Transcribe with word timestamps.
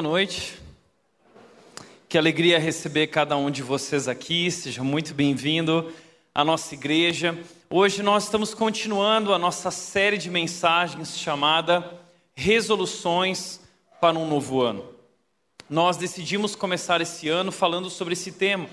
Boa 0.00 0.12
noite. 0.12 0.58
Que 2.08 2.16
alegria 2.16 2.58
receber 2.58 3.08
cada 3.08 3.36
um 3.36 3.50
de 3.50 3.62
vocês 3.62 4.08
aqui. 4.08 4.50
Seja 4.50 4.82
muito 4.82 5.12
bem-vindo 5.12 5.92
à 6.34 6.42
nossa 6.42 6.72
igreja. 6.72 7.38
Hoje 7.68 8.02
nós 8.02 8.24
estamos 8.24 8.54
continuando 8.54 9.34
a 9.34 9.38
nossa 9.38 9.70
série 9.70 10.16
de 10.16 10.30
mensagens 10.30 11.18
chamada 11.18 12.00
Resoluções 12.34 13.60
para 14.00 14.18
um 14.18 14.26
Novo 14.26 14.62
Ano. 14.62 14.88
Nós 15.68 15.98
decidimos 15.98 16.56
começar 16.56 17.02
esse 17.02 17.28
ano 17.28 17.52
falando 17.52 17.90
sobre 17.90 18.14
esse 18.14 18.32
tema. 18.32 18.70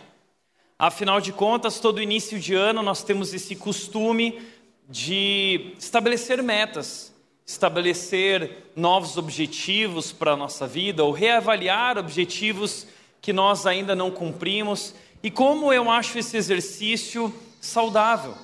Afinal 0.80 1.20
de 1.20 1.34
contas, 1.34 1.82
todo 1.82 2.02
início 2.02 2.40
de 2.40 2.55
ano 2.55 2.82
nós 2.82 3.04
temos 3.04 3.34
esse 3.34 3.54
costume 3.54 4.41
de 4.87 5.74
estabelecer 5.77 6.41
metas, 6.41 7.13
estabelecer 7.48 8.71
novos 8.76 9.15
objetivos 9.17 10.12
para 10.12 10.34
a 10.34 10.35
nossa 10.35 10.67
vida 10.67 11.01
ou 11.05 11.13
reavaliar 11.13 11.98
objetivos 11.98 12.85
que 13.21 13.31
nós 13.31 13.65
ainda 13.65 13.95
não 13.95 14.12
cumprimos. 14.12 14.93
E 15.23 15.31
como 15.31 15.71
eu 15.71 15.90
acho 15.90 16.20
esse 16.20 16.35
exercício 16.35 17.34
saudável? 17.62 18.35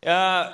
É, 0.00 0.52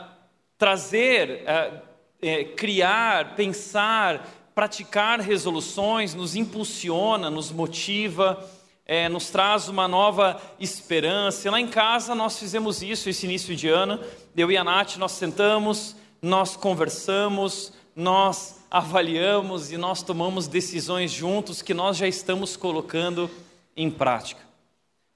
trazer, 0.59 1.45
é, 1.47 1.73
é, 2.21 2.45
criar, 2.45 3.37
pensar, 3.37 4.29
praticar 4.53 5.21
resoluções 5.21 6.13
nos 6.13 6.35
impulsiona, 6.35 7.31
nos 7.31 7.53
motiva. 7.53 8.45
É, 8.85 9.09
nos 9.09 9.31
traz 9.31 9.69
uma 9.69 9.87
nova 9.87 10.43
esperança. 10.59 11.49
Lá 11.49 11.61
em 11.61 11.69
casa 11.69 12.17
nós 12.17 12.37
fizemos 12.37 12.83
isso 12.83 13.09
esse 13.09 13.25
início 13.27 13.55
de 13.55 13.69
ano. 13.69 14.01
Eu 14.37 14.51
e 14.51 14.57
a 14.57 14.65
Nath, 14.65 14.97
nós 14.97 15.13
sentamos, 15.13 15.95
nós 16.21 16.57
conversamos, 16.57 17.73
nós 17.95 18.61
avaliamos 18.71 19.71
e 19.71 19.77
nós 19.77 20.03
tomamos 20.03 20.47
decisões 20.49 21.11
juntos 21.11 21.61
que 21.61 21.75
nós 21.75 21.97
já 21.97 22.09
estamos 22.09 22.57
colocando 22.57 23.31
em 23.77 23.91
prática. 23.91 24.41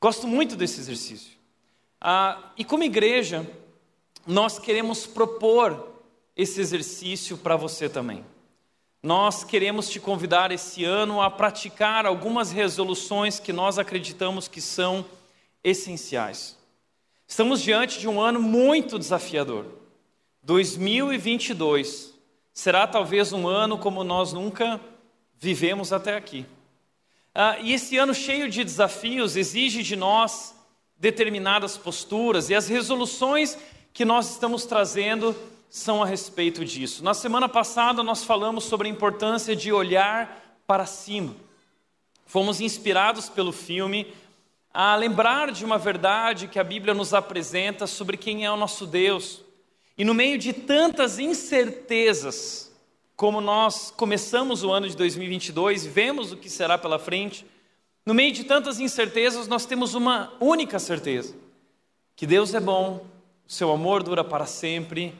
Gosto 0.00 0.26
muito 0.26 0.56
desse 0.56 0.80
exercício. 0.80 1.32
Ah, 2.00 2.52
e 2.56 2.64
como 2.64 2.84
igreja, 2.84 3.48
nós 4.26 4.58
queremos 4.58 5.06
propor 5.06 6.02
esse 6.36 6.60
exercício 6.60 7.38
para 7.38 7.56
você 7.56 7.88
também. 7.88 8.24
Nós 9.02 9.44
queremos 9.44 9.88
te 9.88 10.00
convidar 10.00 10.50
esse 10.50 10.84
ano 10.84 11.22
a 11.22 11.30
praticar 11.30 12.04
algumas 12.04 12.50
resoluções 12.50 13.40
que 13.40 13.52
nós 13.52 13.78
acreditamos 13.78 14.48
que 14.48 14.60
são 14.60 15.04
essenciais. 15.62 16.56
Estamos 17.26 17.62
diante 17.62 17.98
de 17.98 18.08
um 18.08 18.20
ano 18.20 18.40
muito 18.40 18.98
desafiador. 18.98 19.64
2022 20.42 22.15
será 22.56 22.86
talvez 22.86 23.34
um 23.34 23.46
ano 23.46 23.76
como 23.76 24.02
nós 24.02 24.32
nunca 24.32 24.80
vivemos 25.38 25.92
até 25.92 26.16
aqui. 26.16 26.46
Ah, 27.34 27.58
e 27.60 27.74
esse 27.74 27.98
ano 27.98 28.14
cheio 28.14 28.48
de 28.48 28.64
desafios 28.64 29.36
exige 29.36 29.82
de 29.82 29.94
nós 29.94 30.54
determinadas 30.96 31.76
posturas 31.76 32.48
e 32.48 32.54
as 32.54 32.66
resoluções 32.66 33.58
que 33.92 34.06
nós 34.06 34.30
estamos 34.30 34.64
trazendo 34.64 35.36
são 35.68 36.02
a 36.02 36.06
respeito 36.06 36.64
disso. 36.64 37.04
Na 37.04 37.12
semana 37.12 37.46
passada 37.46 38.02
nós 38.02 38.24
falamos 38.24 38.64
sobre 38.64 38.88
a 38.88 38.90
importância 38.90 39.54
de 39.54 39.70
olhar 39.70 40.58
para 40.66 40.86
cima. 40.86 41.36
Fomos 42.24 42.58
inspirados 42.58 43.28
pelo 43.28 43.52
filme 43.52 44.14
a 44.72 44.96
lembrar 44.96 45.52
de 45.52 45.62
uma 45.62 45.76
verdade 45.76 46.48
que 46.48 46.58
a 46.58 46.64
Bíblia 46.64 46.94
nos 46.94 47.12
apresenta 47.12 47.86
sobre 47.86 48.16
quem 48.16 48.46
é 48.46 48.50
o 48.50 48.56
nosso 48.56 48.86
Deus 48.86 49.44
e 49.96 50.04
no 50.04 50.14
meio 50.14 50.38
de 50.38 50.52
tantas 50.52 51.18
incertezas, 51.18 52.72
como 53.16 53.40
nós 53.40 53.90
começamos 53.90 54.62
o 54.62 54.70
ano 54.70 54.88
de 54.88 54.96
2022, 54.96 55.86
vemos 55.86 56.32
o 56.32 56.36
que 56.36 56.50
será 56.50 56.76
pela 56.76 56.98
frente, 56.98 57.46
no 58.04 58.14
meio 58.14 58.32
de 58.32 58.44
tantas 58.44 58.78
incertezas, 58.78 59.48
nós 59.48 59.66
temos 59.66 59.94
uma 59.94 60.32
única 60.38 60.78
certeza: 60.78 61.34
que 62.14 62.26
Deus 62.26 62.54
é 62.54 62.60
bom, 62.60 63.04
seu 63.46 63.72
amor 63.72 64.02
dura 64.02 64.22
para 64.22 64.46
sempre 64.46 65.14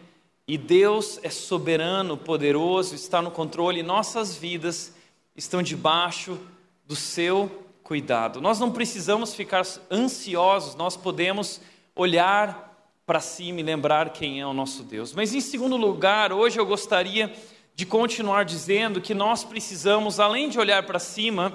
e 0.49 0.57
Deus 0.57 1.19
é 1.25 1.31
soberano, 1.31 2.17
poderoso, 2.17 2.95
está 2.95 3.21
no 3.21 3.33
controle, 3.33 3.81
e 3.81 3.83
nossas 3.83 4.37
vidas 4.37 4.95
estão 5.37 5.61
debaixo 5.61 6.39
do 6.87 6.95
seu 6.95 7.65
cuidado. 7.83 8.41
Nós 8.41 8.61
não 8.61 8.71
precisamos 8.71 9.35
ficar 9.35 9.65
ansiosos, 9.91 10.77
nós 10.77 10.97
podemos 10.97 11.61
olhar 11.97 12.66
para 13.07 13.21
cima 13.21 13.61
e 13.61 13.63
lembrar 13.63 14.11
quem 14.11 14.41
é 14.41 14.47
o 14.47 14.53
nosso 14.53 14.83
Deus. 14.83 15.13
Mas 15.13 15.33
em 15.33 15.41
segundo 15.41 15.77
lugar, 15.77 16.33
hoje 16.33 16.59
eu 16.59 16.67
gostaria 16.67 17.33
de 17.73 17.87
continuar 17.87 18.45
dizendo 18.45 19.01
que 19.01 19.15
nós 19.15 19.45
precisamos, 19.45 20.19
além 20.19 20.49
de 20.49 20.59
olhar 20.59 20.83
para 20.85 20.99
cima, 20.99 21.53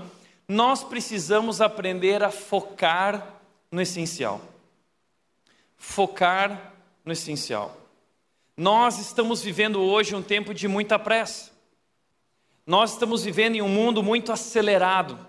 nós 0.47 0.81
precisamos 0.81 1.59
aprender 1.59 2.23
a 2.23 2.31
focar 2.31 3.41
no 3.69 3.81
essencial. 3.81 4.39
Focar 5.75 6.73
no 7.03 7.11
essencial. 7.11 7.77
Nós 8.55 8.97
estamos 8.99 9.41
vivendo 9.41 9.81
hoje 9.81 10.15
um 10.15 10.21
tempo 10.21 10.53
de 10.53 10.69
muita 10.69 10.97
pressa. 10.97 11.51
Nós 12.65 12.93
estamos 12.93 13.23
vivendo 13.23 13.55
em 13.55 13.61
um 13.61 13.67
mundo 13.67 14.01
muito 14.01 14.31
acelerado. 14.31 15.19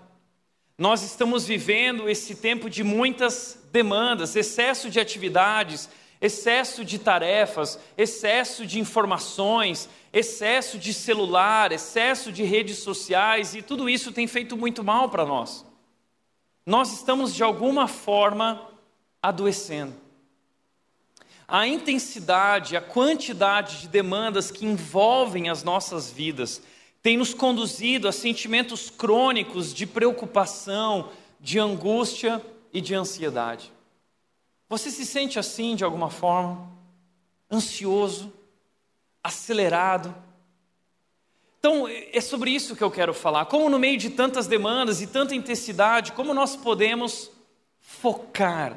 Nós 0.77 1.03
estamos 1.03 1.45
vivendo 1.45 2.07
esse 2.07 2.35
tempo 2.35 2.69
de 2.69 2.83
muitas 2.83 3.59
demandas, 3.73 4.35
excesso 4.35 4.89
de 4.89 4.99
atividades, 4.99 5.89
excesso 6.23 6.85
de 6.85 6.97
tarefas, 6.97 7.77
excesso 7.97 8.65
de 8.65 8.79
informações, 8.79 9.89
excesso 10.13 10.77
de 10.77 10.93
celular, 10.93 11.73
excesso 11.73 12.31
de 12.31 12.43
redes 12.43 12.77
sociais, 12.77 13.53
e 13.53 13.61
tudo 13.61 13.89
isso 13.89 14.09
tem 14.09 14.25
feito 14.25 14.55
muito 14.55 14.85
mal 14.85 15.09
para 15.09 15.25
nós. 15.25 15.65
Nós 16.65 16.93
estamos, 16.93 17.35
de 17.35 17.43
alguma 17.43 17.89
forma, 17.89 18.69
adoecendo. 19.21 19.93
A 21.45 21.67
intensidade, 21.67 22.77
a 22.77 22.81
quantidade 22.81 23.81
de 23.81 23.89
demandas 23.89 24.49
que 24.49 24.65
envolvem 24.65 25.49
as 25.49 25.61
nossas 25.61 26.09
vidas 26.09 26.63
tem 27.01 27.17
nos 27.17 27.33
conduzido 27.33 28.07
a 28.07 28.13
sentimentos 28.13 28.89
crônicos 28.89 29.73
de 29.73 29.85
preocupação, 29.85 31.09
de 31.37 31.59
angústia 31.59 32.41
e 32.71 32.79
de 32.79 32.95
ansiedade. 32.95 33.73
Você 34.73 34.89
se 34.89 35.05
sente 35.05 35.37
assim 35.37 35.75
de 35.75 35.83
alguma 35.83 36.09
forma? 36.09 36.67
Ansioso? 37.51 38.33
Acelerado? 39.23 40.15
Então, 41.59 41.87
é 41.87 42.19
sobre 42.19 42.49
isso 42.49 42.75
que 42.75 42.83
eu 42.83 42.89
quero 42.89 43.13
falar. 43.13 43.45
Como 43.45 43.69
no 43.69 43.77
meio 43.77 43.99
de 43.99 44.09
tantas 44.09 44.47
demandas 44.47 44.99
e 44.99 45.05
tanta 45.05 45.35
intensidade, 45.35 46.13
como 46.13 46.33
nós 46.33 46.55
podemos 46.55 47.29
focar 47.79 48.75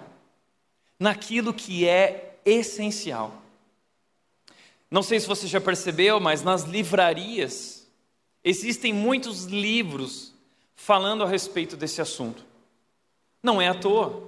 naquilo 1.01 1.54
que 1.54 1.89
é 1.89 2.41
essencial. 2.45 3.33
Não 4.91 5.03
sei 5.03 5.19
se 5.19 5.27
você 5.27 5.47
já 5.47 5.63
percebeu, 5.63 6.21
mas 6.21 6.43
nas 6.43 6.65
livrarias 6.65 7.89
existem 8.45 8.93
muitos 8.93 9.45
livros 9.45 10.34
falando 10.75 11.25
a 11.25 11.27
respeito 11.27 11.75
desse 11.75 12.03
assunto. 12.03 12.45
Não 13.43 13.63
é 13.63 13.69
à 13.69 13.75
toa. 13.75 14.26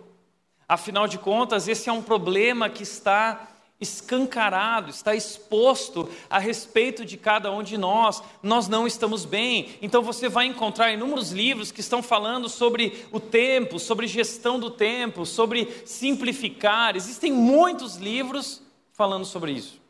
Afinal 0.68 1.08
de 1.08 1.18
contas, 1.18 1.66
esse 1.66 1.88
é 1.88 1.92
um 1.92 2.02
problema 2.02 2.68
que 2.68 2.82
está 2.82 3.48
escancarado, 3.80 4.90
está 4.90 5.14
exposto 5.14 6.08
a 6.28 6.38
respeito 6.38 7.04
de 7.04 7.16
cada 7.16 7.50
um 7.50 7.62
de 7.62 7.78
nós. 7.78 8.22
Nós 8.42 8.68
não 8.68 8.86
estamos 8.86 9.24
bem. 9.24 9.76
Então 9.80 10.02
você 10.02 10.28
vai 10.28 10.46
encontrar 10.46 10.92
inúmeros 10.92 11.30
livros 11.30 11.70
que 11.70 11.80
estão 11.80 12.02
falando 12.02 12.48
sobre 12.48 13.06
o 13.12 13.20
tempo, 13.20 13.78
sobre 13.78 14.06
gestão 14.06 14.58
do 14.58 14.70
tempo, 14.70 15.24
sobre 15.24 15.82
simplificar. 15.86 16.96
Existem 16.96 17.32
muitos 17.32 17.96
livros 17.96 18.60
falando 18.92 19.24
sobre 19.24 19.52
isso. 19.52 19.80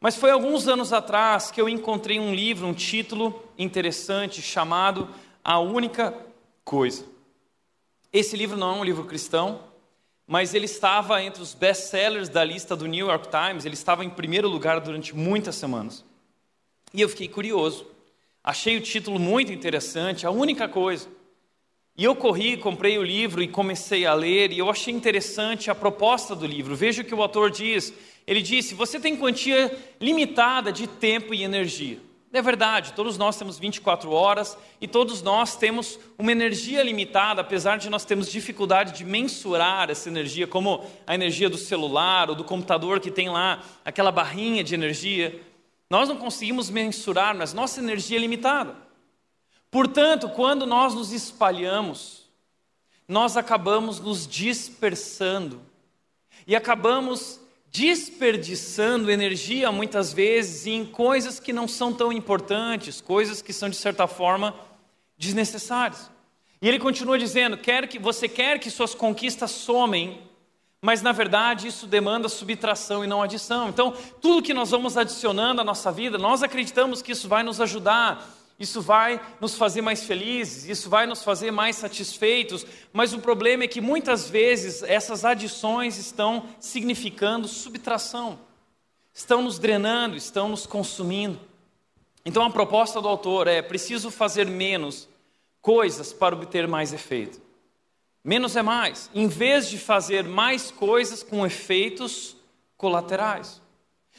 Mas 0.00 0.16
foi 0.16 0.30
alguns 0.30 0.68
anos 0.68 0.92
atrás 0.92 1.50
que 1.50 1.60
eu 1.60 1.68
encontrei 1.68 2.20
um 2.20 2.34
livro, 2.34 2.66
um 2.66 2.74
título 2.74 3.42
interessante 3.56 4.42
chamado 4.42 5.08
A 5.42 5.58
Única 5.58 6.14
Coisa. 6.64 7.04
Esse 8.12 8.36
livro 8.36 8.56
não 8.56 8.76
é 8.76 8.78
um 8.80 8.84
livro 8.84 9.04
cristão, 9.04 9.67
mas 10.28 10.52
ele 10.52 10.66
estava 10.66 11.22
entre 11.22 11.40
os 11.40 11.54
best-sellers 11.54 12.28
da 12.28 12.44
lista 12.44 12.76
do 12.76 12.86
New 12.86 13.06
York 13.06 13.28
Times, 13.30 13.64
ele 13.64 13.72
estava 13.72 14.04
em 14.04 14.10
primeiro 14.10 14.46
lugar 14.46 14.78
durante 14.78 15.16
muitas 15.16 15.54
semanas. 15.54 16.04
E 16.92 17.00
eu 17.00 17.08
fiquei 17.08 17.28
curioso. 17.28 17.86
Achei 18.44 18.76
o 18.76 18.80
título 18.82 19.18
muito 19.18 19.50
interessante, 19.50 20.26
a 20.26 20.30
única 20.30 20.68
coisa. 20.68 21.08
E 21.96 22.04
eu 22.04 22.14
corri, 22.14 22.58
comprei 22.58 22.98
o 22.98 23.02
livro 23.02 23.42
e 23.42 23.48
comecei 23.48 24.04
a 24.04 24.12
ler, 24.12 24.52
e 24.52 24.58
eu 24.58 24.68
achei 24.68 24.92
interessante 24.92 25.70
a 25.70 25.74
proposta 25.74 26.36
do 26.36 26.46
livro. 26.46 26.76
Veja 26.76 27.00
o 27.00 27.04
que 27.04 27.14
o 27.14 27.22
autor 27.22 27.50
diz. 27.50 27.92
Ele 28.26 28.42
disse: 28.42 28.74
Você 28.74 29.00
tem 29.00 29.16
quantia 29.16 29.74
limitada 29.98 30.70
de 30.70 30.86
tempo 30.86 31.32
e 31.32 31.42
energia. 31.42 31.98
É 32.30 32.42
verdade, 32.42 32.92
todos 32.92 33.16
nós 33.16 33.38
temos 33.38 33.58
24 33.58 34.10
horas 34.10 34.56
e 34.80 34.86
todos 34.86 35.22
nós 35.22 35.56
temos 35.56 35.98
uma 36.18 36.30
energia 36.30 36.82
limitada, 36.82 37.40
apesar 37.40 37.78
de 37.78 37.88
nós 37.88 38.04
termos 38.04 38.30
dificuldade 38.30 38.92
de 38.92 39.04
mensurar 39.04 39.88
essa 39.88 40.10
energia, 40.10 40.46
como 40.46 40.84
a 41.06 41.14
energia 41.14 41.48
do 41.48 41.56
celular 41.56 42.28
ou 42.28 42.36
do 42.36 42.44
computador 42.44 43.00
que 43.00 43.10
tem 43.10 43.30
lá 43.30 43.62
aquela 43.82 44.12
barrinha 44.12 44.62
de 44.62 44.74
energia. 44.74 45.40
Nós 45.88 46.06
não 46.06 46.16
conseguimos 46.16 46.68
mensurar, 46.68 47.34
mas 47.34 47.54
nossa 47.54 47.80
energia 47.80 48.18
é 48.18 48.20
limitada. 48.20 48.76
Portanto, 49.70 50.28
quando 50.28 50.66
nós 50.66 50.94
nos 50.94 51.12
espalhamos, 51.12 52.28
nós 53.08 53.38
acabamos 53.38 54.00
nos 54.00 54.26
dispersando 54.26 55.62
e 56.46 56.54
acabamos 56.54 57.40
desperdiçando 57.70 59.10
energia 59.10 59.70
muitas 59.70 60.12
vezes 60.12 60.66
em 60.66 60.84
coisas 60.84 61.38
que 61.38 61.52
não 61.52 61.68
são 61.68 61.92
tão 61.92 62.12
importantes, 62.12 63.00
coisas 63.00 63.42
que 63.42 63.52
são 63.52 63.68
de 63.68 63.76
certa 63.76 64.06
forma 64.06 64.54
desnecessárias. 65.16 66.10
E 66.60 66.68
ele 66.68 66.78
continua 66.78 67.18
dizendo: 67.18 67.56
quer 67.56 67.86
que 67.86 67.98
você 67.98 68.28
quer 68.28 68.58
que 68.58 68.70
suas 68.70 68.94
conquistas 68.94 69.50
somem, 69.50 70.22
mas 70.80 71.02
na 71.02 71.12
verdade 71.12 71.68
isso 71.68 71.86
demanda 71.86 72.28
subtração 72.28 73.04
e 73.04 73.06
não 73.06 73.22
adição. 73.22 73.68
Então, 73.68 73.92
tudo 74.20 74.42
que 74.42 74.54
nós 74.54 74.70
vamos 74.70 74.96
adicionando 74.96 75.60
à 75.60 75.64
nossa 75.64 75.92
vida, 75.92 76.18
nós 76.18 76.42
acreditamos 76.42 77.02
que 77.02 77.12
isso 77.12 77.28
vai 77.28 77.42
nos 77.42 77.60
ajudar, 77.60 78.37
isso 78.58 78.82
vai 78.82 79.20
nos 79.40 79.54
fazer 79.54 79.82
mais 79.82 80.02
felizes, 80.02 80.68
isso 80.68 80.90
vai 80.90 81.06
nos 81.06 81.22
fazer 81.22 81.52
mais 81.52 81.76
satisfeitos, 81.76 82.66
mas 82.92 83.12
o 83.12 83.20
problema 83.20 83.64
é 83.64 83.68
que 83.68 83.80
muitas 83.80 84.28
vezes 84.28 84.82
essas 84.82 85.24
adições 85.24 85.96
estão 85.96 86.48
significando 86.58 87.46
subtração, 87.46 88.38
estão 89.14 89.42
nos 89.42 89.60
drenando, 89.60 90.16
estão 90.16 90.48
nos 90.48 90.66
consumindo. 90.66 91.38
Então 92.24 92.42
a 92.42 92.50
proposta 92.50 93.00
do 93.00 93.06
autor 93.06 93.46
é: 93.46 93.62
preciso 93.62 94.10
fazer 94.10 94.46
menos 94.46 95.08
coisas 95.62 96.12
para 96.12 96.34
obter 96.34 96.66
mais 96.66 96.92
efeito. 96.92 97.40
Menos 98.24 98.56
é 98.56 98.62
mais, 98.62 99.08
em 99.14 99.28
vez 99.28 99.70
de 99.70 99.78
fazer 99.78 100.24
mais 100.24 100.72
coisas 100.72 101.22
com 101.22 101.46
efeitos 101.46 102.36
colaterais. 102.76 103.62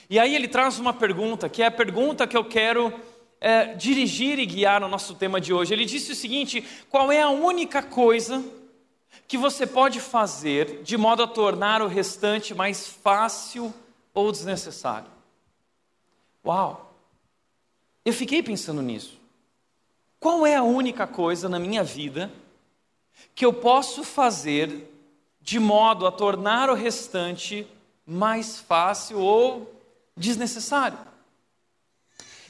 E 0.10 0.18
aí 0.18 0.34
ele 0.34 0.48
traz 0.48 0.80
uma 0.80 0.94
pergunta, 0.94 1.50
que 1.50 1.62
é 1.62 1.66
a 1.66 1.72
pergunta 1.72 2.26
que 2.26 2.38
eu 2.38 2.44
quero 2.44 2.94
é, 3.42 3.74
dirigir 3.74 4.38
e 4.40 4.46
guiar 4.46 4.84
o 4.84 4.88
nosso 4.88 5.16
tema 5.16 5.40
de 5.40 5.54
hoje. 5.54 5.74
Ele 5.74 5.86
disse 5.86 6.12
o 6.12 6.16
seguinte: 6.16 6.64
qual 6.90 7.12
é 7.12 7.22
a 7.22 7.30
única 7.30 7.82
coisa 7.82 8.44
que 9.28 9.38
você 9.38 9.66
pode 9.66 10.00
fazer 10.00 10.82
de 10.84 10.98
modo 10.98 11.24
a 11.24 11.28
tornar 11.28 11.82
o 11.82 11.88
restante 11.88 12.54
mais 12.54 12.88
fácil 12.88 13.74
ou 14.14 14.32
desnecessário? 14.32 15.10
Uau! 16.46 16.94
Eu 18.04 18.14
fiquei 18.14 18.42
pensando 18.42 18.82
nisso. 18.82 19.20
Qual 20.20 20.46
é 20.46 20.56
a 20.56 20.64
única 20.64 21.08
coisa 21.08 21.48
na 21.48 21.60
minha 21.60 21.84
vida 21.84 22.32
que 23.34 23.46
eu 23.46 23.54
posso 23.54 24.04
fazer 24.04 24.90
de 25.42 25.60
modo 25.60 26.06
a 26.06 26.12
tornar 26.12 26.70
o 26.70 26.74
restante 26.74 27.66
mais 28.06 28.60
fácil 28.60 29.20
ou 29.20 29.74
desnecessário? 30.18 31.09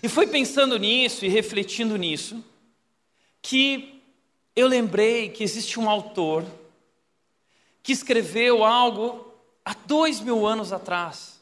E 0.02 0.08
foi 0.10 0.28
pensando 0.28 0.78
nisso 0.78 1.26
e 1.26 1.30
refletindo 1.30 1.98
nisso 1.98 2.44
que 3.42 4.02
eu 4.56 4.68
lembrei 4.68 5.30
que 5.30 5.44
existe 5.44 5.80
um 5.80 5.90
autor 5.90 6.46
que 7.82 7.92
escreveu 7.92 8.64
algo 8.64 9.34
há 9.64 9.74
dois 9.74 10.20
mil 10.20 10.46
anos 10.46 10.74
atrás 10.74 11.40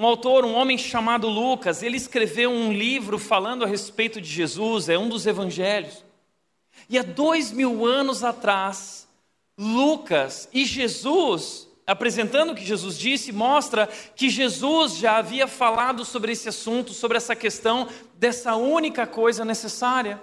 um 0.00 0.06
autor, 0.06 0.46
um 0.46 0.54
homem 0.54 0.78
chamado 0.78 1.28
Lucas, 1.28 1.82
ele 1.82 1.98
escreveu 1.98 2.50
um 2.50 2.72
livro 2.72 3.18
falando 3.18 3.64
a 3.64 3.68
respeito 3.68 4.18
de 4.18 4.30
Jesus, 4.30 4.88
é 4.88 4.98
um 4.98 5.10
dos 5.10 5.26
evangelhos. 5.26 6.02
E 6.88 6.98
há 6.98 7.02
dois 7.02 7.52
mil 7.52 7.84
anos 7.84 8.24
atrás, 8.24 9.06
Lucas 9.58 10.48
e 10.54 10.64
Jesus, 10.64 11.68
apresentando 11.90 12.50
o 12.50 12.54
que 12.54 12.64
Jesus 12.64 12.96
disse, 12.96 13.32
mostra 13.32 13.88
que 14.14 14.28
Jesus 14.30 14.96
já 14.96 15.16
havia 15.16 15.48
falado 15.48 16.04
sobre 16.04 16.30
esse 16.30 16.48
assunto, 16.48 16.92
sobre 16.92 17.16
essa 17.16 17.34
questão 17.34 17.88
dessa 18.14 18.54
única 18.54 19.08
coisa 19.08 19.44
necessária. 19.44 20.20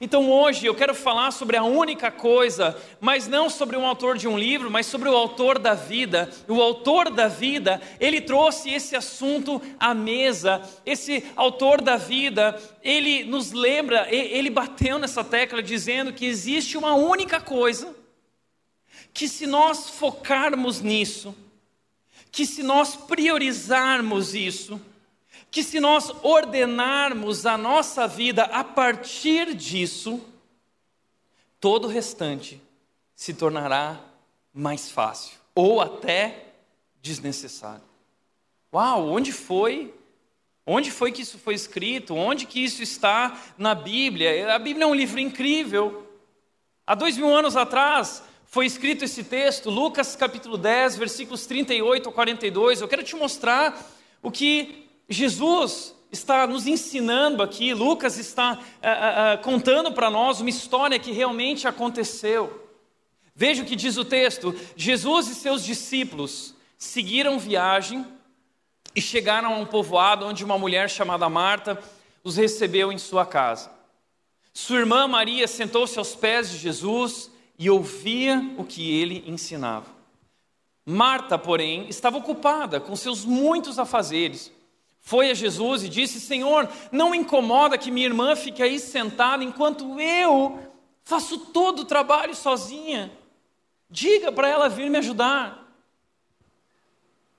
Então 0.00 0.30
hoje 0.30 0.66
eu 0.66 0.74
quero 0.74 0.94
falar 0.94 1.30
sobre 1.30 1.56
a 1.56 1.62
única 1.62 2.10
coisa, 2.10 2.76
mas 3.00 3.26
não 3.26 3.48
sobre 3.48 3.74
um 3.74 3.86
autor 3.86 4.18
de 4.18 4.28
um 4.28 4.36
livro, 4.36 4.70
mas 4.70 4.84
sobre 4.84 5.08
o 5.08 5.16
autor 5.16 5.58
da 5.58 5.72
vida. 5.72 6.28
O 6.46 6.60
autor 6.60 7.08
da 7.08 7.26
vida, 7.26 7.80
ele 7.98 8.20
trouxe 8.20 8.68
esse 8.70 8.94
assunto 8.94 9.62
à 9.80 9.94
mesa. 9.94 10.60
Esse 10.84 11.24
autor 11.36 11.80
da 11.80 11.96
vida, 11.96 12.60
ele 12.82 13.24
nos 13.24 13.52
lembra, 13.52 14.12
ele 14.12 14.50
bateu 14.50 14.98
nessa 14.98 15.24
tecla 15.24 15.62
dizendo 15.62 16.12
que 16.12 16.26
existe 16.26 16.76
uma 16.76 16.94
única 16.94 17.40
coisa 17.40 17.94
que 19.16 19.28
se 19.28 19.46
nós 19.46 19.88
focarmos 19.88 20.82
nisso, 20.82 21.34
que 22.30 22.44
se 22.44 22.62
nós 22.62 22.94
priorizarmos 22.94 24.34
isso, 24.34 24.78
que 25.50 25.62
se 25.62 25.80
nós 25.80 26.10
ordenarmos 26.22 27.46
a 27.46 27.56
nossa 27.56 28.06
vida 28.06 28.42
a 28.42 28.62
partir 28.62 29.54
disso, 29.54 30.20
todo 31.58 31.86
o 31.86 31.90
restante 31.90 32.60
se 33.14 33.32
tornará 33.32 33.98
mais 34.52 34.90
fácil 34.90 35.38
ou 35.54 35.80
até 35.80 36.48
desnecessário. 37.00 37.84
Uau, 38.70 39.08
onde 39.08 39.32
foi? 39.32 39.94
Onde 40.66 40.90
foi 40.90 41.10
que 41.10 41.22
isso 41.22 41.38
foi 41.38 41.54
escrito? 41.54 42.14
Onde 42.14 42.44
que 42.44 42.62
isso 42.62 42.82
está 42.82 43.42
na 43.56 43.74
Bíblia? 43.74 44.54
A 44.54 44.58
Bíblia 44.58 44.84
é 44.84 44.86
um 44.86 44.94
livro 44.94 45.18
incrível. 45.18 46.06
Há 46.86 46.94
dois 46.94 47.16
mil 47.16 47.34
anos 47.34 47.56
atrás 47.56 48.22
foi 48.46 48.64
escrito 48.64 49.04
esse 49.04 49.24
texto, 49.24 49.68
Lucas 49.68 50.14
capítulo 50.14 50.56
10, 50.56 50.96
versículos 50.96 51.46
38 51.46 52.08
a 52.08 52.12
42. 52.12 52.80
Eu 52.80 52.88
quero 52.88 53.02
te 53.02 53.16
mostrar 53.16 53.92
o 54.22 54.30
que 54.30 54.88
Jesus 55.08 55.94
está 56.10 56.46
nos 56.46 56.66
ensinando 56.66 57.42
aqui, 57.42 57.74
Lucas 57.74 58.16
está 58.16 58.52
uh, 58.52 58.56
uh, 58.56 58.58
uh, 58.58 59.42
contando 59.42 59.92
para 59.92 60.08
nós 60.08 60.40
uma 60.40 60.48
história 60.48 60.98
que 60.98 61.12
realmente 61.12 61.66
aconteceu. 61.66 62.70
Veja 63.34 63.62
o 63.62 63.66
que 63.66 63.76
diz 63.76 63.96
o 63.96 64.04
texto: 64.04 64.54
Jesus 64.76 65.28
e 65.28 65.34
seus 65.34 65.64
discípulos 65.64 66.54
seguiram 66.78 67.38
viagem 67.38 68.06
e 68.94 69.02
chegaram 69.02 69.52
a 69.52 69.56
um 69.58 69.66
povoado 69.66 70.24
onde 70.24 70.44
uma 70.44 70.56
mulher 70.56 70.88
chamada 70.88 71.28
Marta 71.28 71.82
os 72.24 72.36
recebeu 72.36 72.90
em 72.90 72.98
sua 72.98 73.26
casa. 73.26 73.70
Sua 74.54 74.78
irmã 74.78 75.06
Maria 75.06 75.46
sentou-se 75.46 75.98
aos 75.98 76.14
pés 76.14 76.50
de 76.50 76.56
Jesus 76.56 77.30
e 77.58 77.70
ouvia 77.70 78.54
o 78.58 78.64
que 78.64 79.00
ele 79.00 79.24
ensinava. 79.26 79.86
Marta, 80.84 81.38
porém, 81.38 81.88
estava 81.88 82.18
ocupada 82.18 82.80
com 82.80 82.94
seus 82.94 83.24
muitos 83.24 83.78
afazeres 83.78 84.52
foi 85.06 85.30
a 85.30 85.34
Jesus 85.34 85.84
e 85.84 85.88
disse: 85.88 86.20
Senhor, 86.20 86.68
não 86.90 87.14
incomoda 87.14 87.78
que 87.78 87.92
minha 87.92 88.08
irmã 88.08 88.34
fique 88.34 88.60
aí 88.60 88.80
sentada 88.80 89.44
enquanto 89.44 90.00
eu 90.00 90.58
faço 91.04 91.38
todo 91.38 91.82
o 91.82 91.84
trabalho 91.84 92.34
sozinha. 92.34 93.16
Diga 93.88 94.32
para 94.32 94.48
ela 94.48 94.68
vir 94.68 94.90
me 94.90 94.98
ajudar. 94.98 95.64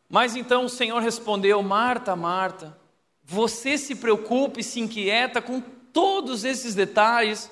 Mas 0.07 0.37
então 0.37 0.63
o 0.63 0.69
Senhor 0.69 1.01
respondeu: 1.01 1.61
Marta, 1.61 2.15
Marta, 2.15 2.79
você 3.21 3.77
se 3.77 3.95
preocupa 3.95 4.61
e 4.61 4.63
se 4.63 4.79
inquieta 4.79 5.41
com 5.41 5.59
todos 5.91 6.45
esses 6.45 6.73
detalhes, 6.73 7.51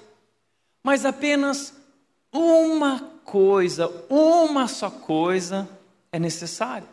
mas 0.82 1.06
apenas 1.06 1.76
uma 2.36 3.00
coisa, 3.24 3.88
uma 4.10 4.68
só 4.68 4.90
coisa 4.90 5.68
é 6.12 6.20
necessária. 6.20 6.88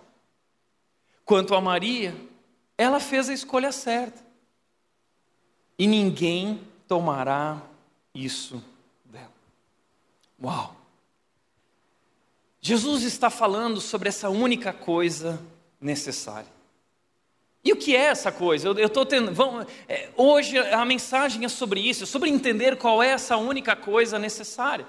Quanto 1.24 1.54
a 1.54 1.60
Maria, 1.60 2.14
ela 2.78 3.00
fez 3.00 3.28
a 3.28 3.34
escolha 3.34 3.72
certa. 3.72 4.22
E 5.78 5.86
ninguém 5.86 6.60
tomará 6.86 7.60
isso 8.14 8.62
dela. 9.04 9.32
Uau! 10.42 10.76
Jesus 12.60 13.02
está 13.02 13.28
falando 13.28 13.80
sobre 13.80 14.08
essa 14.08 14.30
única 14.30 14.72
coisa 14.72 15.40
necessária. 15.80 16.50
E 17.64 17.72
o 17.72 17.76
que 17.76 17.96
é 17.96 18.06
essa 18.06 18.30
coisa? 18.30 18.68
Eu 18.68 18.86
estou 18.86 19.06
tendo. 19.06 19.32
Vamos, 19.32 19.66
é, 19.88 20.10
hoje 20.16 20.58
a 20.58 20.84
mensagem 20.84 21.44
é 21.44 21.48
sobre 21.48 21.80
isso, 21.80 22.06
sobre 22.06 22.28
entender 22.28 22.76
qual 22.76 23.02
é 23.02 23.08
essa 23.08 23.36
única 23.36 23.74
coisa 23.74 24.18
necessária. 24.18 24.86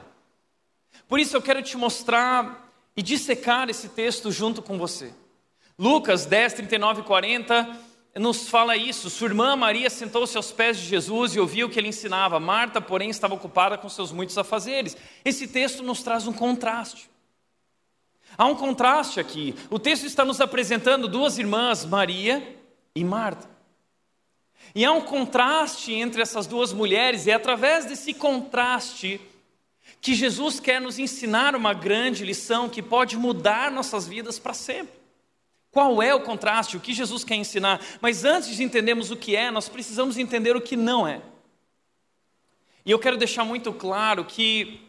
Por 1.14 1.20
isso 1.20 1.38
eu 1.38 1.44
quero 1.44 1.62
te 1.62 1.78
mostrar 1.78 2.74
e 2.98 3.04
dissecar 3.04 3.70
esse 3.70 3.90
texto 3.90 4.32
junto 4.32 4.64
com 4.64 4.80
você. 4.80 5.14
Lucas 5.78 6.26
10, 6.26 6.54
39 6.54 7.02
e 7.02 7.04
40 7.04 7.80
nos 8.16 8.50
fala 8.50 8.76
isso. 8.76 9.12
Sua 9.12 9.28
irmã 9.28 9.56
Maria 9.56 9.92
sentou-se 9.92 10.36
aos 10.36 10.52
pés 10.52 10.76
de 10.76 10.88
Jesus 10.88 11.36
e 11.36 11.40
ouviu 11.40 11.68
o 11.68 11.70
que 11.70 11.80
ele 11.80 11.90
ensinava. 11.90 12.40
Marta, 12.40 12.82
porém, 12.82 13.12
estava 13.12 13.36
ocupada 13.36 13.78
com 13.78 13.88
seus 13.90 14.12
muitos 14.12 14.36
afazeres. 14.40 14.98
Esse 15.24 15.48
texto 15.48 15.84
nos 15.84 16.02
traz 16.02 16.26
um 16.26 16.34
contraste. 16.34 17.08
Há 18.36 18.48
um 18.48 18.56
contraste 18.56 19.20
aqui. 19.20 19.54
O 19.70 19.78
texto 19.78 20.08
está 20.08 20.26
nos 20.26 20.42
apresentando 20.42 21.08
duas 21.08 21.38
irmãs, 21.38 21.86
Maria 21.86 22.58
e 22.96 23.04
Marta. 23.04 23.48
E 24.74 24.84
há 24.84 24.92
um 24.92 25.02
contraste 25.02 25.94
entre 25.94 26.24
essas 26.24 26.48
duas 26.48 26.74
mulheres, 26.74 27.28
e 27.28 27.30
é 27.30 27.36
através 27.36 27.86
desse 27.86 28.16
contraste 28.16 29.22
que 30.04 30.14
Jesus 30.14 30.60
quer 30.60 30.82
nos 30.82 31.00
ensinar 31.00 31.56
uma 31.56 31.74
grande 31.74 32.26
lição 32.26 32.68
que 32.68 32.82
pode 32.82 33.16
mudar 33.16 33.72
nossas 33.72 34.06
vidas 34.06 34.38
para 34.38 34.54
sempre. 34.54 34.94
Qual 35.72 36.04
é 36.04 36.14
o 36.14 36.20
contraste? 36.20 36.76
O 36.76 36.82
que 36.82 36.94
Jesus 36.94 37.24
quer 37.24 37.36
ensinar? 37.36 37.80
Mas 38.02 38.26
antes 38.26 38.54
de 38.54 38.64
entendermos 38.64 39.12
o 39.12 39.16
que 39.16 39.34
é, 39.34 39.50
nós 39.50 39.70
precisamos 39.70 40.18
entender 40.18 40.58
o 40.58 40.62
que 40.62 40.76
não 40.76 41.08
é. 41.08 41.22
E 42.86 42.92
eu 42.92 43.00
quero 43.00 43.16
deixar 43.16 43.46
muito 43.46 43.72
claro 43.72 44.26
que 44.26 44.82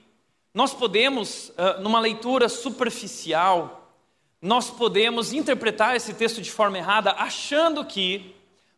nós 0.52 0.75
podemos, 0.75 1.52
numa 1.80 2.00
leitura 2.00 2.49
superficial, 2.49 3.94
nós 4.42 4.68
podemos 4.68 5.33
interpretar 5.33 5.94
esse 5.94 6.12
texto 6.14 6.42
de 6.42 6.50
forma 6.50 6.76
errada, 6.76 7.12
achando 7.12 7.85
que 7.85 8.35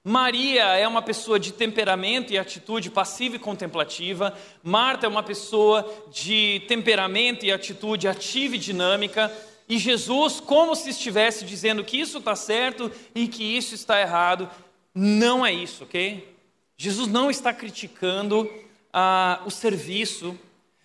Maria 0.09 0.63
é 0.77 0.87
uma 0.87 1.03
pessoa 1.03 1.37
de 1.37 1.53
temperamento 1.53 2.33
e 2.33 2.39
atitude 2.39 2.91
passiva 2.91 3.35
e 3.35 3.41
contemplativa, 3.41 4.33
Marta 4.63 5.05
é 5.05 5.09
uma 5.09 5.25
pessoa 5.25 5.85
de 6.13 6.63
temperamento 6.69 7.45
e 7.45 7.51
atitude 7.51 8.07
ativa 8.07 8.55
e 8.55 8.59
dinâmica, 8.59 9.33
e 9.69 9.77
Jesus, 9.79 10.39
como 10.39 10.77
se 10.77 10.91
estivesse 10.91 11.45
dizendo 11.45 11.83
que 11.83 11.99
isso 12.01 12.19
está 12.19 12.37
certo 12.37 12.89
e 13.17 13.27
que 13.27 13.43
isso 13.43 13.75
está 13.75 14.01
errado, 14.01 14.49
não 14.95 15.45
é 15.45 15.53
isso, 15.53 15.83
ok? 15.83 16.37
Jesus 16.77 17.09
não 17.09 17.29
está 17.29 17.53
criticando 17.53 18.49
ah, 18.93 19.41
o 19.45 19.51
serviço, 19.51 20.39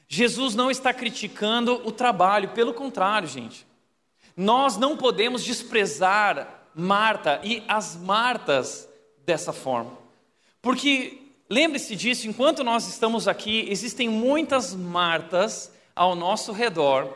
Jesus 0.08 0.56
não 0.56 0.72
está 0.72 0.92
criticando 0.96 1.80
o 1.88 1.92
trabalho, 1.92 2.50
pelo 2.50 2.74
contrário, 2.74 3.28
gente. 3.28 3.68
Nós 4.36 4.78
não 4.78 4.98
podemos 4.98 5.44
desprezar 5.44 6.66
Marta 6.74 7.40
e 7.44 7.62
as 7.68 7.96
Martas 7.96 8.90
dessa 9.26 9.54
forma, 9.54 9.98
porque 10.62 11.22
lembre-se 11.50 11.96
disso, 11.96 12.28
enquanto 12.28 12.64
nós 12.64 12.88
estamos 12.88 13.28
aqui, 13.28 13.66
existem 13.70 14.10
muitas 14.10 14.74
Martas 14.74 15.72
ao 15.96 16.16
nosso 16.16 16.52
redor 16.52 17.14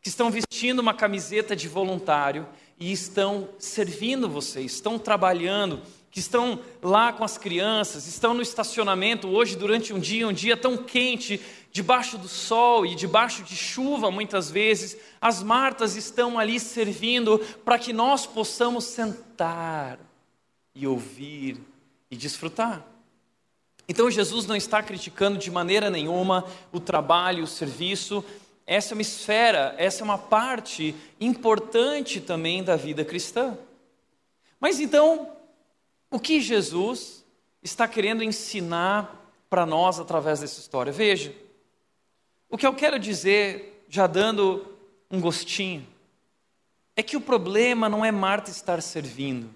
que 0.00 0.08
estão 0.08 0.30
vestindo 0.30 0.80
uma 0.80 0.94
camiseta 0.94 1.56
de 1.56 1.68
voluntário 1.68 2.46
e 2.78 2.92
estão 2.92 3.48
servindo 3.58 4.28
você, 4.28 4.60
estão 4.60 4.98
trabalhando, 4.98 5.82
que 6.10 6.20
estão 6.20 6.60
lá 6.82 7.12
com 7.12 7.24
as 7.24 7.36
crianças, 7.36 8.06
estão 8.06 8.32
no 8.32 8.40
estacionamento 8.40 9.28
hoje 9.28 9.56
durante 9.56 9.92
um 9.92 9.98
dia, 9.98 10.28
um 10.28 10.32
dia 10.32 10.56
tão 10.56 10.76
quente, 10.76 11.40
debaixo 11.72 12.16
do 12.16 12.28
sol 12.28 12.86
e 12.86 12.94
debaixo 12.94 13.42
de 13.42 13.54
chuva 13.54 14.10
muitas 14.10 14.50
vezes, 14.50 14.96
as 15.20 15.42
Martas 15.42 15.96
estão 15.96 16.38
ali 16.38 16.58
servindo 16.58 17.38
para 17.64 17.78
que 17.78 17.92
nós 17.92 18.26
possamos 18.26 18.84
sentar 18.84 19.98
e 20.76 20.86
ouvir 20.86 21.58
e 22.10 22.16
desfrutar. 22.16 22.86
Então 23.88 24.10
Jesus 24.10 24.46
não 24.46 24.54
está 24.54 24.82
criticando 24.82 25.38
de 25.38 25.50
maneira 25.50 25.88
nenhuma 25.88 26.44
o 26.70 26.78
trabalho, 26.78 27.44
o 27.44 27.48
serviço, 27.48 28.24
essa 28.66 28.92
é 28.92 28.94
uma 28.94 29.02
esfera, 29.02 29.74
essa 29.78 30.02
é 30.02 30.04
uma 30.04 30.18
parte 30.18 30.94
importante 31.20 32.20
também 32.20 32.62
da 32.62 32.76
vida 32.76 33.04
cristã. 33.04 33.56
Mas 34.60 34.80
então, 34.80 35.32
o 36.10 36.18
que 36.18 36.40
Jesus 36.40 37.24
está 37.62 37.86
querendo 37.86 38.24
ensinar 38.24 39.32
para 39.48 39.64
nós 39.64 40.00
através 40.00 40.40
dessa 40.40 40.58
história? 40.58 40.92
Veja, 40.92 41.34
o 42.50 42.58
que 42.58 42.66
eu 42.66 42.74
quero 42.74 42.98
dizer, 42.98 43.84
já 43.88 44.06
dando 44.06 44.66
um 45.10 45.20
gostinho, 45.20 45.86
é 46.96 47.02
que 47.02 47.16
o 47.16 47.20
problema 47.20 47.88
não 47.88 48.04
é 48.04 48.10
Marta 48.10 48.50
estar 48.50 48.82
servindo. 48.82 49.48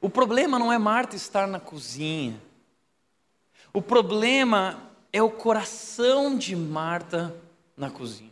O 0.00 0.08
problema 0.08 0.58
não 0.58 0.72
é 0.72 0.78
Marta 0.78 1.14
estar 1.14 1.46
na 1.46 1.60
cozinha. 1.60 2.40
O 3.72 3.82
problema 3.82 4.90
é 5.12 5.22
o 5.22 5.30
coração 5.30 6.36
de 6.36 6.56
Marta 6.56 7.34
na 7.76 7.90
cozinha. 7.90 8.30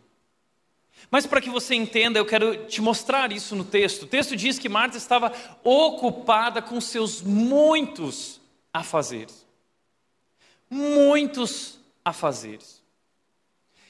Mas 1.10 1.26
para 1.26 1.40
que 1.40 1.50
você 1.50 1.75
entenda, 1.75 2.18
eu 2.18 2.26
quero 2.26 2.66
te 2.66 2.80
mostrar 2.80 3.32
isso 3.32 3.54
no 3.54 3.64
texto. 3.64 4.02
O 4.02 4.06
texto 4.06 4.37
diz 4.37 4.58
que 4.58 4.68
Marta 4.68 4.96
estava 4.96 5.32
ocupada 5.62 6.60
com 6.60 6.80
seus 6.80 7.22
muitos 7.22 8.40
afazeres. 8.72 9.46
Muitos 10.68 11.78
afazeres. 12.04 12.82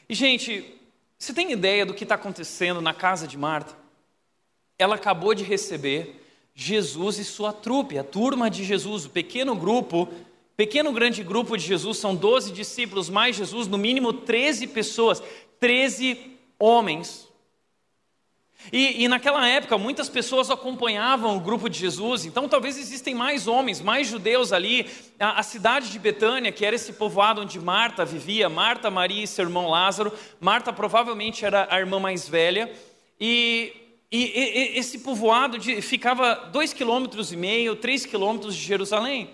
E, 0.08 0.14
gente, 0.14 0.78
você 1.18 1.32
tem 1.32 1.50
ideia 1.50 1.85
do 1.85 1.94
que 1.94 2.04
está 2.04 2.14
acontecendo 2.14 2.80
na 2.80 2.94
casa 2.94 3.26
de 3.26 3.37
Marta? 3.37 3.76
Ela 4.78 4.94
acabou 4.94 5.35
de 5.35 5.42
receber 5.42 6.18
Jesus 6.61 7.21
e 7.21 7.25
sua 7.25 7.53
trupe, 7.53 7.97
a 7.97 8.03
turma 8.03 8.50
de 8.50 8.65
Jesus, 8.65 9.05
o 9.05 9.11
pequeno 9.11 9.55
grupo, 9.55 10.09
pequeno 10.57 10.91
grande 10.91 11.23
grupo 11.23 11.57
de 11.57 11.65
Jesus, 11.65 11.99
são 11.99 12.17
12 12.17 12.50
discípulos, 12.50 13.09
mais 13.09 13.37
Jesus, 13.37 13.69
no 13.69 13.79
mínimo 13.79 14.12
13 14.12 14.67
pessoas, 14.67 15.23
13 15.61 16.37
homens. 16.59 17.29
E, 18.73 19.05
e, 19.05 19.07
naquela 19.07 19.47
época, 19.47 19.79
muitas 19.79 20.09
pessoas 20.09 20.50
acompanhavam 20.50 21.37
o 21.37 21.41
grupo 21.41 21.71
de 21.71 21.79
Jesus, 21.79 22.27
então 22.27 22.49
talvez 22.49 22.77
existem 22.77 23.15
mais 23.15 23.47
homens, 23.47 23.81
mais 23.81 24.09
judeus 24.09 24.53
ali. 24.53 24.91
A, 25.17 25.38
a, 25.38 25.43
cidade 25.45 25.93
de 25.93 25.99
Betânia, 26.00 26.50
que 26.50 26.67
era 26.67 26.75
esse 26.75 26.93
povoado 26.93 27.43
onde 27.43 27.61
Marta 27.61 28.05
vivia, 28.05 28.49
Marta, 28.49 28.91
Maria 28.91 29.23
e 29.23 29.29
seu 29.29 29.45
irmão 29.45 29.69
Lázaro. 29.69 30.12
Marta 30.41 30.73
provavelmente 30.73 31.45
era 31.45 31.69
a 31.71 31.79
irmã 31.79 32.00
mais 32.00 32.29
velha. 32.29 32.69
E, 33.21 33.88
e, 34.11 34.38
e 34.38 34.79
esse 34.79 35.00
povoado 35.00 35.59
de, 35.59 35.83
ficava 35.83 36.35
dois 36.53 36.73
quilômetros 36.73 37.33
e 37.33 37.37
meio, 37.37 37.77
três 37.77 38.07
quilômetros 38.07 38.55
de 38.55 38.62
Jerusalém. 38.62 39.31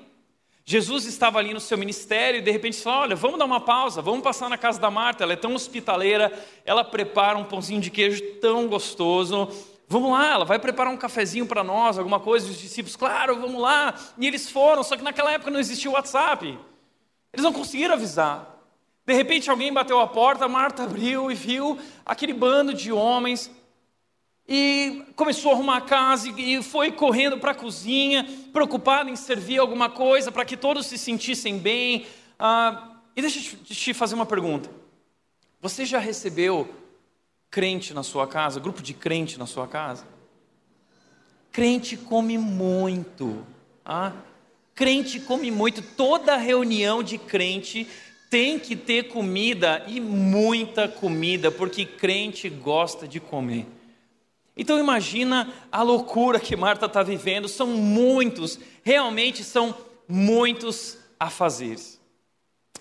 Jesus 0.67 1.05
estava 1.05 1.39
ali 1.39 1.53
no 1.53 1.61
seu 1.61 1.77
ministério 1.77 2.39
e 2.39 2.43
de 2.43 2.51
repente 2.51 2.81
falou: 2.81 3.01
Olha, 3.01 3.15
vamos 3.15 3.39
dar 3.39 3.45
uma 3.45 3.61
pausa, 3.61 4.01
vamos 4.01 4.23
passar 4.23 4.49
na 4.49 4.57
casa 4.57 4.81
da 4.81 4.91
Marta. 4.91 5.23
Ela 5.23 5.35
é 5.35 5.37
tão 5.37 5.55
hospitaleira, 5.55 6.33
ela 6.65 6.83
prepara 6.83 7.37
um 7.37 7.45
pãozinho 7.45 7.81
de 7.81 7.91
queijo 7.91 8.23
tão 8.41 8.67
gostoso. 8.67 9.49
Vamos 9.87 10.11
lá, 10.11 10.33
ela 10.33 10.45
vai 10.47 10.59
preparar 10.59 10.93
um 10.93 10.97
cafezinho 10.97 11.47
para 11.47 11.63
nós, 11.63 11.99
alguma 11.99 12.19
coisa. 12.19 12.49
Os 12.51 12.59
discípulos, 12.59 12.97
claro, 12.97 13.39
vamos 13.39 13.61
lá. 13.61 13.95
E 14.19 14.27
eles 14.27 14.51
foram, 14.51 14.83
só 14.83 14.97
que 14.97 15.03
naquela 15.03 15.33
época 15.33 15.51
não 15.51 15.61
existia 15.61 15.91
o 15.91 15.95
WhatsApp. 15.95 16.59
Eles 17.33 17.45
não 17.45 17.53
conseguiram 17.53 17.95
avisar. 17.95 18.59
De 19.07 19.13
repente 19.13 19.51
alguém 19.51 19.71
bateu 19.71 20.01
a 20.01 20.07
porta, 20.07 20.49
Marta 20.49 20.85
abriu 20.85 21.31
e 21.31 21.35
viu 21.35 21.79
aquele 22.07 22.33
bando 22.33 22.73
de 22.73 22.91
homens 22.91 23.51
e 24.47 25.03
começou 25.17 25.51
a 25.51 25.55
arrumar 25.55 25.79
a 25.79 25.81
casa 25.81 26.29
e 26.29 26.63
foi 26.63 26.93
correndo 26.93 27.39
para 27.39 27.53
a 27.53 27.55
cozinha, 27.55 28.29
preocupado 28.53 29.09
em 29.09 29.17
servir 29.17 29.59
alguma 29.59 29.89
coisa 29.89 30.31
para 30.31 30.45
que 30.45 30.57
todos 30.57 30.87
se 30.87 30.99
sentissem 30.99 31.59
bem. 31.59 32.07
Ah, 32.39 32.99
e 33.17 33.23
deixa 33.23 33.55
eu 33.55 33.65
te 33.65 33.95
fazer 33.95 34.15
uma 34.15 34.27
pergunta: 34.27 34.71
você 35.61 35.85
já 35.85 35.99
recebeu 35.99 36.69
crente 37.51 37.95
na 37.95 38.03
sua 38.03 38.27
casa, 38.27 38.61
grupo 38.61 38.83
de 38.83 38.93
crente 38.93 39.39
na 39.39 39.47
sua 39.47 39.67
casa? 39.67 40.07
Crente 41.51 41.97
come 41.97 42.37
muito. 42.37 43.47
Ah? 43.85 44.13
Crente 44.75 45.21
come 45.21 45.51
muito. 45.51 45.81
Toda 45.81 46.37
reunião 46.37 47.03
de 47.03 47.17
crente 47.17 47.87
tem 48.29 48.59
que 48.59 48.75
ter 48.75 49.05
comida 49.05 49.85
e 49.87 50.01
muita 50.01 50.89
comida, 50.89 51.53
porque 51.53 51.85
crente 51.87 52.49
gosta 52.49 53.07
de 53.07 53.21
comer. 53.21 53.67
Então 54.57 54.79
imagina 54.79 55.53
a 55.71 55.83
loucura 55.83 56.39
que 56.39 56.57
Marta 56.57 56.87
está 56.87 57.03
vivendo, 57.03 57.49
são 57.49 57.67
muitos, 57.67 58.59
realmente 58.83 59.43
são 59.43 59.75
muitos 60.09 60.97
afazeres. 61.19 62.01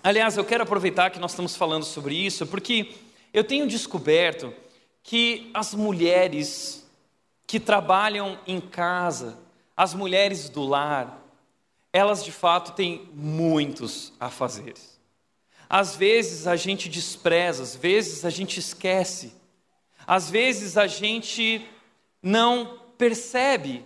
Aliás, 0.02 0.36
eu 0.36 0.44
quero 0.44 0.62
aproveitar 0.62 1.10
que 1.10 1.18
nós 1.18 1.32
estamos 1.32 1.56
falando 1.56 1.84
sobre 1.84 2.14
isso, 2.14 2.46
porque 2.46 2.94
eu 3.32 3.42
tenho 3.42 3.66
descoberto 3.66 4.52
que 5.02 5.50
as 5.52 5.74
mulheres 5.74 6.86
que 7.46 7.58
trabalham 7.58 8.38
em 8.46 8.60
casa, 8.60 9.38
as 9.76 9.94
mulheres 9.94 10.48
do 10.48 10.62
lar, 10.62 11.22
elas 11.92 12.24
de 12.24 12.32
fato 12.32 12.72
têm 12.72 13.08
muitos 13.14 14.12
afazeres. 14.20 15.00
Às 15.68 15.96
vezes 15.96 16.46
a 16.46 16.56
gente 16.56 16.88
despreza, 16.88 17.62
às 17.62 17.74
vezes 17.74 18.24
a 18.24 18.30
gente 18.30 18.58
esquece 18.60 19.32
às 20.06 20.30
vezes 20.30 20.76
a 20.76 20.86
gente 20.86 21.66
não 22.22 22.78
percebe 22.96 23.84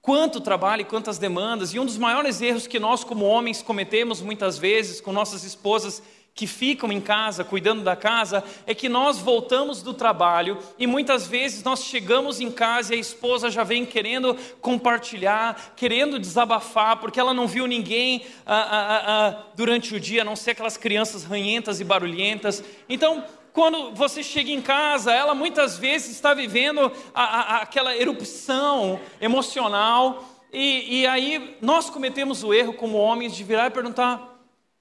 quanto 0.00 0.40
trabalho 0.40 0.82
e 0.82 0.84
quantas 0.84 1.16
demandas, 1.16 1.72
e 1.72 1.78
um 1.78 1.86
dos 1.86 1.96
maiores 1.96 2.40
erros 2.42 2.66
que 2.66 2.78
nós, 2.78 3.02
como 3.02 3.24
homens, 3.24 3.62
cometemos 3.62 4.20
muitas 4.20 4.58
vezes 4.58 5.00
com 5.00 5.12
nossas 5.12 5.44
esposas 5.44 6.02
que 6.34 6.46
ficam 6.48 6.90
em 6.90 7.00
casa, 7.00 7.44
cuidando 7.44 7.82
da 7.82 7.94
casa, 7.94 8.42
é 8.66 8.74
que 8.74 8.88
nós 8.88 9.18
voltamos 9.18 9.82
do 9.82 9.94
trabalho 9.94 10.58
e 10.76 10.86
muitas 10.86 11.28
vezes 11.28 11.62
nós 11.62 11.84
chegamos 11.84 12.40
em 12.40 12.50
casa 12.50 12.92
e 12.92 12.96
a 12.96 13.00
esposa 13.00 13.50
já 13.50 13.62
vem 13.62 13.86
querendo 13.86 14.36
compartilhar, 14.60 15.74
querendo 15.76 16.18
desabafar, 16.18 16.96
porque 16.96 17.20
ela 17.20 17.32
não 17.32 17.46
viu 17.46 17.68
ninguém 17.68 18.26
ah, 18.44 18.54
ah, 18.54 19.02
ah, 19.06 19.44
durante 19.54 19.94
o 19.94 20.00
dia, 20.00 20.22
a 20.22 20.24
não 20.24 20.34
ser 20.34 20.50
aquelas 20.50 20.76
crianças 20.76 21.22
ranhentas 21.22 21.80
e 21.80 21.84
barulhentas. 21.84 22.64
Então, 22.88 23.24
quando 23.54 23.94
você 23.94 24.20
chega 24.20 24.50
em 24.50 24.60
casa, 24.60 25.12
ela 25.12 25.32
muitas 25.32 25.78
vezes 25.78 26.10
está 26.10 26.34
vivendo 26.34 26.90
a, 27.14 27.22
a, 27.22 27.62
aquela 27.62 27.96
erupção 27.96 29.00
emocional, 29.20 30.28
e, 30.52 31.02
e, 31.02 31.06
aí 31.06 31.56
nós 31.60 31.88
cometemos 31.88 32.42
o 32.42 32.52
erro 32.52 32.74
como 32.74 32.98
homens 32.98 33.34
de 33.34 33.44
virar 33.44 33.68
e 33.68 33.70
perguntar: 33.70 34.40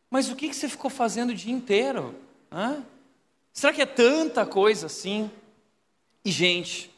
mas 0.10 0.28
o 0.28 0.36
que, 0.36 0.50
que 0.50 0.56
você 0.56 0.68
ficou 0.68 0.90
fazendo 0.90 1.30
o 1.30 1.36
dia 1.36 1.54
inteiro? 1.54 2.16
Hã? 2.52 2.84
Será 3.52 3.72
que 3.72 3.82
é 3.82 3.86
tanta 3.86 4.44
coisa 4.44 4.88
assim? 4.88 5.30
E, 6.26 6.32
gente, 6.32 6.92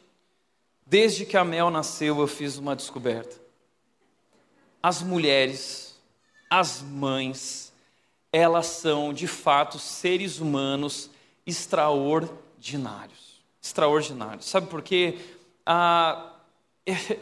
desde 0.86 1.26
que 1.26 1.36
a 1.36 1.44
Mel 1.44 1.70
nasceu, 1.70 2.18
eu 2.20 2.26
fiz 2.26 2.56
uma 2.56 2.74
descoberta. 2.74 3.38
As 4.82 5.02
mulheres, 5.02 5.98
as 6.48 6.80
mães, 6.80 7.70
elas 8.32 8.66
são 8.66 9.12
de 9.12 9.26
fato 9.26 9.78
seres 9.78 10.38
humanos 10.38 11.10
extraordinários. 11.46 13.40
Extraordinários. 13.62 14.46
Sabe 14.46 14.66
por 14.66 14.82
quê? 14.82 15.18
Ah, 15.64 16.32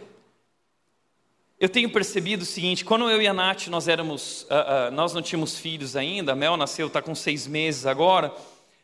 eu 1.60 1.68
tenho 1.68 1.90
percebido 1.90 2.42
o 2.42 2.46
seguinte: 2.46 2.84
quando 2.84 3.10
eu 3.10 3.20
e 3.20 3.26
a 3.26 3.34
Nath 3.34 3.68
nós 3.68 3.88
éramos, 3.88 4.46
ah, 4.50 4.86
ah, 4.86 4.90
nós 4.90 5.12
não 5.12 5.22
tínhamos 5.22 5.58
filhos 5.58 5.94
ainda, 5.96 6.32
a 6.32 6.36
Mel 6.36 6.56
nasceu, 6.56 6.86
está 6.86 7.02
com 7.02 7.14
seis 7.14 7.46
meses 7.46 7.86
agora. 7.86 8.34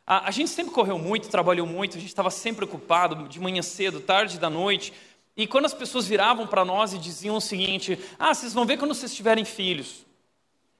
A, 0.07 0.29
a 0.29 0.31
gente 0.31 0.51
sempre 0.51 0.73
correu 0.73 0.99
muito, 0.99 1.29
trabalhou 1.29 1.67
muito, 1.67 1.97
a 1.97 2.01
gente 2.01 2.11
estava 2.11 2.31
sempre 2.31 2.65
ocupado, 2.65 3.29
de 3.29 3.41
manhã 3.41 3.63
cedo, 3.63 4.01
tarde 4.01 4.39
da 4.39 4.51
noite. 4.51 4.93
E 5.37 5.47
quando 5.47 5.67
as 5.67 5.75
pessoas 5.75 6.07
viravam 6.07 6.47
para 6.47 6.65
nós 6.65 6.93
e 6.93 6.99
diziam 6.99 7.37
o 7.37 7.41
seguinte: 7.41 7.99
Ah, 8.19 8.35
vocês 8.35 8.53
vão 8.53 8.67
ver 8.67 8.77
quando 8.77 8.95
vocês 8.95 9.15
tiverem 9.15 9.45
filhos. 9.45 10.05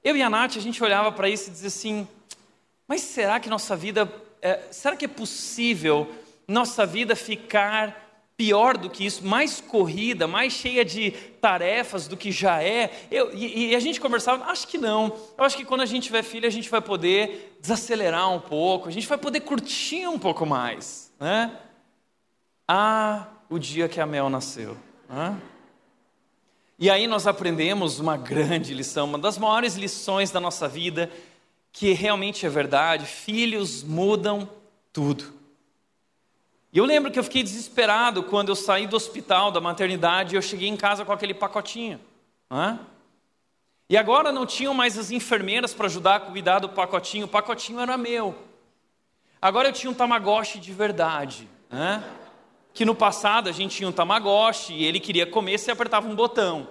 Eu 0.03 0.17
e 0.17 0.21
a 0.23 0.29
Nath, 0.29 0.57
a 0.57 0.59
gente 0.61 0.83
olhava 0.83 1.11
para 1.11 1.29
isso 1.29 1.49
e 1.49 1.51
dizia 1.51 1.67
assim: 1.67 2.07
Mas 2.87 3.01
será 3.01 3.39
que 3.39 3.49
nossa 3.49 3.75
vida, 3.75 4.11
é, 4.41 4.59
será 4.71 4.95
que 4.95 5.05
é 5.05 5.07
possível 5.07 6.09
nossa 6.47 6.85
vida 6.85 7.15
ficar 7.15 8.09
pior 8.41 8.75
do 8.75 8.89
que 8.89 9.05
isso, 9.05 9.23
mais 9.23 9.61
corrida, 9.61 10.25
mais 10.25 10.53
cheia 10.53 10.83
de 10.83 11.11
tarefas 11.39 12.07
do 12.07 12.17
que 12.17 12.31
já 12.31 12.63
é. 12.63 12.89
Eu, 13.11 13.31
e, 13.35 13.69
e, 13.69 13.75
a 13.75 13.79
gente 13.79 14.01
conversava, 14.01 14.45
acho 14.45 14.67
que 14.67 14.79
não. 14.79 15.15
Eu 15.37 15.43
acho 15.43 15.55
que 15.55 15.63
quando 15.63 15.81
a 15.81 15.85
gente 15.85 16.05
tiver 16.05 16.23
filho, 16.23 16.47
a 16.47 16.51
gente 16.51 16.67
vai 16.67 16.81
poder 16.81 17.55
desacelerar 17.61 18.33
um 18.33 18.39
pouco, 18.39 18.89
a 18.89 18.91
gente 18.91 19.07
vai 19.07 19.19
poder 19.19 19.41
curtir 19.41 20.07
um 20.07 20.17
pouco 20.17 20.43
mais. 20.43 21.13
Né? 21.19 21.55
Ah, 22.67 23.27
o 23.47 23.59
dia 23.59 23.87
que 23.87 24.01
a 24.01 24.07
Mel 24.07 24.27
nasceu. 24.27 24.75
Né? 25.07 25.37
E 26.79 26.89
aí 26.89 27.05
nós 27.05 27.27
aprendemos 27.27 27.99
uma 27.99 28.17
grande 28.17 28.73
lição, 28.73 29.05
uma 29.05 29.19
das 29.19 29.37
maiores 29.37 29.75
lições 29.75 30.31
da 30.31 30.39
nossa 30.39 30.67
vida, 30.67 31.11
que 31.71 31.93
realmente 31.93 32.45
é 32.45 32.49
verdade: 32.49 33.05
filhos 33.05 33.83
mudam 33.83 34.49
tudo. 34.91 35.41
E 36.73 36.77
eu 36.77 36.85
lembro 36.85 37.11
que 37.11 37.19
eu 37.19 37.23
fiquei 37.23 37.43
desesperado 37.43 38.23
quando 38.23 38.49
eu 38.49 38.55
saí 38.55 38.87
do 38.87 38.95
hospital, 38.95 39.51
da 39.51 39.59
maternidade, 39.59 40.33
e 40.33 40.37
eu 40.37 40.41
cheguei 40.41 40.69
em 40.69 40.77
casa 40.77 41.03
com 41.03 41.11
aquele 41.11 41.33
pacotinho. 41.33 41.99
Né? 42.49 42.79
E 43.89 43.97
agora 43.97 44.31
não 44.31 44.45
tinham 44.45 44.73
mais 44.73 44.97
as 44.97 45.11
enfermeiras 45.11 45.73
para 45.73 45.87
ajudar 45.87 46.15
a 46.15 46.19
cuidar 46.21 46.59
do 46.59 46.69
pacotinho, 46.69 47.25
o 47.25 47.29
pacotinho 47.29 47.81
era 47.81 47.97
meu. 47.97 48.35
Agora 49.41 49.67
eu 49.67 49.73
tinha 49.73 49.91
um 49.91 49.93
tamagotchi 49.93 50.59
de 50.59 50.71
verdade. 50.71 51.45
Né? 51.69 52.01
Que 52.73 52.85
no 52.85 52.95
passado 52.95 53.49
a 53.49 53.51
gente 53.51 53.75
tinha 53.75 53.89
um 53.89 53.91
tamagotchi 53.91 54.73
e 54.73 54.85
ele 54.85 54.99
queria 54.99 55.25
comer, 55.25 55.57
você 55.57 55.71
apertava 55.71 56.07
um 56.07 56.15
botão. 56.15 56.69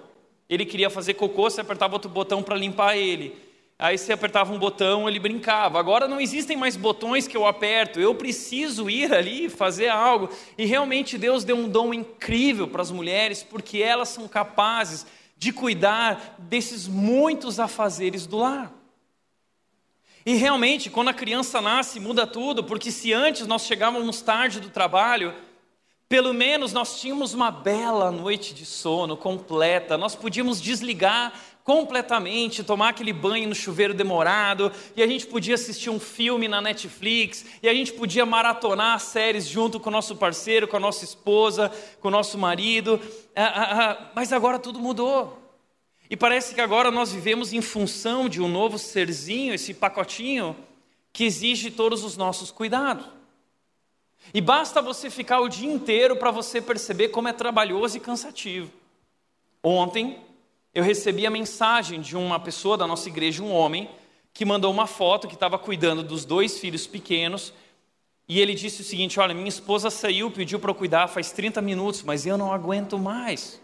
Ele 0.49 0.65
queria 0.65 0.89
fazer 0.89 1.13
cocô, 1.13 1.51
você 1.51 1.61
apertava 1.61 1.95
outro 1.95 2.09
botão 2.09 2.43
para 2.43 2.57
limpar 2.57 2.97
ele. 2.97 3.50
Aí 3.81 3.97
você 3.97 4.13
apertava 4.13 4.53
um 4.53 4.59
botão, 4.59 5.09
ele 5.09 5.19
brincava. 5.19 5.81
Agora 5.81 6.07
não 6.07 6.21
existem 6.21 6.55
mais 6.55 6.77
botões 6.77 7.27
que 7.27 7.35
eu 7.35 7.47
aperto. 7.47 7.99
Eu 7.99 8.15
preciso 8.15 8.91
ir 8.91 9.11
ali 9.11 9.49
fazer 9.49 9.89
algo. 9.89 10.29
E 10.59 10.67
realmente 10.67 11.17
Deus 11.17 11.45
deu 11.45 11.57
um 11.57 11.67
dom 11.67 11.95
incrível 11.95 12.69
para 12.69 12.83
as 12.83 12.91
mulheres, 12.91 13.43
porque 13.43 13.79
elas 13.79 14.11
são 14.11 14.29
capazes 14.29 15.07
de 15.35 15.51
cuidar 15.51 16.37
desses 16.39 16.87
muitos 16.87 17.59
afazeres 17.59 18.27
do 18.27 18.37
lar. 18.37 18.71
E 20.27 20.35
realmente, 20.35 20.91
quando 20.91 21.09
a 21.09 21.15
criança 21.15 21.63
nasce, 21.63 21.99
muda 21.99 22.27
tudo, 22.27 22.63
porque 22.63 22.91
se 22.91 23.15
antes 23.15 23.47
nós 23.47 23.65
chegávamos 23.65 24.21
tarde 24.21 24.61
do 24.61 24.69
trabalho, 24.69 25.35
pelo 26.11 26.35
menos 26.35 26.73
nós 26.73 27.01
tínhamos 27.01 27.35
uma 27.35 27.53
bela 27.53 28.11
noite 28.11 28.53
de 28.53 28.67
sono 28.67 29.17
completa, 29.17 29.97
nós 29.97 30.17
podíamos 30.17 30.61
desligar 30.61 31.33
completamente, 31.71 32.65
tomar 32.65 32.89
aquele 32.89 33.13
banho 33.13 33.49
no 33.49 33.55
chuveiro 33.55 33.95
demorado, 33.95 34.73
e 34.97 35.05
a 35.05 35.07
gente 35.07 35.25
podia 35.25 35.55
assistir 35.55 35.89
um 35.89 36.01
filme 36.01 36.49
na 36.49 36.61
Netflix, 36.61 37.47
e 37.63 37.69
a 37.69 37.73
gente 37.73 37.93
podia 37.93 38.27
maratonar 38.27 38.99
séries 38.99 39.47
junto 39.47 39.79
com 39.79 39.89
o 39.89 39.93
nosso 39.93 40.17
parceiro, 40.17 40.67
com 40.67 40.77
a 40.77 40.81
nossa 40.81 41.05
esposa, 41.05 41.71
com 42.01 42.09
o 42.09 42.11
nosso 42.11 42.37
marido, 42.37 43.01
ah, 43.37 43.45
ah, 43.45 43.91
ah, 43.93 44.11
mas 44.17 44.33
agora 44.33 44.59
tudo 44.59 44.81
mudou. 44.81 45.41
E 46.11 46.17
parece 46.17 46.57
que 46.57 46.61
agora 46.61 46.91
nós 46.91 47.13
vivemos 47.13 47.53
em 47.53 47.63
função 47.63 48.29
de 48.29 48.43
um 48.43 48.49
novo 48.49 48.77
serzinho, 48.77 49.55
esse 49.55 49.73
pacotinho, 49.73 50.57
que 51.13 51.23
exige 51.23 51.71
todos 51.71 52.03
os 52.03 52.17
nossos 52.17 52.51
cuidados. 52.51 53.07
E 54.35 54.41
basta 54.41 54.83
você 54.83 55.09
ficar 55.09 55.39
o 55.39 55.49
dia 55.49 55.73
inteiro 55.73 56.17
para 56.17 56.33
você 56.33 56.61
perceber 56.61 57.11
como 57.11 57.29
é 57.29 57.33
trabalhoso 57.33 57.97
e 57.97 58.01
cansativo. 58.01 58.73
Ontem, 59.63 60.19
eu 60.73 60.85
recebi 60.85 61.27
a 61.27 61.31
mensagem 61.31 62.01
de 62.01 62.17
uma 62.17 62.39
pessoa 62.39 62.77
da 62.77 62.87
nossa 62.87 63.09
igreja, 63.09 63.43
um 63.43 63.53
homem, 63.53 63.91
que 64.33 64.45
mandou 64.45 64.73
uma 64.73 64.87
foto 64.87 65.27
que 65.27 65.35
estava 65.35 65.59
cuidando 65.59 66.03
dos 66.03 66.25
dois 66.25 66.59
filhos 66.59 66.87
pequenos. 66.87 67.53
E 68.29 68.41
ele 68.41 68.55
disse 68.55 68.83
o 68.83 68.85
seguinte: 68.85 69.19
Olha, 69.19 69.35
minha 69.35 69.49
esposa 69.49 69.91
saiu, 69.91 70.31
pediu 70.31 70.61
para 70.61 70.71
eu 70.71 70.75
cuidar 70.75 71.09
faz 71.09 71.33
30 71.33 71.61
minutos, 71.61 72.03
mas 72.03 72.25
eu 72.25 72.39
não 72.39 72.53
aguento 72.53 72.97
mais. 72.97 73.61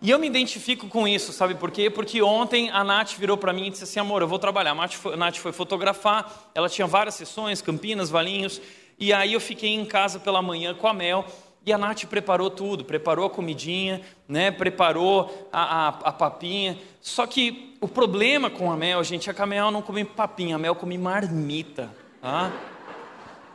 E 0.00 0.10
eu 0.10 0.18
me 0.18 0.26
identifico 0.26 0.88
com 0.88 1.08
isso, 1.08 1.32
sabe 1.32 1.54
por 1.54 1.70
quê? 1.70 1.88
Porque 1.88 2.20
ontem 2.20 2.70
a 2.70 2.84
Nath 2.84 3.12
virou 3.12 3.36
para 3.36 3.52
mim 3.52 3.66
e 3.66 3.70
disse 3.70 3.84
assim: 3.84 4.00
Amor, 4.00 4.22
eu 4.22 4.28
vou 4.28 4.38
trabalhar. 4.38 4.72
A 4.72 4.74
Nath, 4.74 4.94
foi, 4.94 5.14
a 5.14 5.16
Nath 5.16 5.36
foi 5.36 5.52
fotografar, 5.52 6.50
ela 6.54 6.68
tinha 6.68 6.86
várias 6.86 7.14
sessões, 7.14 7.60
Campinas, 7.60 8.08
Valinhos. 8.08 8.60
E 8.98 9.12
aí 9.12 9.32
eu 9.32 9.40
fiquei 9.40 9.70
em 9.70 9.84
casa 9.84 10.18
pela 10.20 10.40
manhã 10.40 10.74
com 10.74 10.86
a 10.86 10.94
Mel. 10.94 11.26
E 11.66 11.72
a 11.72 11.78
Nath 11.78 12.04
preparou 12.04 12.50
tudo, 12.50 12.84
preparou 12.84 13.24
a 13.24 13.30
comidinha, 13.30 14.02
né, 14.28 14.50
preparou 14.50 15.48
a, 15.50 15.62
a, 15.62 15.88
a, 15.88 16.12
papinha. 16.12 16.78
Só 17.00 17.26
que 17.26 17.74
o 17.80 17.88
problema 17.88 18.50
com 18.50 18.70
a 18.70 18.76
Mel, 18.76 19.02
gente, 19.02 19.30
é 19.30 19.32
que 19.32 19.40
a 19.40 19.46
Mel 19.46 19.70
não 19.70 19.80
come 19.80 20.04
papinha, 20.04 20.56
a 20.56 20.58
Mel 20.58 20.74
come 20.74 20.98
marmita. 20.98 21.90
Tá? 22.20 22.52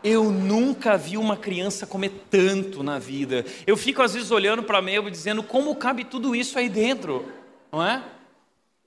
Eu 0.04 0.32
nunca 0.32 0.98
vi 0.98 1.18
uma 1.18 1.38
criança 1.38 1.86
comer 1.86 2.26
tanto 2.32 2.82
na 2.82 2.98
vida. 2.98 3.46
Eu 3.68 3.78
fico 3.78 4.02
às 4.02 4.14
vezes 4.14 4.32
olhando 4.32 4.64
para 4.64 4.80
a 4.80 4.82
Mel 4.82 5.08
e 5.08 5.12
dizendo 5.12 5.44
como 5.44 5.76
cabe 5.76 6.04
tudo 6.04 6.36
isso 6.36 6.58
aí 6.58 6.70
dentro, 6.70 7.26
não 7.72 7.86
é? 7.86 8.02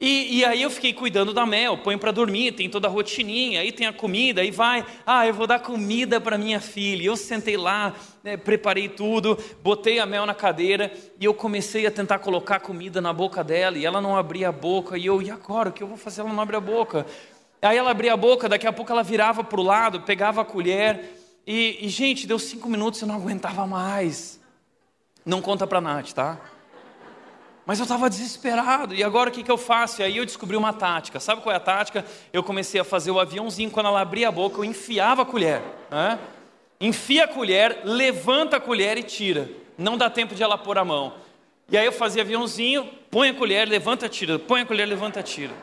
E, 0.04 0.38
e, 0.38 0.44
aí 0.44 0.60
eu 0.60 0.68
fiquei 0.68 0.92
cuidando 0.92 1.32
da 1.32 1.46
Mel, 1.46 1.78
põe 1.78 1.96
para 1.96 2.10
dormir, 2.10 2.50
tem 2.50 2.68
toda 2.68 2.88
a 2.88 2.90
rotininha, 2.90 3.60
aí 3.60 3.70
tem 3.70 3.86
a 3.86 3.92
comida, 3.92 4.40
aí 4.40 4.50
vai, 4.50 4.84
ah, 5.06 5.24
eu 5.24 5.32
vou 5.32 5.46
dar 5.46 5.60
comida 5.60 6.20
para 6.20 6.36
minha 6.36 6.58
filha. 6.58 7.04
Eu 7.04 7.16
sentei 7.16 7.56
lá, 7.56 7.94
né, 8.20 8.36
preparei 8.36 8.88
tudo, 8.88 9.38
botei 9.62 10.00
a 10.00 10.04
Mel 10.04 10.26
na 10.26 10.34
cadeira 10.34 10.92
e 11.20 11.24
eu 11.24 11.32
comecei 11.32 11.86
a 11.86 11.90
tentar 11.90 12.18
colocar 12.18 12.58
comida 12.58 13.00
na 13.00 13.12
boca 13.12 13.44
dela 13.44 13.78
e 13.78 13.86
ela 13.86 14.00
não 14.00 14.16
abria 14.16 14.48
a 14.48 14.52
boca. 14.52 14.98
E 14.98 15.06
eu, 15.06 15.22
e 15.22 15.30
agora, 15.30 15.68
o 15.68 15.72
que 15.72 15.84
eu 15.84 15.86
vou 15.86 15.96
fazer? 15.96 16.22
Ela 16.22 16.32
não 16.32 16.42
abre 16.42 16.56
a 16.56 16.60
boca. 16.60 17.06
Aí 17.62 17.78
ela 17.78 17.92
abria 17.92 18.14
a 18.14 18.16
boca, 18.16 18.48
daqui 18.48 18.66
a 18.66 18.72
pouco 18.72 18.90
ela 18.90 19.04
virava 19.04 19.44
para 19.44 19.60
o 19.60 19.62
lado, 19.62 20.00
pegava 20.00 20.40
a 20.40 20.44
colher 20.44 21.16
e, 21.46 21.78
e, 21.80 21.88
gente, 21.88 22.26
deu 22.26 22.40
cinco 22.40 22.68
minutos 22.68 23.00
e 23.00 23.04
eu 23.04 23.08
não 23.08 23.14
aguentava 23.14 23.68
mais. 23.68 24.40
Não 25.24 25.40
conta 25.40 25.64
para 25.64 25.80
Nath, 25.80 26.10
tá? 26.10 26.40
Mas 27.64 27.78
eu 27.78 27.84
estava 27.84 28.10
desesperado, 28.10 28.92
e 28.92 29.04
agora 29.04 29.30
o 29.30 29.32
que, 29.32 29.42
que 29.42 29.50
eu 29.50 29.56
faço? 29.56 30.02
E 30.02 30.04
aí 30.04 30.16
eu 30.16 30.24
descobri 30.24 30.56
uma 30.56 30.72
tática. 30.72 31.20
Sabe 31.20 31.42
qual 31.42 31.52
é 31.52 31.56
a 31.56 31.60
tática? 31.60 32.04
Eu 32.32 32.42
comecei 32.42 32.80
a 32.80 32.84
fazer 32.84 33.12
o 33.12 33.20
aviãozinho, 33.20 33.70
quando 33.70 33.86
ela 33.86 34.00
abria 34.00 34.28
a 34.28 34.32
boca, 34.32 34.58
eu 34.58 34.64
enfiava 34.64 35.22
a 35.22 35.24
colher. 35.24 35.62
Né? 35.88 36.18
Enfia 36.80 37.24
a 37.24 37.28
colher, 37.28 37.82
levanta 37.84 38.56
a 38.56 38.60
colher 38.60 38.98
e 38.98 39.02
tira. 39.04 39.48
Não 39.78 39.96
dá 39.96 40.10
tempo 40.10 40.34
de 40.34 40.42
ela 40.42 40.58
pôr 40.58 40.76
a 40.76 40.84
mão. 40.84 41.14
E 41.70 41.78
aí 41.78 41.86
eu 41.86 41.92
fazia 41.92 42.22
aviãozinho, 42.22 42.84
põe 43.10 43.28
a 43.28 43.34
colher, 43.34 43.68
levanta, 43.68 44.08
tira, 44.08 44.38
põe 44.38 44.62
a 44.62 44.66
colher, 44.66 44.86
levanta, 44.86 45.22
tira. 45.22 45.54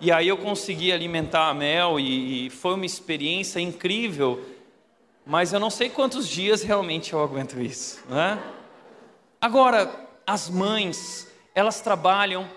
E 0.00 0.12
aí 0.12 0.28
eu 0.28 0.36
consegui 0.36 0.92
alimentar 0.92 1.48
a 1.48 1.54
Mel 1.54 1.98
e, 1.98 2.46
e 2.46 2.50
foi 2.50 2.74
uma 2.74 2.86
experiência 2.86 3.58
incrível. 3.58 4.44
Mas 5.26 5.52
eu 5.52 5.58
não 5.58 5.70
sei 5.70 5.90
quantos 5.90 6.28
dias 6.28 6.62
realmente 6.62 7.12
eu 7.12 7.20
aguento 7.20 7.60
isso. 7.60 8.00
Né? 8.08 8.38
Agora, 9.40 10.05
as 10.26 10.50
mães, 10.50 11.28
elas 11.54 11.80
trabalham 11.80 12.48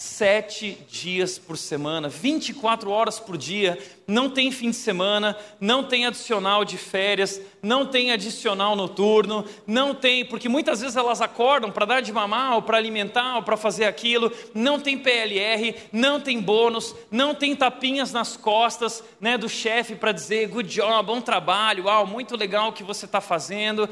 sete 0.00 0.78
dias 0.88 1.40
por 1.40 1.58
semana, 1.58 2.08
24 2.08 2.88
horas 2.88 3.18
por 3.18 3.36
dia, 3.36 3.76
não 4.06 4.30
tem 4.30 4.52
fim 4.52 4.70
de 4.70 4.76
semana, 4.76 5.36
não 5.60 5.82
tem 5.82 6.06
adicional 6.06 6.64
de 6.64 6.78
férias, 6.78 7.40
não 7.60 7.84
tem 7.84 8.12
adicional 8.12 8.76
noturno, 8.76 9.44
não 9.66 9.92
tem, 9.92 10.24
porque 10.24 10.48
muitas 10.48 10.80
vezes 10.80 10.94
elas 10.94 11.20
acordam 11.20 11.72
para 11.72 11.84
dar 11.84 12.00
de 12.00 12.12
mamar, 12.12 12.54
ou 12.54 12.62
para 12.62 12.78
alimentar, 12.78 13.36
ou 13.36 13.42
para 13.42 13.56
fazer 13.56 13.86
aquilo, 13.86 14.32
não 14.54 14.78
tem 14.78 14.96
PLR, 14.96 15.74
não 15.92 16.20
tem 16.20 16.40
bônus, 16.40 16.94
não 17.10 17.34
tem 17.34 17.56
tapinhas 17.56 18.12
nas 18.12 18.36
costas 18.36 19.02
né, 19.20 19.36
do 19.36 19.48
chefe 19.48 19.96
para 19.96 20.12
dizer 20.12 20.46
good 20.46 20.68
job, 20.68 21.08
bom 21.08 21.20
trabalho, 21.20 21.86
uau, 21.86 22.06
muito 22.06 22.36
legal 22.36 22.68
o 22.68 22.72
que 22.72 22.84
você 22.84 23.04
está 23.04 23.20
fazendo. 23.20 23.88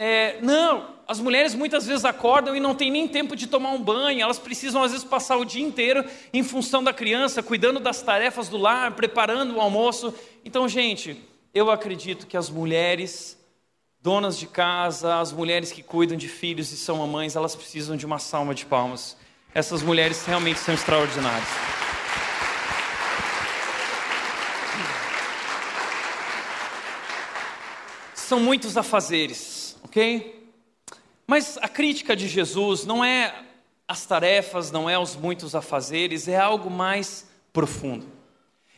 É, 0.00 0.38
não, 0.40 0.94
as 1.08 1.18
mulheres 1.18 1.56
muitas 1.56 1.84
vezes 1.84 2.04
acordam 2.04 2.54
e 2.54 2.60
não 2.60 2.72
tem 2.72 2.88
nem 2.88 3.08
tempo 3.08 3.34
de 3.34 3.48
tomar 3.48 3.70
um 3.70 3.82
banho, 3.82 4.22
elas 4.22 4.38
precisam 4.38 4.80
às 4.84 4.92
vezes 4.92 5.04
passar 5.04 5.36
o 5.36 5.44
dia 5.44 5.64
inteiro 5.64 6.04
em 6.32 6.44
função 6.44 6.84
da 6.84 6.92
criança, 6.92 7.42
cuidando 7.42 7.80
das 7.80 8.00
tarefas 8.00 8.48
do 8.48 8.56
lar, 8.56 8.92
preparando 8.92 9.56
o 9.56 9.60
almoço. 9.60 10.14
Então, 10.44 10.68
gente, 10.68 11.20
eu 11.52 11.68
acredito 11.68 12.28
que 12.28 12.36
as 12.36 12.48
mulheres 12.48 13.36
donas 14.00 14.38
de 14.38 14.46
casa, 14.46 15.18
as 15.18 15.32
mulheres 15.32 15.72
que 15.72 15.82
cuidam 15.82 16.16
de 16.16 16.28
filhos 16.28 16.70
e 16.70 16.76
são 16.76 16.98
mamães, 16.98 17.34
elas 17.34 17.56
precisam 17.56 17.96
de 17.96 18.06
uma 18.06 18.20
salva 18.20 18.54
de 18.54 18.64
palmas. 18.64 19.16
Essas 19.52 19.82
mulheres 19.82 20.24
realmente 20.24 20.60
são 20.60 20.72
extraordinárias. 20.72 21.48
São 28.14 28.38
muitos 28.38 28.76
afazeres 28.76 29.57
ok? 29.82 30.50
Mas 31.26 31.58
a 31.60 31.68
crítica 31.68 32.16
de 32.16 32.26
Jesus 32.26 32.84
não 32.84 33.04
é 33.04 33.44
as 33.86 34.04
tarefas, 34.06 34.70
não 34.70 34.88
é 34.88 34.98
os 34.98 35.16
muitos 35.16 35.54
afazeres, 35.54 36.28
é 36.28 36.38
algo 36.38 36.70
mais 36.70 37.28
profundo. 37.52 38.06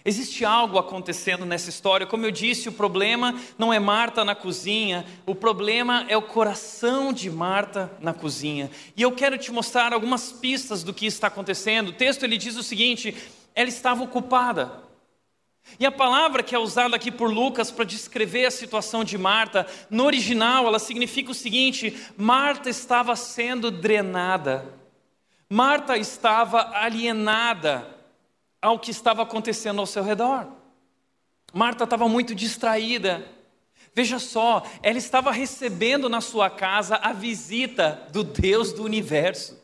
Existe 0.05 0.45
algo 0.45 0.79
acontecendo 0.79 1.45
nessa 1.45 1.69
história. 1.69 2.07
Como 2.07 2.25
eu 2.25 2.31
disse, 2.31 2.69
o 2.69 2.73
problema 2.73 3.39
não 3.59 3.73
é 3.73 3.79
Marta 3.79 4.25
na 4.25 4.35
cozinha, 4.35 5.05
o 5.27 5.35
problema 5.35 6.07
é 6.09 6.17
o 6.17 6.23
coração 6.23 7.13
de 7.13 7.31
Marta 7.31 7.93
na 8.01 8.15
cozinha. 8.15 8.71
E 8.97 9.03
eu 9.03 9.13
quero 9.13 9.37
te 9.37 9.53
mostrar 9.53 9.93
algumas 9.93 10.33
pistas 10.33 10.83
do 10.83 10.95
que 10.95 11.05
está 11.05 11.27
acontecendo. 11.27 11.89
O 11.89 11.93
texto 11.93 12.23
ele 12.23 12.39
diz 12.39 12.57
o 12.57 12.63
seguinte: 12.63 13.15
ela 13.55 13.69
estava 13.69 14.03
ocupada. 14.03 14.90
E 15.79 15.87
a 15.87 15.93
palavra 15.93 16.43
que 16.43 16.55
é 16.55 16.59
usada 16.59 16.97
aqui 16.97 17.11
por 17.11 17.31
Lucas 17.31 17.71
para 17.71 17.85
descrever 17.85 18.47
a 18.47 18.51
situação 18.51 19.05
de 19.05 19.17
Marta, 19.17 19.67
no 19.89 20.05
original 20.05 20.67
ela 20.67 20.79
significa 20.79 21.31
o 21.31 21.35
seguinte: 21.35 21.97
Marta 22.17 22.69
estava 22.69 23.15
sendo 23.17 23.71
drenada, 23.71 24.75
Marta 25.49 25.97
estava 25.97 26.77
alienada 26.77 27.87
ao 28.61 28.79
que 28.79 28.91
estava 28.91 29.23
acontecendo 29.23 29.81
ao 29.81 29.87
seu 29.87 30.03
redor. 30.03 30.47
Marta 31.53 31.85
estava 31.85 32.09
muito 32.09 32.35
distraída. 32.35 33.27
Veja 33.95 34.19
só, 34.19 34.63
ela 34.83 34.99
estava 34.99 35.33
recebendo 35.33 36.09
na 36.09 36.21
sua 36.21 36.49
casa 36.49 36.97
a 36.97 37.13
visita 37.13 38.07
do 38.13 38.23
Deus 38.23 38.73
do 38.73 38.85
universo. 38.85 39.60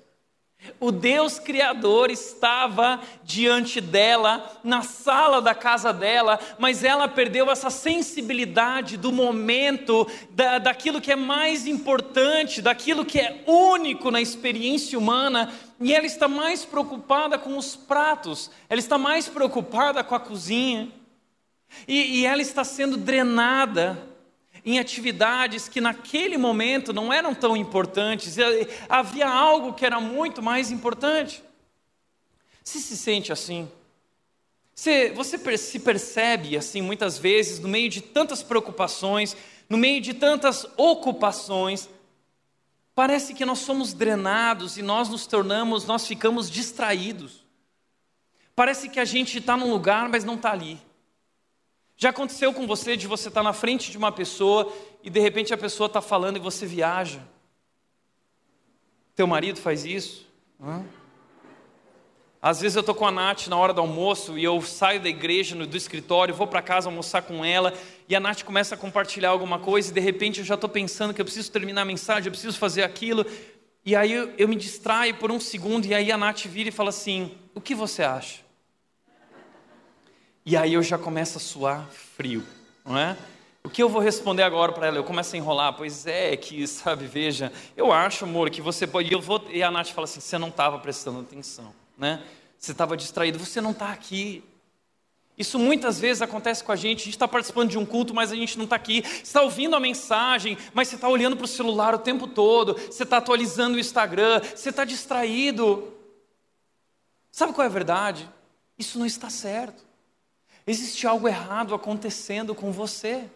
O 0.78 0.90
Deus 0.90 1.38
Criador 1.38 2.10
estava 2.10 3.00
diante 3.24 3.80
dela, 3.80 4.60
na 4.62 4.82
sala 4.82 5.40
da 5.40 5.54
casa 5.54 5.92
dela, 5.92 6.38
mas 6.58 6.84
ela 6.84 7.08
perdeu 7.08 7.50
essa 7.50 7.70
sensibilidade 7.70 8.96
do 8.96 9.12
momento, 9.12 10.06
da, 10.30 10.58
daquilo 10.58 11.00
que 11.00 11.12
é 11.12 11.16
mais 11.16 11.66
importante, 11.66 12.62
daquilo 12.62 13.04
que 13.04 13.18
é 13.18 13.42
único 13.46 14.10
na 14.10 14.20
experiência 14.20 14.98
humana, 14.98 15.52
e 15.80 15.94
ela 15.94 16.06
está 16.06 16.26
mais 16.28 16.64
preocupada 16.64 17.38
com 17.38 17.56
os 17.56 17.76
pratos, 17.76 18.50
ela 18.68 18.80
está 18.80 18.96
mais 18.96 19.28
preocupada 19.28 20.02
com 20.02 20.14
a 20.14 20.20
cozinha, 20.20 20.90
e, 21.86 22.20
e 22.20 22.26
ela 22.26 22.42
está 22.42 22.64
sendo 22.64 22.96
drenada 22.96 24.15
em 24.66 24.80
atividades 24.80 25.68
que 25.68 25.80
naquele 25.80 26.36
momento 26.36 26.92
não 26.92 27.12
eram 27.12 27.32
tão 27.32 27.56
importantes, 27.56 28.36
havia 28.88 29.28
algo 29.28 29.72
que 29.72 29.86
era 29.86 30.00
muito 30.00 30.42
mais 30.42 30.72
importante. 30.72 31.40
Se 32.64 32.80
se 32.80 32.96
sente 32.96 33.32
assim, 33.32 33.70
você, 34.74 35.12
você 35.12 35.56
se 35.56 35.78
percebe 35.78 36.56
assim 36.56 36.82
muitas 36.82 37.16
vezes 37.16 37.60
no 37.60 37.68
meio 37.68 37.88
de 37.88 38.00
tantas 38.00 38.42
preocupações, 38.42 39.36
no 39.70 39.78
meio 39.78 40.00
de 40.00 40.12
tantas 40.12 40.66
ocupações, 40.76 41.88
parece 42.92 43.34
que 43.34 43.44
nós 43.44 43.60
somos 43.60 43.94
drenados 43.94 44.76
e 44.76 44.82
nós 44.82 45.08
nos 45.08 45.28
tornamos, 45.28 45.84
nós 45.84 46.04
ficamos 46.08 46.50
distraídos. 46.50 47.46
Parece 48.56 48.88
que 48.88 48.98
a 48.98 49.04
gente 49.04 49.38
está 49.38 49.56
num 49.56 49.70
lugar, 49.70 50.08
mas 50.08 50.24
não 50.24 50.34
está 50.34 50.50
ali. 50.50 50.76
Já 51.96 52.10
aconteceu 52.10 52.52
com 52.52 52.66
você 52.66 52.96
de 52.96 53.06
você 53.06 53.28
estar 53.28 53.40
tá 53.40 53.44
na 53.44 53.52
frente 53.52 53.90
de 53.90 53.96
uma 53.96 54.12
pessoa 54.12 54.70
e 55.02 55.08
de 55.08 55.18
repente 55.18 55.54
a 55.54 55.56
pessoa 55.56 55.86
está 55.86 56.02
falando 56.02 56.36
e 56.36 56.40
você 56.40 56.66
viaja? 56.66 57.20
Teu 59.14 59.26
marido 59.26 59.58
faz 59.58 59.84
isso? 59.86 60.26
Hã? 60.62 60.84
Às 62.40 62.60
vezes 62.60 62.76
eu 62.76 62.80
estou 62.80 62.94
com 62.94 63.06
a 63.06 63.10
Nath 63.10 63.48
na 63.48 63.56
hora 63.56 63.72
do 63.72 63.80
almoço 63.80 64.38
e 64.38 64.44
eu 64.44 64.60
saio 64.60 65.00
da 65.00 65.08
igreja, 65.08 65.56
do 65.56 65.76
escritório, 65.76 66.34
vou 66.34 66.46
para 66.46 66.60
casa 66.60 66.88
almoçar 66.88 67.22
com 67.22 67.44
ela 67.44 67.72
e 68.08 68.14
a 68.14 68.20
Nath 68.20 68.42
começa 68.44 68.74
a 68.74 68.78
compartilhar 68.78 69.30
alguma 69.30 69.58
coisa 69.58 69.90
e 69.90 69.94
de 69.94 70.00
repente 70.00 70.40
eu 70.40 70.44
já 70.44 70.54
estou 70.54 70.68
pensando 70.68 71.14
que 71.14 71.20
eu 71.20 71.24
preciso 71.24 71.50
terminar 71.50 71.82
a 71.82 71.86
mensagem, 71.86 72.26
eu 72.26 72.30
preciso 72.30 72.58
fazer 72.58 72.82
aquilo. 72.82 73.24
E 73.84 73.96
aí 73.96 74.12
eu, 74.12 74.32
eu 74.36 74.46
me 74.46 74.54
distraio 74.54 75.14
por 75.14 75.32
um 75.32 75.40
segundo 75.40 75.86
e 75.86 75.94
aí 75.94 76.12
a 76.12 76.18
Nath 76.18 76.44
vira 76.44 76.68
e 76.68 76.72
fala 76.72 76.90
assim: 76.90 77.32
O 77.54 77.60
que 77.60 77.74
você 77.74 78.02
acha? 78.02 78.45
E 80.48 80.56
aí 80.56 80.74
eu 80.74 80.82
já 80.82 80.96
começo 80.96 81.38
a 81.38 81.40
suar 81.40 81.88
frio, 81.90 82.40
não 82.84 82.96
é? 82.96 83.16
O 83.64 83.68
que 83.68 83.82
eu 83.82 83.88
vou 83.88 84.00
responder 84.00 84.44
agora 84.44 84.70
para 84.70 84.86
ela? 84.86 84.96
Eu 84.96 85.02
começo 85.02 85.34
a 85.34 85.38
enrolar, 85.38 85.72
pois 85.72 86.06
é 86.06 86.36
que, 86.36 86.64
sabe, 86.68 87.04
veja, 87.04 87.52
eu 87.76 87.90
acho, 87.90 88.24
amor, 88.24 88.48
que 88.48 88.62
você 88.62 88.86
pode. 88.86 89.12
Eu 89.12 89.20
vou, 89.20 89.44
e 89.50 89.60
a 89.60 89.72
Nath 89.72 89.88
fala 89.88 90.04
assim: 90.04 90.20
você 90.20 90.38
não 90.38 90.46
estava 90.46 90.78
prestando 90.78 91.18
atenção, 91.18 91.74
né? 91.98 92.22
Você 92.56 92.70
estava 92.70 92.96
distraído, 92.96 93.40
você 93.40 93.60
não 93.60 93.72
está 93.72 93.90
aqui. 93.90 94.44
Isso 95.36 95.58
muitas 95.58 95.98
vezes 95.98 96.22
acontece 96.22 96.62
com 96.62 96.70
a 96.70 96.76
gente. 96.76 97.00
A 97.00 97.04
gente 97.06 97.14
está 97.14 97.26
participando 97.26 97.70
de 97.70 97.76
um 97.76 97.84
culto, 97.84 98.14
mas 98.14 98.30
a 98.30 98.36
gente 98.36 98.56
não 98.56 98.64
está 98.64 98.76
aqui. 98.76 99.02
Você 99.02 99.22
está 99.22 99.42
ouvindo 99.42 99.74
a 99.74 99.80
mensagem, 99.80 100.56
mas 100.72 100.86
você 100.86 100.94
está 100.94 101.08
olhando 101.08 101.36
para 101.36 101.44
o 101.44 101.48
celular 101.48 101.92
o 101.92 101.98
tempo 101.98 102.28
todo. 102.28 102.74
Você 102.74 103.02
está 103.02 103.16
atualizando 103.16 103.76
o 103.76 103.80
Instagram. 103.80 104.40
Você 104.54 104.70
está 104.70 104.84
distraído. 104.84 105.92
Sabe 107.32 107.52
qual 107.52 107.64
é 107.64 107.68
a 107.68 107.72
verdade? 107.72 108.30
Isso 108.78 108.96
não 108.96 109.04
está 109.04 109.28
certo. 109.28 109.85
Existe 110.66 111.06
algo 111.06 111.28
errado 111.28 111.74
acontecendo 111.74 112.54
com 112.54 112.72
você. 112.72 113.28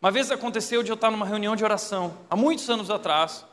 Uma 0.00 0.10
vez 0.10 0.30
aconteceu 0.30 0.82
de 0.82 0.90
eu 0.90 0.94
estar 0.94 1.10
numa 1.10 1.24
reunião 1.24 1.56
de 1.56 1.64
oração, 1.64 2.18
há 2.28 2.36
muitos 2.36 2.68
anos 2.68 2.90
atrás, 2.90 3.46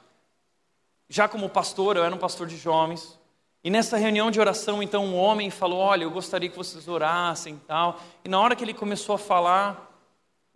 já 1.07 1.27
como 1.27 1.49
pastor, 1.49 1.95
eu 1.95 2.03
era 2.03 2.13
um 2.13 2.17
pastor 2.17 2.47
de 2.47 2.57
jovens, 2.57 3.17
e 3.63 3.69
nessa 3.69 3.95
reunião 3.95 4.31
de 4.31 4.39
oração, 4.39 4.81
então, 4.81 5.05
um 5.05 5.15
homem 5.15 5.51
falou: 5.51 5.79
Olha, 5.79 6.03
eu 6.03 6.09
gostaria 6.09 6.49
que 6.49 6.57
vocês 6.57 6.87
orassem 6.87 7.53
e 7.53 7.67
tal. 7.67 8.01
E 8.25 8.29
na 8.29 8.39
hora 8.39 8.55
que 8.55 8.63
ele 8.63 8.73
começou 8.73 9.13
a 9.13 9.19
falar, 9.19 9.91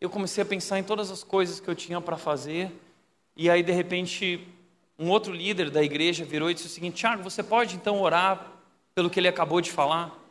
eu 0.02 0.10
comecei 0.10 0.42
a 0.42 0.46
pensar 0.46 0.80
em 0.80 0.84
todas 0.84 1.12
as 1.12 1.24
coisas 1.24 1.60
que 1.60 1.68
eu 1.68 1.76
tinha 1.76 2.02
para 2.02 2.18
fazer. 2.18 2.72
E 3.38 3.48
aí, 3.48 3.62
de 3.62 3.72
repente, 3.72 4.48
um 4.98 5.10
outro 5.10 5.32
líder 5.32 5.70
da 5.70 5.84
igreja 5.84 6.26
virou 6.26 6.50
e 6.50 6.56
disse 6.56 6.66
o 6.66 6.70
seguinte: 6.70 6.96
Tiago, 6.96 7.22
você 7.22 7.44
pode 7.44 7.76
então 7.76 8.02
orar 8.02 8.48
pelo 8.96 9.10
que 9.10 9.20
ele 9.20 9.28
acabou 9.28 9.62
de 9.62 9.72
falar? 9.72 10.25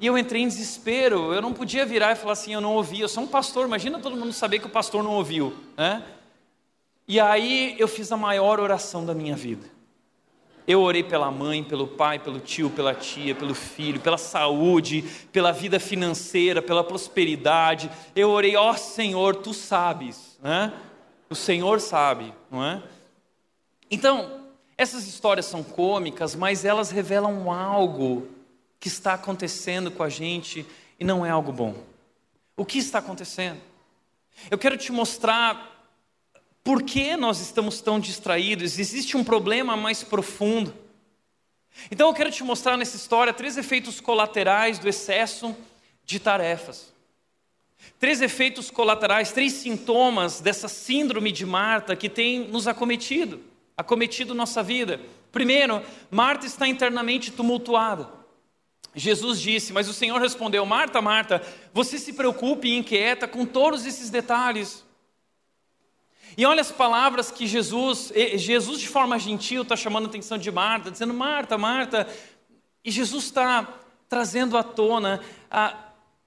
E 0.00 0.06
eu 0.06 0.16
entrei 0.16 0.42
em 0.42 0.48
desespero, 0.48 1.32
eu 1.34 1.42
não 1.42 1.52
podia 1.52 1.84
virar 1.84 2.12
e 2.12 2.16
falar 2.16 2.32
assim, 2.32 2.54
eu 2.54 2.60
não 2.60 2.74
ouvi, 2.74 3.00
eu 3.00 3.08
sou 3.08 3.24
um 3.24 3.26
pastor, 3.26 3.66
imagina 3.66 3.98
todo 3.98 4.16
mundo 4.16 4.32
saber 4.32 4.60
que 4.60 4.66
o 4.66 4.70
pastor 4.70 5.02
não 5.02 5.12
ouviu, 5.12 5.52
né? 5.76 6.04
E 7.06 7.18
aí 7.18 7.74
eu 7.78 7.88
fiz 7.88 8.12
a 8.12 8.16
maior 8.16 8.60
oração 8.60 9.04
da 9.04 9.14
minha 9.14 9.34
vida. 9.34 9.66
Eu 10.68 10.82
orei 10.82 11.02
pela 11.02 11.30
mãe, 11.30 11.64
pelo 11.64 11.88
pai, 11.88 12.18
pelo 12.18 12.38
tio, 12.38 12.68
pela 12.68 12.94
tia, 12.94 13.34
pelo 13.34 13.54
filho, 13.54 13.98
pela 13.98 14.18
saúde, 14.18 15.02
pela 15.32 15.50
vida 15.50 15.80
financeira, 15.80 16.60
pela 16.60 16.84
prosperidade. 16.84 17.90
Eu 18.14 18.28
orei, 18.28 18.54
ó 18.54 18.70
oh, 18.70 18.76
Senhor, 18.76 19.36
tu 19.36 19.54
sabes, 19.54 20.38
né? 20.42 20.72
O 21.30 21.34
Senhor 21.34 21.80
sabe, 21.80 22.34
não 22.50 22.62
é? 22.62 22.82
Então, 23.90 24.42
essas 24.76 25.06
histórias 25.06 25.46
são 25.46 25.62
cômicas, 25.62 26.34
mas 26.34 26.64
elas 26.64 26.90
revelam 26.90 27.50
algo 27.50 28.28
que 28.80 28.88
está 28.88 29.14
acontecendo 29.14 29.90
com 29.90 30.02
a 30.02 30.08
gente 30.08 30.64
e 30.98 31.04
não 31.04 31.24
é 31.24 31.30
algo 31.30 31.52
bom. 31.52 31.74
O 32.56 32.64
que 32.64 32.78
está 32.78 32.98
acontecendo? 32.98 33.60
Eu 34.50 34.58
quero 34.58 34.76
te 34.76 34.92
mostrar 34.92 35.78
por 36.62 36.82
que 36.82 37.16
nós 37.16 37.40
estamos 37.40 37.80
tão 37.80 37.98
distraídos. 37.98 38.78
Existe 38.78 39.16
um 39.16 39.24
problema 39.24 39.76
mais 39.76 40.02
profundo. 40.02 40.74
Então 41.90 42.08
eu 42.08 42.14
quero 42.14 42.30
te 42.30 42.42
mostrar 42.42 42.76
nessa 42.76 42.96
história 42.96 43.32
três 43.32 43.56
efeitos 43.56 44.00
colaterais 44.00 44.78
do 44.78 44.88
excesso 44.88 45.56
de 46.04 46.18
tarefas. 46.18 46.92
Três 47.98 48.20
efeitos 48.20 48.70
colaterais, 48.70 49.32
três 49.32 49.52
sintomas 49.52 50.40
dessa 50.40 50.68
síndrome 50.68 51.30
de 51.30 51.46
Marta 51.46 51.94
que 51.94 52.08
tem 52.08 52.48
nos 52.48 52.66
acometido, 52.66 53.40
acometido 53.76 54.34
nossa 54.34 54.62
vida. 54.62 55.00
Primeiro, 55.30 55.82
Marta 56.10 56.46
está 56.46 56.66
internamente 56.66 57.30
tumultuada. 57.30 58.17
Jesus 58.98 59.40
disse, 59.40 59.72
mas 59.72 59.88
o 59.88 59.92
Senhor 59.92 60.20
respondeu: 60.20 60.64
Marta, 60.66 61.00
Marta, 61.00 61.42
você 61.72 61.98
se 61.98 62.12
preocupa 62.12 62.66
e 62.66 62.76
inquieta 62.76 63.28
com 63.28 63.46
todos 63.46 63.86
esses 63.86 64.10
detalhes. 64.10 64.84
E 66.36 66.44
olha 66.44 66.60
as 66.60 66.70
palavras 66.70 67.30
que 67.30 67.46
Jesus, 67.46 68.12
Jesus 68.34 68.80
de 68.80 68.88
forma 68.88 69.18
gentil 69.18 69.62
está 69.62 69.76
chamando 69.76 70.06
a 70.06 70.08
atenção 70.08 70.38
de 70.38 70.50
Marta, 70.50 70.90
dizendo: 70.90 71.14
Marta, 71.14 71.56
Marta. 71.56 72.08
E 72.84 72.90
Jesus 72.90 73.24
está 73.24 73.66
trazendo 74.08 74.56
à 74.56 74.62
tona 74.62 75.20
a, 75.50 75.76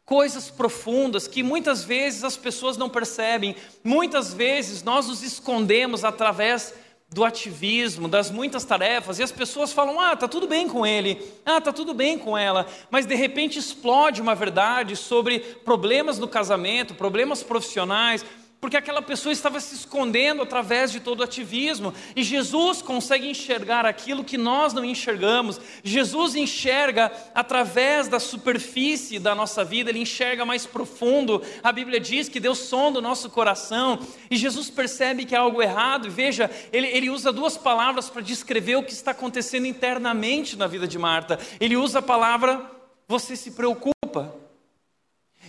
coisas 0.06 0.50
profundas 0.50 1.28
que 1.28 1.42
muitas 1.42 1.84
vezes 1.84 2.24
as 2.24 2.36
pessoas 2.36 2.78
não 2.78 2.90
percebem, 2.90 3.56
muitas 3.84 4.34
vezes 4.34 4.84
nós 4.84 5.08
nos 5.08 5.24
escondemos 5.24 6.04
através 6.04 6.74
do 7.12 7.26
ativismo, 7.26 8.08
das 8.08 8.32
muitas 8.32 8.64
tarefas, 8.64 9.20
e 9.20 9.24
as 9.24 9.32
pessoas 9.32 9.74
falam: 9.74 10.00
ah, 10.00 10.16
tá 10.16 10.28
tudo 10.28 10.48
bem 10.48 10.70
com 10.70 10.86
ele, 10.86 11.22
ah, 11.46 11.60
tá 11.60 11.74
tudo 11.74 11.94
bem 11.94 12.18
com 12.18 12.38
ela, 12.38 12.66
mas 12.90 13.06
de 13.06 13.16
repente 13.16 13.60
explode 13.60 14.22
uma 14.22 14.34
verdade 14.34 14.96
sobre 14.96 15.40
problemas 15.40 16.18
no 16.18 16.28
casamento, 16.28 16.96
problemas 16.96 17.44
profissionais, 17.44 18.26
porque 18.62 18.78
aquela 18.78 19.02
pessoa 19.02 19.34
estava 19.34 19.60
se 19.60 19.74
escondendo 19.74 20.44
através 20.44 20.92
de 20.92 21.00
todo 21.00 21.22
o 21.22 21.24
ativismo, 21.24 21.92
e 22.16 22.22
Jesus 22.22 22.84
consegue 22.84 23.28
enxergar 23.28 23.88
aquilo 23.88 24.24
que 24.24 24.38
nós 24.38 24.72
não 24.72 24.86
enxergamos. 24.86 25.60
Jesus 25.84 26.36
enxerga 26.36 27.12
através 27.34 28.08
da 28.08 28.20
superfície 28.20 29.18
da 29.18 29.34
nossa 29.34 29.64
vida, 29.66 29.90
ele 29.90 30.00
enxerga 30.00 30.46
mais 30.46 30.68
profundo. 30.68 31.42
A 31.64 31.72
Bíblia 31.72 32.00
diz 32.00 32.30
que 32.30 32.40
Deus 32.40 32.60
sonda 32.60 33.00
o 33.00 33.02
nosso 33.02 33.32
coração, 33.32 34.00
e 34.30 34.38
Jesus 34.38 34.70
percebe 34.70 35.26
que 35.26 35.36
há 35.36 35.40
algo 35.40 35.60
errado, 35.60 36.06
e 36.06 36.12
veja, 36.12 36.50
ele, 36.72 36.88
ele 36.88 37.10
usa 37.10 37.34
duas 37.34 37.58
palavras 37.58 38.12
para 38.12 38.22
descrever 38.22 38.76
o 38.76 38.84
que 38.84 38.94
está 38.94 39.10
acontecendo 39.10 39.66
internamente 39.66 40.56
na 40.56 40.68
vida 40.68 40.88
de 40.88 41.00
Marta. 41.00 41.40
Ele 41.60 41.76
usa 41.76 41.98
a 41.98 42.04
palavra 42.04 42.80
você 43.12 43.36
se 43.36 43.52
preocupa. 43.52 44.01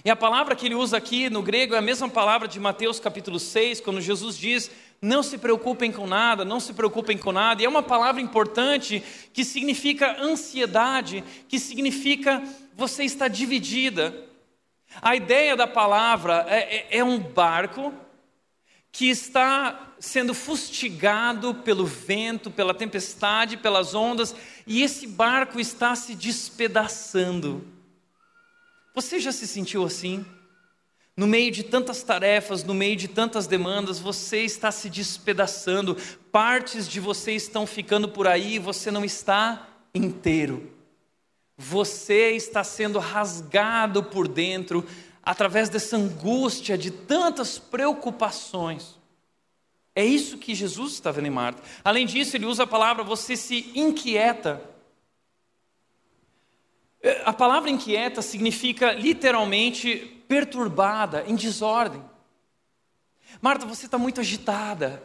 E 0.04 0.10
a 0.10 0.16
palavra 0.16 0.56
que 0.56 0.66
ele 0.66 0.74
usa 0.74 0.96
aqui 0.96 1.30
no 1.30 1.42
grego 1.42 1.76
é 1.76 1.78
a 1.78 1.82
mesma 1.82 2.08
palavra 2.08 2.48
de 2.48 2.58
Mateus 2.58 2.98
capítulo 2.98 3.38
6, 3.38 3.80
quando 3.80 4.00
Jesus 4.00 4.36
diz: 4.36 4.68
Não 5.00 5.22
se 5.22 5.38
preocupem 5.38 5.92
com 5.92 6.08
nada, 6.08 6.44
não 6.44 6.58
se 6.58 6.74
preocupem 6.74 7.16
com 7.16 7.30
nada. 7.30 7.62
E 7.62 7.64
é 7.64 7.68
uma 7.68 7.84
palavra 7.84 8.20
importante 8.20 9.00
que 9.32 9.44
significa 9.44 10.20
ansiedade, 10.20 11.22
que 11.48 11.56
significa 11.56 12.42
você 12.74 13.04
está 13.04 13.28
dividida. 13.28 14.12
A 15.00 15.14
ideia 15.14 15.54
da 15.54 15.68
palavra 15.68 16.46
é, 16.48 16.96
é, 16.96 16.98
é 16.98 17.04
um 17.04 17.20
barco 17.20 17.94
que 18.90 19.08
está 19.08 19.94
sendo 20.00 20.34
fustigado 20.34 21.54
pelo 21.54 21.86
vento, 21.86 22.50
pela 22.50 22.74
tempestade, 22.74 23.56
pelas 23.56 23.94
ondas, 23.94 24.34
e 24.66 24.82
esse 24.82 25.06
barco 25.06 25.60
está 25.60 25.94
se 25.94 26.16
despedaçando. 26.16 27.71
Você 28.94 29.18
já 29.18 29.33
se 29.33 29.46
sentiu 29.46 29.85
assim? 29.85 30.24
No 31.16 31.26
meio 31.26 31.50
de 31.50 31.62
tantas 31.62 32.02
tarefas, 32.02 32.64
no 32.64 32.72
meio 32.72 32.96
de 32.96 33.07
tantas 33.07 33.46
demandas, 33.46 33.98
você 33.98 34.40
está 34.42 34.70
se 34.70 34.88
despedaçando, 34.88 35.96
partes 36.31 36.88
de 36.88 37.00
você 37.00 37.33
estão 37.33 37.66
ficando 37.66 38.09
por 38.09 38.26
aí 38.26 38.55
e 38.55 38.59
você 38.59 38.90
não 38.90 39.05
está 39.05 39.68
inteiro. 39.94 40.72
Você 41.57 42.31
está 42.31 42.64
sendo 42.64 42.98
rasgado 42.98 44.02
por 44.02 44.26
dentro 44.26 44.87
através 45.22 45.68
dessa 45.68 45.96
angústia 45.96 46.76
de 46.78 46.90
tantas 46.90 47.59
preocupações. 47.59 48.98
É 49.94 50.05
isso 50.05 50.38
que 50.38 50.55
Jesus 50.55 50.94
está 50.94 51.11
vendo 51.11 51.26
em 51.26 51.31
Marta. 51.31 51.62
Além 51.85 52.07
disso, 52.07 52.37
ele 52.37 52.46
usa 52.46 52.62
a 52.62 52.66
palavra 52.66 53.05
você 53.05 53.37
se 53.37 53.70
inquieta. 53.74 54.71
A 57.32 57.34
palavra 57.34 57.70
inquieta 57.70 58.20
significa 58.20 58.92
literalmente 58.92 60.22
perturbada, 60.28 61.24
em 61.26 61.34
desordem. 61.34 62.04
Marta, 63.40 63.64
você 63.64 63.86
está 63.86 63.96
muito 63.96 64.20
agitada. 64.20 65.02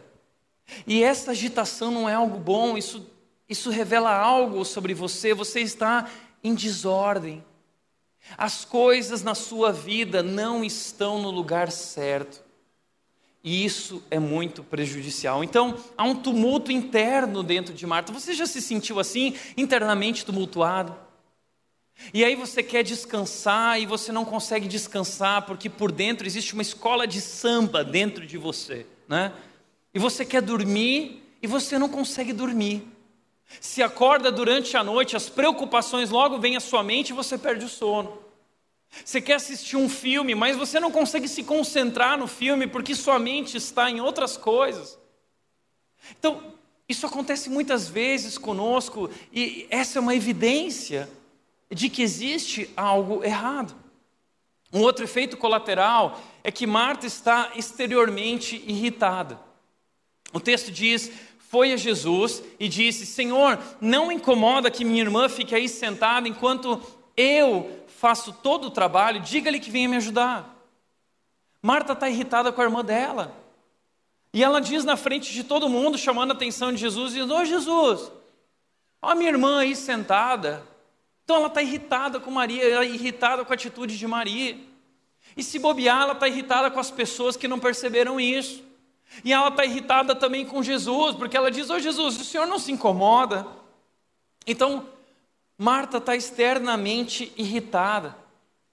E 0.86 1.02
essa 1.02 1.32
agitação 1.32 1.90
não 1.90 2.10
é 2.10 2.16
algo 2.16 2.38
bom, 2.38 2.78
isso, 2.78 3.10
isso 3.48 3.70
revela 3.70 4.14
algo 4.14 4.66
sobre 4.66 4.94
você. 4.94 5.34
Você 5.34 5.62
está 5.62 6.10
em 6.44 6.54
desordem. 6.54 7.42
As 8.38 8.66
coisas 8.66 9.24
na 9.24 9.34
sua 9.34 9.72
vida 9.72 10.22
não 10.22 10.66
estão 10.66 11.22
no 11.22 11.32
lugar 11.32 11.72
certo. 11.72 12.44
E 13.42 13.64
isso 13.64 14.04
é 14.12 14.20
muito 14.20 14.66
prejudicial. 14.66 15.46
Então, 15.46 15.82
há 15.98 16.04
um 16.04 16.16
tumulto 16.16 16.74
interno 16.74 17.42
dentro 17.42 17.74
de 17.74 17.88
Marta. 17.88 18.12
Você 18.12 18.34
já 18.34 18.46
se 18.46 18.62
sentiu 18.62 19.00
assim, 19.00 19.34
internamente 19.56 20.26
tumultuado? 20.26 21.07
E 22.14 22.24
aí 22.24 22.36
você 22.36 22.64
quer 22.64 22.84
descansar 22.84 23.82
e 23.82 23.86
você 23.86 24.12
não 24.12 24.24
consegue 24.24 24.68
descansar 24.68 25.46
porque 25.46 25.70
por 25.70 25.92
dentro 25.92 26.26
existe 26.26 26.54
uma 26.54 26.62
escola 26.62 27.08
de 27.08 27.20
samba 27.20 27.84
dentro 27.84 28.26
de 28.26 28.38
você, 28.38 28.86
né? 29.08 29.34
E 29.94 30.00
você 30.00 30.26
quer 30.26 30.42
dormir 30.42 31.24
e 31.42 31.48
você 31.48 31.78
não 31.78 31.90
consegue 31.90 32.32
dormir. 32.32 32.88
Se 33.60 33.82
acorda 33.82 34.32
durante 34.32 34.76
a 34.78 34.84
noite, 34.84 35.16
as 35.16 35.30
preocupações 35.30 36.10
logo 36.10 36.38
vêm 36.38 36.56
à 36.56 36.60
sua 36.60 36.84
mente 36.84 37.10
e 37.10 37.14
você 37.14 37.38
perde 37.38 37.66
o 37.66 37.70
sono. 37.70 38.20
Você 39.04 39.22
quer 39.22 39.36
assistir 39.36 39.76
um 39.76 39.90
filme, 39.90 40.34
mas 40.36 40.56
você 40.56 40.80
não 40.80 40.92
consegue 40.92 41.28
se 41.28 41.44
concentrar 41.44 42.18
no 42.18 42.28
filme 42.28 42.68
porque 42.68 42.96
sua 42.96 43.20
mente 43.20 43.58
está 43.58 43.90
em 43.90 44.00
outras 44.00 44.38
coisas. 44.38 44.98
Então, 46.20 46.54
isso 46.88 47.06
acontece 47.06 47.50
muitas 47.50 47.90
vezes 47.90 48.38
conosco 48.38 49.10
e 49.32 49.68
essa 49.70 50.00
é 50.00 50.02
uma 50.02 50.16
evidência 50.16 51.10
de 51.70 51.90
que 51.90 52.02
existe 52.02 52.70
algo 52.76 53.24
errado. 53.24 53.76
Um 54.72 54.82
outro 54.82 55.04
efeito 55.04 55.38
colateral 55.38 56.20
é 56.44 56.52
que 56.52 56.68
Marta 56.68 57.06
está 57.06 57.52
exteriormente 57.56 58.62
irritada. 58.68 59.40
O 60.34 60.40
texto 60.40 60.72
diz: 60.72 61.12
Foi 61.40 61.72
a 61.72 61.78
Jesus 61.78 62.44
e 62.60 62.68
disse: 62.68 63.06
Senhor, 63.06 63.60
não 63.80 64.12
incomoda 64.12 64.72
que 64.72 64.84
minha 64.84 65.02
irmã 65.02 65.30
fique 65.30 65.56
aí 65.56 65.70
sentada 65.70 66.28
enquanto 66.28 66.82
eu 67.16 67.86
faço 67.88 68.32
todo 68.32 68.66
o 68.66 68.72
trabalho, 68.72 69.22
diga-lhe 69.22 69.60
que 69.60 69.72
venha 69.72 69.90
me 69.90 69.98
ajudar. 69.98 70.56
Marta 71.62 71.94
está 71.94 72.08
irritada 72.10 72.52
com 72.52 72.62
a 72.62 72.66
irmã 72.66 72.84
dela. 72.84 73.36
E 74.34 74.44
ela 74.44 74.62
diz 74.62 74.84
na 74.86 74.96
frente 74.96 75.34
de 75.34 75.44
todo 75.44 75.70
mundo, 75.70 75.98
chamando 75.98 76.32
a 76.32 76.34
atenção 76.34 76.72
de 76.72 76.78
Jesus, 76.78 77.14
diz: 77.14 77.30
Ô 77.30 77.44
Jesus, 77.44 78.12
a 79.02 79.16
minha 79.16 79.32
irmã 79.32 79.60
aí 79.60 79.76
sentada, 79.76 80.64
então 81.28 81.36
ela 81.36 81.48
está 81.48 81.62
irritada 81.62 82.22
com 82.22 82.32
Maria, 82.32 82.64
ela 82.64 82.86
é 82.86 82.88
irritada 82.88 83.44
com 83.44 83.52
a 83.52 83.54
atitude 83.54 83.98
de 83.98 84.08
Maria. 84.08 84.58
E 85.36 85.44
se 85.44 85.60
bobear, 85.60 86.04
ela 86.04 86.14
está 86.14 86.26
irritada 86.26 86.72
com 86.72 86.80
as 86.80 86.90
pessoas 86.90 87.36
que 87.36 87.50
não 87.50 87.60
perceberam 87.60 88.18
isso. 88.18 88.64
E 89.26 89.34
ela 89.34 89.50
está 89.50 89.66
irritada 89.66 90.16
também 90.16 90.46
com 90.46 90.64
Jesus, 90.64 91.18
porque 91.18 91.36
ela 91.36 91.52
diz: 91.52 91.70
Ô 91.70 91.74
oh, 91.74 91.80
Jesus, 91.80 92.18
o 92.18 92.24
senhor 92.24 92.48
não 92.48 92.58
se 92.58 92.72
incomoda? 92.72 93.46
Então, 94.46 94.88
Marta 95.58 95.98
está 95.98 96.16
externamente 96.16 97.34
irritada. 97.36 98.16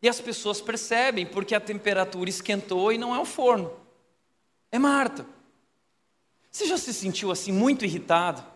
E 0.01 0.09
as 0.09 0.21
pessoas 0.21 0.61
percebem, 0.61 1.27
porque 1.27 1.57
a 1.57 1.61
temperatura 1.61 2.31
esquentou 2.31 2.93
e 2.93 2.99
não 2.99 3.13
é 3.13 3.19
o 3.19 3.25
forno. 3.25 3.73
É 4.71 4.79
Marta. 4.79 5.27
Você 6.53 6.67
já 6.67 6.79
se 6.79 6.95
sentiu 6.95 7.33
assim 7.33 7.51
muito 7.51 7.85
irritado? 7.85 8.54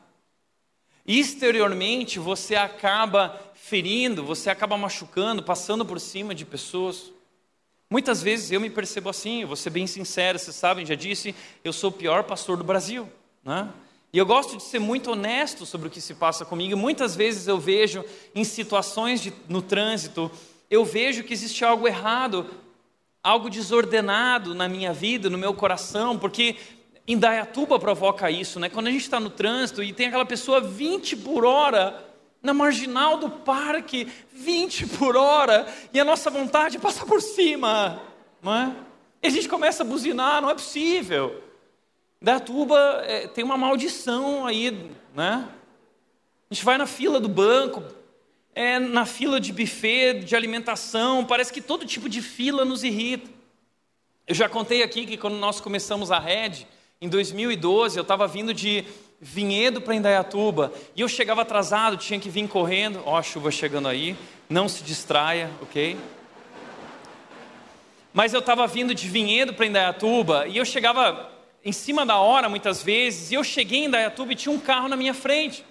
Exteriormente 1.09 2.19
você 2.19 2.55
acaba 2.55 3.41
ferindo, 3.55 4.23
você 4.23 4.51
acaba 4.51 4.77
machucando, 4.77 5.43
passando 5.43 5.87
por 5.87 5.99
cima 5.99 6.35
de 6.35 6.45
pessoas. 6.45 7.11
Muitas 7.89 8.23
vezes 8.23 8.53
eu 8.53 8.61
me 8.61 8.69
percebo 8.69 9.09
assim, 9.09 9.41
eu 9.41 9.47
vou 9.47 9.57
ser 9.57 9.71
bem 9.71 9.87
sincero, 9.87 10.39
vocês 10.39 10.55
sabem, 10.55 10.85
já 10.85 10.95
disse, 10.95 11.35
eu 11.65 11.73
sou 11.73 11.89
o 11.89 11.95
pior 11.95 12.25
pastor 12.25 12.59
do 12.59 12.65
Brasil. 12.65 13.09
Né? 13.43 13.67
E 14.13 14.19
eu 14.19 14.27
gosto 14.27 14.59
de 14.59 14.63
ser 14.63 14.79
muito 14.79 15.13
honesto 15.13 15.65
sobre 15.65 15.89
o 15.89 15.91
que 15.91 16.01
se 16.01 16.13
passa 16.13 16.45
comigo. 16.45 16.77
Muitas 16.77 17.17
vezes 17.17 17.49
eu 17.49 17.59
vejo 17.59 18.05
em 18.35 18.45
situações 18.45 19.23
de, 19.23 19.33
no 19.49 19.63
trânsito, 19.63 20.31
eu 20.71 20.85
vejo 20.85 21.25
que 21.25 21.33
existe 21.33 21.65
algo 21.65 21.89
errado, 21.89 22.47
algo 23.23 23.49
desordenado 23.49 24.55
na 24.55 24.69
minha 24.69 24.93
vida, 24.93 25.31
no 25.31 25.39
meu 25.39 25.55
coração, 25.55 26.19
porque 26.19 26.57
Indaiatuba 27.09 27.79
provoca 27.79 28.31
isso, 28.31 28.61
né? 28.61 28.69
Quando 28.69 28.89
a 28.89 28.91
gente 28.91 29.01
está 29.01 29.19
no 29.19 29.31
trânsito 29.31 29.83
e 29.83 29.95
tem 29.95 30.09
aquela 30.09 30.27
pessoa 30.27 30.61
20 30.61 31.17
por 31.17 31.43
hora 31.43 32.05
na 32.43 32.53
marginal 32.53 33.17
do 33.17 33.31
parque, 33.31 34.07
20 34.31 34.87
por 34.99 35.17
hora, 35.17 35.67
e 35.93 35.99
a 35.99 36.05
nossa 36.05 36.31
vontade 36.31 36.77
é 36.77 36.81
passar 36.81 37.07
por 37.07 37.21
cima, 37.21 38.01
não 38.43 38.55
é? 38.55 38.77
E 39.23 39.27
a 39.27 39.31
gente 39.31 39.49
começa 39.49 39.83
a 39.83 39.87
buzinar, 39.87 40.41
não 40.41 40.51
é 40.51 40.55
possível. 40.55 41.43
Datuba 42.21 43.03
é, 43.05 43.27
tem 43.27 43.43
uma 43.43 43.57
maldição 43.57 44.47
aí, 44.47 44.71
né? 45.15 45.49
A 46.51 46.55
gente 46.55 46.65
vai 46.65 46.79
na 46.79 46.87
fila 46.87 47.19
do 47.19 47.29
banco, 47.29 47.83
é, 48.55 48.79
na 48.79 49.07
fila 49.07 49.41
de 49.41 49.53
buffet, 49.53 50.21
de 50.21 50.37
alimentação, 50.37 51.25
parece 51.25 51.53
que 51.53 51.61
todo 51.61 51.87
tipo 51.87 52.09
de 52.09 52.21
fila 52.21 52.65
nos 52.65 52.85
irrita. 52.85 53.31
Eu 54.27 54.35
já 54.35 54.49
contei 54.49 54.83
aqui 54.83 55.07
que 55.07 55.17
quando 55.17 55.37
nós 55.37 55.61
começamos 55.61 56.11
a 56.11 56.19
Red, 56.19 56.67
em 57.01 57.09
2012, 57.09 57.97
eu 57.97 58.03
estava 58.03 58.27
vindo 58.27 58.53
de 58.53 58.85
Vinhedo 59.21 59.81
para 59.81 59.95
Indaiatuba. 59.95 60.73
E 60.97 61.01
eu 61.01 61.09
chegava 61.09 61.43
atrasado, 61.43 61.97
tinha 61.97 62.19
que 62.19 62.29
vir 62.29 62.49
correndo. 62.49 63.01
Ó, 63.05 63.17
a 63.17 63.23
chuva 63.23 63.53
chegando 63.53 63.87
aí. 63.87 64.17
Não 64.49 64.69
se 64.69 64.83
distraia, 64.83 65.49
ok? 65.63 65.97
Mas 68.13 68.35
eu 68.35 68.41
estava 68.41 68.67
vindo 68.67 68.95
de 68.97 69.07
Vinhedo 69.09 69.55
para 69.55 69.67
Indaiatuba 69.67 70.49
e 70.49 70.57
eu 70.57 70.65
chegava 70.65 71.31
em 71.65 71.71
cima 71.71 72.05
da 72.05 72.19
hora 72.19 72.49
muitas 72.49 72.83
vezes. 72.83 73.31
E 73.31 73.35
eu 73.35 73.45
cheguei 73.45 73.81
em 73.81 73.85
Indaiatuba 73.85 74.33
e 74.33 74.37
tinha 74.37 74.53
um 74.53 74.59
carro 74.59 74.89
na 74.89 74.97
minha 74.97 75.15
frente. 75.15 75.65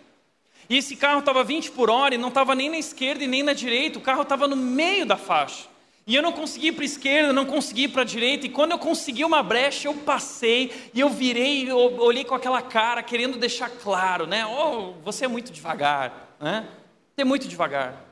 E 0.69 0.77
esse 0.77 0.95
carro 0.95 1.19
estava 1.19 1.43
20 1.43 1.71
por 1.71 1.89
hora 1.89 2.15
e 2.15 2.17
não 2.17 2.29
estava 2.29 2.55
nem 2.55 2.69
na 2.69 2.77
esquerda 2.77 3.21
e 3.23 3.27
nem 3.27 3.43
na 3.43 3.51
direita. 3.51 3.99
O 3.99 4.01
carro 4.01 4.21
estava 4.21 4.47
no 4.47 4.55
meio 4.55 5.05
da 5.05 5.17
faixa. 5.17 5.65
E 6.07 6.15
eu 6.15 6.21
não 6.21 6.31
consegui 6.31 6.67
ir 6.67 6.71
para 6.71 6.83
a 6.83 6.85
esquerda, 6.85 7.33
não 7.33 7.45
consegui 7.45 7.83
ir 7.83 7.87
para 7.89 8.03
a 8.03 8.05
direita. 8.05 8.45
E 8.45 8.49
quando 8.49 8.71
eu 8.71 8.79
consegui 8.79 9.25
uma 9.25 9.43
brecha, 9.43 9.89
eu 9.89 9.93
passei 9.93 10.89
e 10.93 11.01
eu 11.01 11.09
virei 11.09 11.65
e 11.65 11.71
olhei 11.73 12.23
com 12.23 12.33
aquela 12.33 12.61
cara, 12.61 13.03
querendo 13.03 13.37
deixar 13.37 13.69
claro, 13.69 14.25
né? 14.25 14.45
Oh, 14.45 14.93
você 15.03 15.25
é 15.25 15.27
muito 15.27 15.51
devagar, 15.51 16.37
né? 16.39 16.65
Você 17.13 17.23
é 17.23 17.25
muito 17.25 17.45
devagar. 17.45 18.05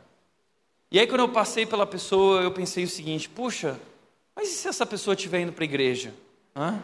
E 0.91 0.99
aí, 0.99 1.07
quando 1.07 1.21
eu 1.21 1.29
passei 1.29 1.65
pela 1.65 1.87
pessoa, 1.87 2.41
eu 2.41 2.51
pensei 2.51 2.83
o 2.83 2.87
seguinte: 2.87 3.29
puxa, 3.29 3.79
mas 4.35 4.49
e 4.49 4.51
se 4.51 4.67
essa 4.67 4.85
pessoa 4.85 5.13
estiver 5.13 5.39
indo 5.39 5.53
para 5.53 5.63
a 5.63 5.65
igreja? 5.65 6.13
Hã? 6.53 6.81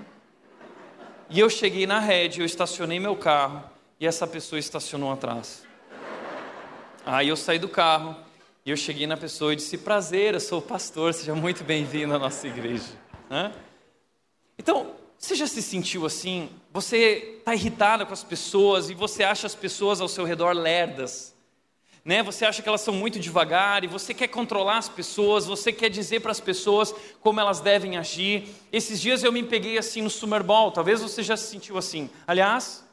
E 1.30 1.38
eu 1.40 1.50
cheguei 1.50 1.86
na 1.86 2.00
rede, 2.00 2.40
eu 2.40 2.46
estacionei 2.46 3.02
meu 3.02 3.18
carro 3.18 3.64
e 4.00 4.08
essa 4.08 4.26
pessoa 4.26 4.60
estacionou 4.60 5.12
atrás. 5.12 5.64
Aí 7.06 7.28
eu 7.28 7.36
saí 7.36 7.60
do 7.60 7.68
carro 7.68 8.16
e 8.66 8.70
eu 8.70 8.78
cheguei 8.78 9.08
na 9.08 9.18
pessoa 9.18 9.54
e 9.54 9.56
disse: 9.56 9.78
Prazer, 9.78 10.36
eu 10.36 10.40
sou 10.40 10.60
o 10.60 10.62
pastor, 10.62 11.14
seja 11.14 11.34
muito 11.34 11.64
bem-vindo 11.64 12.14
à 12.14 12.20
nossa 12.20 12.48
igreja. 12.48 12.84
Hã? 13.30 13.52
Então, 14.58 14.92
você 15.18 15.34
já 15.36 15.48
se 15.48 15.62
sentiu 15.62 16.06
assim? 16.06 16.50
Você 16.72 17.38
está 17.40 17.56
irritado 17.56 18.06
com 18.06 18.14
as 18.14 18.24
pessoas 18.24 18.90
e 18.90 18.94
você 18.94 19.24
acha 19.24 19.48
as 19.48 19.56
pessoas 19.56 20.00
ao 20.00 20.08
seu 20.08 20.26
redor 20.26 20.54
lerdas. 20.54 21.34
Né? 22.06 22.22
Você 22.24 22.46
acha 22.46 22.62
que 22.62 22.70
elas 22.70 22.82
são 22.82 22.94
muito 22.94 23.20
devagar 23.20 23.84
e 23.84 23.88
você 23.88 24.14
quer 24.14 24.28
controlar 24.28 24.78
as 24.78 24.90
pessoas, 24.90 25.46
você 25.46 25.72
quer 25.72 25.90
dizer 25.90 26.20
para 26.20 26.32
as 26.32 26.40
pessoas 26.40 26.94
como 27.20 27.40
elas 27.40 27.60
devem 27.60 27.98
agir. 27.98 28.48
Esses 28.72 29.02
dias 29.02 29.24
eu 29.24 29.32
me 29.32 29.44
peguei 29.44 29.78
assim 29.78 30.02
no 30.02 30.10
Summer 30.10 30.44
Ball, 30.44 30.72
talvez 30.72 31.02
você 31.02 31.24
já 31.24 31.38
se 31.38 31.50
sentiu 31.50 31.78
assim. 31.78 32.10
Aliás, 32.26 32.84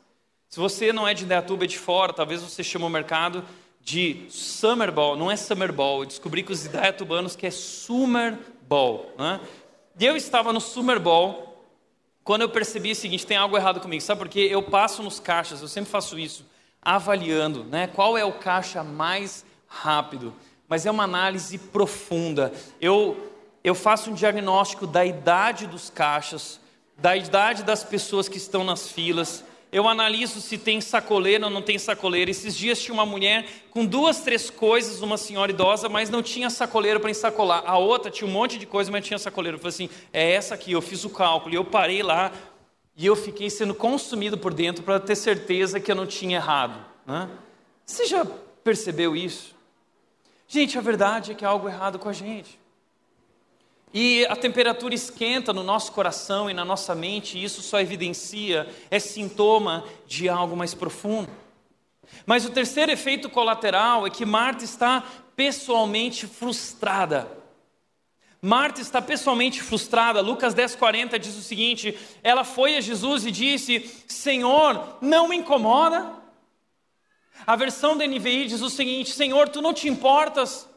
se 0.48 0.58
você 0.58 0.92
não 0.92 1.06
é 1.06 1.12
de 1.12 1.24
Indaiatuba, 1.24 1.64
é 1.64 1.66
de 1.66 1.78
fora, 1.78 2.12
talvez 2.12 2.42
você 2.42 2.62
chame 2.62 2.84
o 2.84 2.90
mercado 2.90 3.44
de 3.88 4.26
Summer 4.28 4.92
Ball, 4.92 5.16
não 5.16 5.30
é 5.30 5.36
Summer 5.36 5.72
Ball. 5.72 6.02
Eu 6.02 6.06
descobri 6.06 6.42
que 6.42 6.52
os 6.52 6.66
Indaiatubanos 6.66 7.34
que 7.34 7.46
é 7.46 7.50
Summer 7.50 8.38
Ball. 8.68 9.10
Né? 9.16 9.40
E 9.98 10.04
eu 10.04 10.14
estava 10.14 10.52
no 10.52 10.60
Summer 10.60 11.00
Ball 11.00 11.64
quando 12.22 12.42
eu 12.42 12.50
percebi 12.50 12.92
o 12.92 12.94
seguinte, 12.94 13.26
tem 13.26 13.38
algo 13.38 13.56
errado 13.56 13.80
comigo, 13.80 14.02
sabe 14.02 14.18
por 14.18 14.28
quê? 14.28 14.46
Eu 14.50 14.62
passo 14.62 15.02
nos 15.02 15.18
caixas, 15.18 15.62
eu 15.62 15.68
sempre 15.68 15.90
faço 15.90 16.18
isso, 16.18 16.44
avaliando, 16.82 17.64
né? 17.64 17.86
Qual 17.86 18.18
é 18.18 18.22
o 18.22 18.32
caixa 18.32 18.84
mais 18.84 19.46
rápido? 19.66 20.34
Mas 20.68 20.84
é 20.84 20.90
uma 20.90 21.04
análise 21.04 21.56
profunda. 21.56 22.52
Eu 22.78 23.16
eu 23.64 23.74
faço 23.74 24.10
um 24.10 24.14
diagnóstico 24.14 24.86
da 24.86 25.06
idade 25.06 25.66
dos 25.66 25.88
caixas, 25.88 26.60
da 26.98 27.16
idade 27.16 27.62
das 27.62 27.82
pessoas 27.82 28.28
que 28.28 28.36
estão 28.36 28.62
nas 28.62 28.92
filas, 28.92 29.42
eu 29.70 29.86
analiso 29.86 30.40
se 30.40 30.56
tem 30.56 30.80
sacoleira 30.80 31.44
ou 31.44 31.50
não 31.50 31.60
tem 31.60 31.78
sacoleira. 31.78 32.30
Esses 32.30 32.56
dias 32.56 32.80
tinha 32.80 32.94
uma 32.94 33.04
mulher 33.04 33.46
com 33.70 33.84
duas, 33.84 34.20
três 34.20 34.48
coisas, 34.48 35.02
uma 35.02 35.18
senhora 35.18 35.52
idosa, 35.52 35.88
mas 35.88 36.08
não 36.08 36.22
tinha 36.22 36.48
sacoleira 36.48 36.98
para 36.98 37.10
ensacolar. 37.10 37.62
A 37.66 37.76
outra 37.76 38.10
tinha 38.10 38.26
um 38.26 38.32
monte 38.32 38.58
de 38.58 38.66
coisa, 38.66 38.90
mas 38.90 39.04
tinha 39.04 39.18
sacoleira. 39.18 39.56
Eu 39.56 39.60
falei 39.60 39.74
assim: 39.74 39.90
é 40.12 40.32
essa 40.32 40.54
aqui. 40.54 40.72
Eu 40.72 40.80
fiz 40.80 41.04
o 41.04 41.10
cálculo 41.10 41.54
e 41.54 41.56
eu 41.56 41.64
parei 41.64 42.02
lá 42.02 42.32
e 42.96 43.06
eu 43.06 43.14
fiquei 43.14 43.48
sendo 43.50 43.74
consumido 43.74 44.38
por 44.38 44.52
dentro 44.52 44.82
para 44.82 44.98
ter 44.98 45.14
certeza 45.14 45.78
que 45.78 45.92
eu 45.92 45.94
não 45.94 46.06
tinha 46.06 46.36
errado. 46.36 46.84
Né? 47.06 47.28
Você 47.84 48.06
já 48.06 48.26
percebeu 48.64 49.14
isso? 49.14 49.54
Gente, 50.48 50.78
a 50.78 50.80
verdade 50.80 51.32
é 51.32 51.34
que 51.34 51.44
há 51.44 51.48
algo 51.48 51.68
errado 51.68 51.98
com 51.98 52.08
a 52.08 52.12
gente. 52.12 52.58
E 53.92 54.26
a 54.26 54.36
temperatura 54.36 54.94
esquenta 54.94 55.52
no 55.52 55.62
nosso 55.62 55.92
coração 55.92 56.50
e 56.50 56.54
na 56.54 56.64
nossa 56.64 56.94
mente, 56.94 57.38
e 57.38 57.44
isso 57.44 57.62
só 57.62 57.80
evidencia, 57.80 58.68
é 58.90 58.98
sintoma 58.98 59.84
de 60.06 60.28
algo 60.28 60.56
mais 60.56 60.74
profundo. 60.74 61.30
Mas 62.26 62.44
o 62.44 62.50
terceiro 62.50 62.92
efeito 62.92 63.28
colateral 63.30 64.06
é 64.06 64.10
que 64.10 64.26
Marta 64.26 64.64
está 64.64 65.02
pessoalmente 65.34 66.26
frustrada. 66.26 67.30
Marta 68.40 68.80
está 68.80 69.02
pessoalmente 69.02 69.62
frustrada. 69.62 70.20
Lucas 70.20 70.54
10:40 70.54 71.18
diz 71.18 71.36
o 71.36 71.42
seguinte: 71.42 71.98
ela 72.22 72.44
foi 72.44 72.76
a 72.76 72.80
Jesus 72.80 73.26
e 73.26 73.30
disse: 73.30 74.04
Senhor, 74.06 74.98
não 75.00 75.28
me 75.28 75.36
incomoda. 75.36 76.14
A 77.46 77.56
versão 77.56 77.96
da 77.96 78.06
NVI 78.06 78.46
diz 78.46 78.60
o 78.60 78.70
seguinte: 78.70 79.10
Senhor, 79.10 79.48
tu 79.48 79.60
não 79.60 79.72
te 79.72 79.88
importas. 79.88 80.68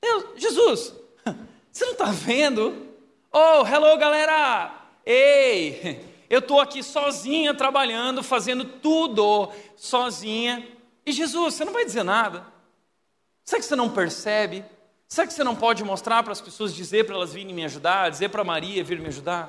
Deus, 0.00 0.24
Jesus, 0.36 0.94
você 1.78 1.84
não 1.84 1.92
está 1.92 2.06
vendo? 2.06 2.88
Oh, 3.32 3.64
hello 3.64 3.96
galera! 3.96 4.74
Ei, 5.06 6.04
eu 6.28 6.40
estou 6.40 6.60
aqui 6.60 6.82
sozinha 6.82 7.54
trabalhando, 7.54 8.20
fazendo 8.20 8.64
tudo 8.64 9.52
sozinha. 9.76 10.66
E 11.06 11.12
Jesus, 11.12 11.54
você 11.54 11.64
não 11.64 11.72
vai 11.72 11.84
dizer 11.84 12.02
nada? 12.02 12.44
Será 13.44 13.60
que 13.60 13.66
você 13.66 13.76
não 13.76 13.90
percebe? 13.90 14.64
Será 15.06 15.24
que 15.24 15.32
você 15.32 15.44
não 15.44 15.54
pode 15.54 15.84
mostrar 15.84 16.20
para 16.24 16.32
as 16.32 16.40
pessoas, 16.40 16.74
dizer 16.74 17.06
para 17.06 17.14
elas 17.14 17.32
virem 17.32 17.54
me 17.54 17.64
ajudar, 17.64 18.10
dizer 18.10 18.28
para 18.28 18.42
Maria 18.42 18.82
vir 18.82 18.98
me 18.98 19.06
ajudar? 19.06 19.48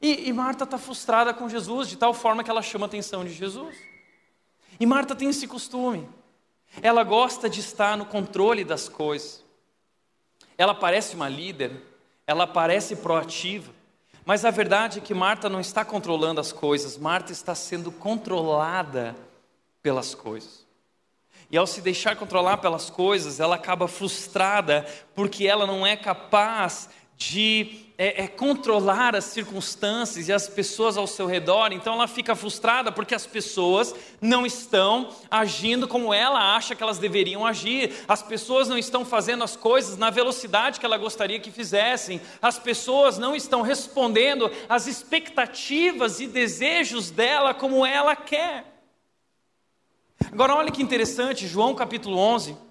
E, 0.00 0.30
e 0.30 0.32
Marta 0.32 0.64
está 0.64 0.78
frustrada 0.78 1.34
com 1.34 1.46
Jesus, 1.46 1.88
de 1.88 1.98
tal 1.98 2.14
forma 2.14 2.42
que 2.42 2.50
ela 2.50 2.62
chama 2.62 2.86
a 2.86 2.88
atenção 2.88 3.22
de 3.22 3.34
Jesus. 3.34 3.76
E 4.80 4.86
Marta 4.86 5.14
tem 5.14 5.28
esse 5.28 5.46
costume. 5.46 6.08
Ela 6.80 7.04
gosta 7.04 7.50
de 7.50 7.60
estar 7.60 7.98
no 7.98 8.06
controle 8.06 8.64
das 8.64 8.88
coisas. 8.88 9.45
Ela 10.58 10.74
parece 10.74 11.14
uma 11.14 11.28
líder, 11.28 11.72
ela 12.26 12.46
parece 12.46 12.96
proativa, 12.96 13.72
mas 14.24 14.44
a 14.44 14.50
verdade 14.50 14.98
é 14.98 15.02
que 15.02 15.14
Marta 15.14 15.48
não 15.48 15.60
está 15.60 15.84
controlando 15.84 16.40
as 16.40 16.50
coisas, 16.50 16.98
Marta 16.98 17.30
está 17.30 17.54
sendo 17.54 17.92
controlada 17.92 19.14
pelas 19.82 20.14
coisas. 20.14 20.66
E 21.48 21.56
ao 21.56 21.66
se 21.66 21.80
deixar 21.80 22.16
controlar 22.16 22.56
pelas 22.56 22.90
coisas, 22.90 23.38
ela 23.38 23.54
acaba 23.54 23.86
frustrada 23.86 24.84
porque 25.14 25.46
ela 25.46 25.64
não 25.64 25.86
é 25.86 25.96
capaz 25.96 26.88
de 27.16 27.86
é, 27.98 28.24
é, 28.24 28.28
controlar 28.28 29.16
as 29.16 29.24
circunstâncias 29.24 30.28
e 30.28 30.32
as 30.32 30.48
pessoas 30.48 30.98
ao 30.98 31.06
seu 31.06 31.26
redor, 31.26 31.72
então 31.72 31.94
ela 31.94 32.06
fica 32.06 32.36
frustrada 32.36 32.92
porque 32.92 33.14
as 33.14 33.26
pessoas 33.26 33.94
não 34.20 34.44
estão 34.44 35.08
agindo 35.30 35.88
como 35.88 36.12
ela 36.12 36.54
acha 36.54 36.74
que 36.74 36.82
elas 36.82 36.98
deveriam 36.98 37.46
agir, 37.46 38.04
as 38.06 38.22
pessoas 38.22 38.68
não 38.68 38.76
estão 38.76 39.02
fazendo 39.02 39.42
as 39.42 39.56
coisas 39.56 39.96
na 39.96 40.10
velocidade 40.10 40.78
que 40.78 40.84
ela 40.84 40.98
gostaria 40.98 41.40
que 41.40 41.50
fizessem, 41.50 42.20
as 42.42 42.58
pessoas 42.58 43.16
não 43.16 43.34
estão 43.34 43.62
respondendo 43.62 44.50
às 44.68 44.86
expectativas 44.86 46.20
e 46.20 46.26
desejos 46.26 47.10
dela 47.10 47.54
como 47.54 47.86
ela 47.86 48.14
quer. 48.14 48.76
Agora, 50.30 50.54
olha 50.54 50.70
que 50.70 50.82
interessante, 50.82 51.46
João 51.46 51.74
capítulo 51.74 52.18
11. 52.18 52.65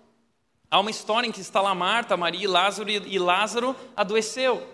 Há 0.69 0.79
uma 0.79 0.89
história 0.89 1.27
em 1.27 1.31
que 1.31 1.41
está 1.41 1.61
lá 1.61 1.73
Marta, 1.75 2.17
Maria 2.17 2.43
e 2.43 2.47
Lázaro, 2.47 2.89
e 2.89 3.19
Lázaro 3.19 3.75
adoeceu. 3.95 4.67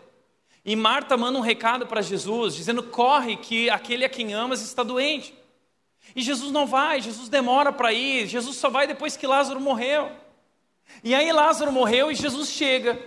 E 0.64 0.76
Marta 0.76 1.18
manda 1.18 1.38
um 1.38 1.42
recado 1.42 1.88
para 1.88 2.02
Jesus, 2.02 2.56
dizendo: 2.56 2.84
corre, 2.84 3.36
que 3.38 3.70
aquele 3.70 4.06
a 4.06 4.10
quem 4.10 4.34
amas 4.34 4.62
está 4.62 4.84
doente. 4.84 5.34
E 6.16 6.22
Jesus 6.22 6.52
não 6.52 6.66
vai, 6.66 7.02
Jesus 7.02 7.30
demora 7.30 7.72
para 7.72 7.94
ir, 7.94 8.28
Jesus 8.28 8.58
só 8.58 8.70
vai 8.70 8.88
depois 8.88 9.16
que 9.16 9.28
Lázaro 9.28 9.60
morreu. 9.60 10.12
E 11.04 11.16
aí 11.16 11.32
Lázaro 11.32 11.72
morreu 11.72 12.12
e 12.12 12.16
Jesus 12.16 12.50
chega. 12.50 13.00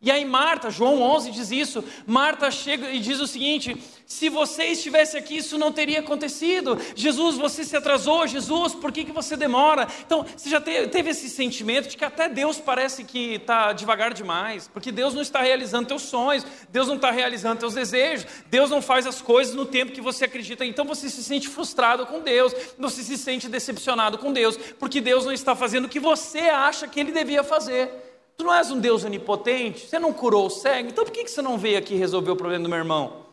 E 0.00 0.12
aí 0.12 0.24
Marta, 0.24 0.70
João 0.70 1.02
11 1.02 1.32
diz 1.32 1.50
isso, 1.50 1.82
Marta 2.06 2.52
chega 2.52 2.88
e 2.88 3.00
diz 3.00 3.18
o 3.18 3.26
seguinte: 3.26 3.76
se 4.06 4.28
você 4.28 4.66
estivesse 4.66 5.16
aqui, 5.16 5.38
isso 5.38 5.58
não 5.58 5.72
teria 5.72 5.98
acontecido. 5.98 6.78
Jesus, 6.94 7.36
você 7.36 7.64
se 7.64 7.76
atrasou, 7.76 8.24
Jesus, 8.24 8.76
por 8.76 8.92
que, 8.92 9.04
que 9.04 9.10
você 9.10 9.36
demora? 9.36 9.88
Então, 10.06 10.24
você 10.36 10.48
já 10.48 10.60
teve 10.60 11.10
esse 11.10 11.28
sentimento 11.28 11.88
de 11.88 11.96
que 11.96 12.04
até 12.04 12.28
Deus 12.28 12.60
parece 12.60 13.02
que 13.02 13.34
está 13.34 13.72
devagar 13.72 14.14
demais, 14.14 14.70
porque 14.72 14.92
Deus 14.92 15.14
não 15.14 15.20
está 15.20 15.42
realizando 15.42 15.88
teus 15.88 16.02
sonhos, 16.02 16.46
Deus 16.70 16.86
não 16.86 16.94
está 16.94 17.10
realizando 17.10 17.58
teus 17.58 17.74
desejos, 17.74 18.24
Deus 18.46 18.70
não 18.70 18.80
faz 18.80 19.04
as 19.04 19.20
coisas 19.20 19.52
no 19.52 19.66
tempo 19.66 19.90
que 19.90 20.00
você 20.00 20.26
acredita. 20.26 20.64
Então 20.64 20.84
você 20.84 21.10
se 21.10 21.24
sente 21.24 21.48
frustrado 21.48 22.06
com 22.06 22.20
Deus, 22.20 22.54
você 22.78 23.02
se 23.02 23.18
sente 23.18 23.48
decepcionado 23.48 24.16
com 24.16 24.32
Deus, 24.32 24.56
porque 24.78 25.00
Deus 25.00 25.24
não 25.24 25.32
está 25.32 25.56
fazendo 25.56 25.86
o 25.86 25.88
que 25.88 25.98
você 25.98 26.38
acha 26.42 26.86
que 26.86 27.00
Ele 27.00 27.10
devia 27.10 27.42
fazer. 27.42 28.07
Tu 28.38 28.44
não 28.44 28.54
és 28.54 28.70
um 28.70 28.78
Deus 28.78 29.02
onipotente? 29.02 29.84
Você 29.84 29.98
não 29.98 30.12
curou 30.12 30.46
o 30.46 30.50
cego? 30.50 30.88
Então 30.88 31.04
por 31.04 31.12
que 31.12 31.26
você 31.26 31.42
não 31.42 31.58
veio 31.58 31.76
aqui 31.76 31.96
resolver 31.96 32.30
o 32.30 32.36
problema 32.36 32.62
do 32.62 32.68
meu 32.70 32.78
irmão? 32.78 33.26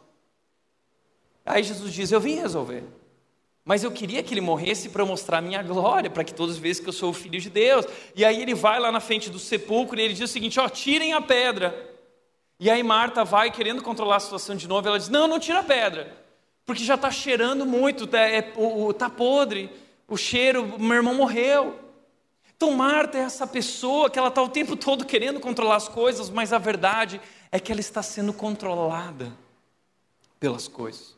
Aí 1.45 1.62
Jesus 1.62 1.93
diz: 1.93 2.12
Eu 2.12 2.20
vim 2.20 2.38
resolver. 2.38 2.84
Mas 3.64 3.84
eu 3.84 3.91
queria 3.91 4.24
que 4.24 4.34
ele 4.34 4.41
morresse 4.41 4.89
para 4.89 5.06
mostrar 5.06 5.38
a 5.38 5.41
minha 5.41 5.62
glória, 5.62 6.10
para 6.10 6.24
que 6.24 6.34
todos 6.34 6.58
vejam 6.58 6.84
que 6.84 6.89
eu 6.89 6.93
sou 6.93 7.12
o 7.12 7.14
filho 7.14 7.39
de 7.39 7.51
Deus. 7.51 7.86
E 8.16 8.26
aí 8.26 8.41
ele 8.41 8.56
vai 8.56 8.80
lá 8.80 8.91
na 8.91 8.99
frente 8.99 9.30
do 9.30 9.38
sepulcro 9.38 9.99
e 9.99 10.03
ele 10.03 10.16
diz 10.16 10.28
o 10.28 10.34
seguinte: 10.34 10.60
Ó, 10.60 10.68
tirem 10.68 11.14
a 11.14 11.22
pedra. 11.22 11.93
E 12.60 12.68
aí 12.68 12.82
Marta 12.82 13.24
vai 13.24 13.51
querendo 13.51 13.84
controlar 13.84 14.16
a 14.16 14.20
situação 14.20 14.56
de 14.56 14.68
novo. 14.68 14.88
Ela 14.88 14.97
diz: 14.97 15.10
Não, 15.10 15.28
não 15.28 15.39
tira 15.39 15.60
a 15.60 15.64
pedra, 15.64 16.18
porque 16.66 16.84
já 16.84 16.95
está 16.95 17.12
cheirando 17.12 17.64
muito, 17.64 18.06
está 18.06 18.22
é, 18.22 18.41
tá 18.97 19.08
podre, 19.08 19.70
o 20.08 20.18
cheiro, 20.18 20.80
meu 20.80 20.95
irmão 20.95 21.14
morreu. 21.14 21.84
Então, 22.56 22.72
Marta 22.72 23.18
é 23.18 23.22
essa 23.22 23.45
pessoa 23.45 24.10
que 24.10 24.18
ela 24.18 24.30
está 24.30 24.41
o 24.41 24.49
tempo 24.49 24.76
todo 24.78 25.06
querendo 25.06 25.39
controlar 25.39 25.76
as 25.76 25.89
coisas, 25.89 26.30
mas 26.30 26.53
a 26.53 26.58
verdade 26.58 27.20
é 27.51 27.60
que 27.60 27.72
ela 27.72 27.82
está 27.82 28.01
sendo 28.01 28.32
controlada 28.32 29.32
pelas 30.39 30.68
coisas. 30.68 31.16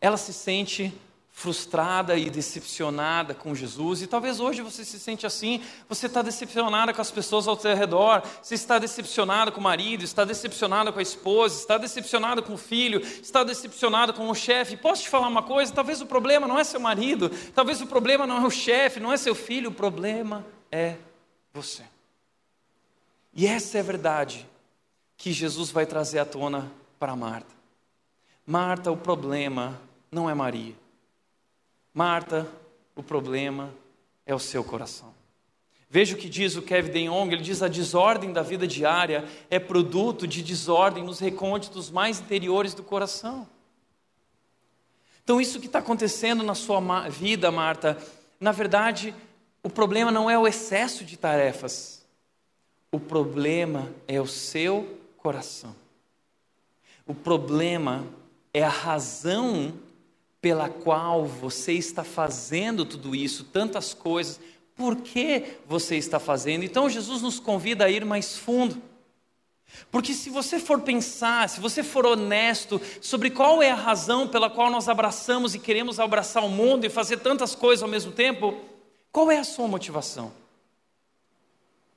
Ela 0.00 0.16
se 0.16 0.32
sente 0.32 0.92
frustrada 1.38 2.16
e 2.16 2.28
decepcionada 2.28 3.32
com 3.32 3.54
Jesus, 3.54 4.02
e 4.02 4.08
talvez 4.08 4.40
hoje 4.40 4.60
você 4.60 4.84
se 4.84 4.98
sente 4.98 5.24
assim, 5.24 5.62
você 5.88 6.06
está 6.06 6.20
decepcionada 6.20 6.92
com 6.92 7.00
as 7.00 7.12
pessoas 7.12 7.46
ao 7.46 7.56
seu 7.56 7.76
redor, 7.76 8.24
você 8.42 8.56
está 8.56 8.76
decepcionado 8.76 9.52
com 9.52 9.60
o 9.60 9.62
marido, 9.62 10.02
está 10.02 10.24
decepcionado 10.24 10.92
com 10.92 10.98
a 10.98 11.02
esposa, 11.02 11.60
está 11.60 11.78
decepcionado 11.78 12.42
com 12.42 12.54
o 12.54 12.58
filho, 12.58 13.00
está 13.00 13.44
decepcionado 13.44 14.12
com 14.12 14.28
o 14.28 14.34
chefe. 14.34 14.76
Posso 14.76 15.04
te 15.04 15.08
falar 15.08 15.28
uma 15.28 15.44
coisa? 15.44 15.72
Talvez 15.72 16.00
o 16.00 16.06
problema 16.06 16.48
não 16.48 16.58
é 16.58 16.64
seu 16.64 16.80
marido, 16.80 17.30
talvez 17.54 17.80
o 17.80 17.86
problema 17.86 18.26
não 18.26 18.38
é 18.42 18.44
o 18.44 18.50
chefe, 18.50 18.98
não 18.98 19.12
é 19.12 19.16
seu 19.16 19.36
filho, 19.36 19.70
o 19.70 19.72
problema 19.72 20.44
é 20.72 20.96
você. 21.54 21.84
E 23.32 23.46
essa 23.46 23.78
é 23.78 23.80
a 23.80 23.84
verdade 23.84 24.44
que 25.16 25.32
Jesus 25.32 25.70
vai 25.70 25.86
trazer 25.86 26.18
à 26.18 26.24
tona 26.24 26.68
para 26.98 27.14
Marta. 27.14 27.54
Marta, 28.44 28.90
o 28.90 28.96
problema 28.96 29.80
não 30.10 30.28
é 30.28 30.34
Maria. 30.34 30.74
Marta, 31.98 32.46
o 32.94 33.02
problema 33.02 33.74
é 34.24 34.32
o 34.32 34.38
seu 34.38 34.62
coração. 34.62 35.12
Veja 35.90 36.14
o 36.14 36.16
que 36.16 36.28
diz 36.28 36.54
o 36.54 36.62
Kevin 36.62 36.92
DeYoung, 36.92 37.32
ele 37.32 37.42
diz 37.42 37.60
a 37.60 37.66
desordem 37.66 38.32
da 38.32 38.40
vida 38.40 38.68
diária 38.68 39.24
é 39.50 39.58
produto 39.58 40.24
de 40.24 40.40
desordem 40.40 41.02
nos 41.02 41.18
recônditos 41.18 41.90
mais 41.90 42.20
interiores 42.20 42.72
do 42.72 42.84
coração. 42.84 43.48
Então 45.24 45.40
isso 45.40 45.58
que 45.58 45.66
está 45.66 45.80
acontecendo 45.80 46.44
na 46.44 46.54
sua 46.54 47.08
vida, 47.08 47.50
Marta, 47.50 47.98
na 48.38 48.52
verdade, 48.52 49.12
o 49.60 49.68
problema 49.68 50.12
não 50.12 50.30
é 50.30 50.38
o 50.38 50.46
excesso 50.46 51.04
de 51.04 51.16
tarefas, 51.16 52.06
o 52.92 53.00
problema 53.00 53.92
é 54.06 54.20
o 54.20 54.26
seu 54.28 55.00
coração. 55.16 55.74
O 57.04 57.12
problema 57.12 58.06
é 58.54 58.62
a 58.62 58.68
razão 58.68 59.74
pela 60.48 60.70
qual 60.70 61.26
você 61.26 61.74
está 61.74 62.02
fazendo 62.02 62.86
tudo 62.86 63.14
isso, 63.14 63.44
tantas 63.44 63.92
coisas, 63.92 64.40
por 64.74 64.96
que 64.96 65.44
você 65.66 65.96
está 65.96 66.18
fazendo. 66.18 66.64
Então 66.64 66.88
Jesus 66.88 67.20
nos 67.20 67.38
convida 67.38 67.84
a 67.84 67.90
ir 67.90 68.02
mais 68.02 68.38
fundo. 68.38 68.80
Porque 69.90 70.14
se 70.14 70.30
você 70.30 70.58
for 70.58 70.80
pensar, 70.80 71.50
se 71.50 71.60
você 71.60 71.82
for 71.82 72.06
honesto 72.06 72.80
sobre 72.98 73.28
qual 73.28 73.62
é 73.62 73.70
a 73.70 73.74
razão 73.74 74.26
pela 74.26 74.48
qual 74.48 74.70
nós 74.70 74.88
abraçamos 74.88 75.54
e 75.54 75.58
queremos 75.58 76.00
abraçar 76.00 76.42
o 76.42 76.48
mundo 76.48 76.86
e 76.86 76.88
fazer 76.88 77.18
tantas 77.18 77.54
coisas 77.54 77.82
ao 77.82 77.88
mesmo 77.90 78.12
tempo, 78.12 78.58
qual 79.12 79.30
é 79.30 79.36
a 79.36 79.44
sua 79.44 79.68
motivação? 79.68 80.32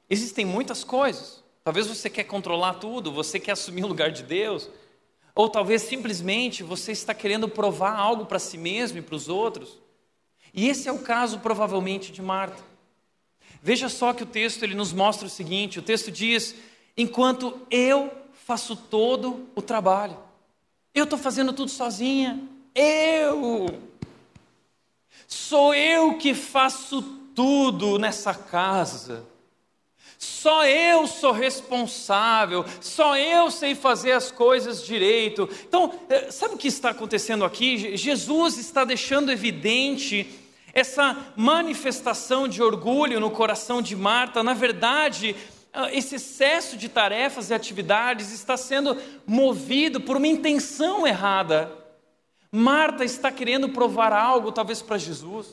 Existem 0.09 0.43
muitas 0.43 0.83
coisas. 0.83 1.41
Talvez 1.63 1.87
você 1.87 2.09
quer 2.09 2.25
controlar 2.25 2.73
tudo, 2.73 3.13
você 3.13 3.39
quer 3.39 3.53
assumir 3.53 3.85
o 3.85 3.87
lugar 3.87 4.11
de 4.11 4.23
Deus, 4.23 4.69
ou 5.34 5.49
talvez 5.49 5.84
simplesmente 5.84 6.63
você 6.63 6.91
está 6.91 7.13
querendo 7.13 7.47
provar 7.47 7.95
algo 7.95 8.25
para 8.25 8.39
si 8.39 8.57
mesmo 8.57 8.97
e 8.97 9.01
para 9.01 9.15
os 9.15 9.29
outros. 9.29 9.79
E 10.53 10.67
esse 10.67 10.89
é 10.89 10.91
o 10.91 10.99
caso 10.99 11.39
provavelmente 11.39 12.11
de 12.11 12.21
Marta. 12.21 12.61
Veja 13.61 13.88
só 13.89 14.13
que 14.13 14.23
o 14.23 14.27
texto 14.27 14.63
ele 14.63 14.75
nos 14.75 14.91
mostra 14.91 15.27
o 15.27 15.29
seguinte: 15.29 15.79
o 15.79 15.84
texto 15.84 16.11
diz, 16.11 16.55
enquanto 16.97 17.59
eu 17.69 18.11
faço 18.45 18.75
todo 18.75 19.47
o 19.55 19.61
trabalho, 19.61 20.17
eu 20.93 21.05
estou 21.05 21.17
fazendo 21.17 21.53
tudo 21.53 21.69
sozinha, 21.69 22.41
eu, 22.75 23.67
sou 25.27 25.73
eu 25.73 26.17
que 26.17 26.34
faço 26.34 27.01
tudo 27.36 27.97
nessa 27.97 28.34
casa. 28.34 29.30
Só 30.24 30.67
eu 30.67 31.07
sou 31.07 31.32
responsável, 31.32 32.63
só 32.80 33.17
eu 33.17 33.49
sei 33.49 33.74
fazer 33.74 34.11
as 34.11 34.30
coisas 34.30 34.86
direito. 34.86 35.49
Então, 35.67 35.99
eh, 36.07 36.30
sabe 36.30 36.53
o 36.53 36.57
que 36.59 36.67
está 36.67 36.91
acontecendo 36.91 37.43
aqui? 37.43 37.97
Jesus 37.97 38.59
está 38.59 38.86
deixando 38.86 39.32
evidente 39.32 40.30
essa 40.74 41.17
manifestação 41.36 42.47
de 42.47 42.61
orgulho 42.61 43.19
no 43.19 43.32
coração 43.32 43.82
de 43.82 43.95
Marta. 43.95 44.43
Na 44.43 44.53
verdade, 44.53 45.36
ah, 45.74 45.91
esse 45.91 46.17
excesso 46.17 46.78
de 46.78 46.88
tarefas 46.88 47.49
e 47.49 47.55
atividades 47.55 48.32
está 48.32 48.55
sendo 48.55 48.95
movido 49.26 49.99
por 49.99 50.17
uma 50.17 50.28
intenção 50.28 51.07
errada. 51.07 51.76
Marta 52.51 53.03
está 53.03 53.32
querendo 53.32 53.69
provar 53.69 54.13
algo, 54.13 54.51
talvez 54.51 54.84
para 54.84 54.99
Jesus. 54.99 55.47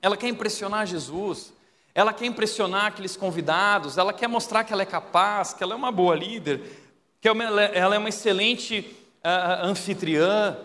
Ela 0.00 0.16
quer 0.16 0.28
impressionar 0.28 0.86
Jesus. 0.86 1.52
Ela 1.94 2.12
quer 2.12 2.26
impressionar 2.26 2.86
aqueles 2.86 3.16
convidados, 3.16 3.96
ela 3.96 4.12
quer 4.12 4.26
mostrar 4.26 4.64
que 4.64 4.72
ela 4.72 4.82
é 4.82 4.86
capaz, 4.86 5.54
que 5.54 5.62
ela 5.62 5.74
é 5.74 5.76
uma 5.76 5.92
boa 5.92 6.16
líder, 6.16 6.60
que 7.20 7.28
ela 7.28 7.94
é 7.94 7.98
uma 7.98 8.08
excelente 8.08 8.80
uh, 9.24 9.64
anfitriã. 9.64 10.58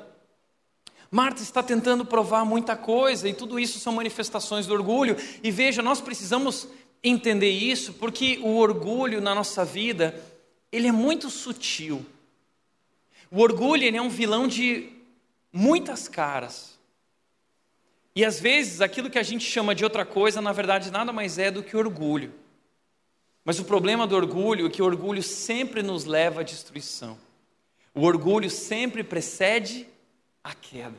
Marta 1.11 1.43
está 1.43 1.61
tentando 1.61 2.03
provar 2.03 2.43
muita 2.45 2.75
coisa 2.75 3.30
e 3.30 3.34
tudo 3.34 3.59
isso 3.59 3.80
são 3.80 3.93
manifestações 3.93 4.65
do 4.65 4.73
orgulho. 4.73 5.15
E 5.43 5.51
veja, 5.51 5.84
nós 5.84 6.01
precisamos 6.01 6.67
entender 7.03 7.51
isso 7.51 7.93
porque 7.93 8.39
o 8.41 8.57
orgulho 8.57 9.21
na 9.21 9.36
nossa 9.36 9.63
vida, 9.63 10.19
ele 10.71 10.88
é 10.88 10.91
muito 10.91 11.30
sutil. 11.30 12.03
O 13.30 13.39
orgulho 13.39 13.95
é 13.95 14.01
um 14.01 14.09
vilão 14.09 14.47
de 14.47 14.89
muitas 15.53 16.07
caras. 16.07 16.78
E 18.20 18.26
às 18.26 18.38
vezes 18.38 18.82
aquilo 18.82 19.09
que 19.09 19.17
a 19.17 19.24
gente 19.24 19.45
chama 19.45 19.74
de 19.74 19.86
outra 19.86 20.03
coisa, 20.03 20.41
na 20.41 20.51
verdade, 20.51 20.91
nada 20.91 21.13
mais 21.13 21.38
é 21.38 21.49
do 21.49 21.63
que 21.63 21.78
orgulho. 21.78 22.34
Mas 23.45 23.59
o 23.59 23.63
problema 23.63 24.05
do 24.05 24.13
orgulho 24.13 24.67
é 24.67 24.70
que 24.70 24.82
o 24.82 24.86
orgulho 24.86 25.24
sempre 25.24 25.82
nos 25.82 26.03
leva 26.03 26.41
à 26.41 26.43
destruição. 26.43 27.17
O 27.95 28.01
orgulho 28.01 28.49
sempre 28.49 29.05
precede 29.05 29.88
a 30.43 30.53
queda. 30.53 30.97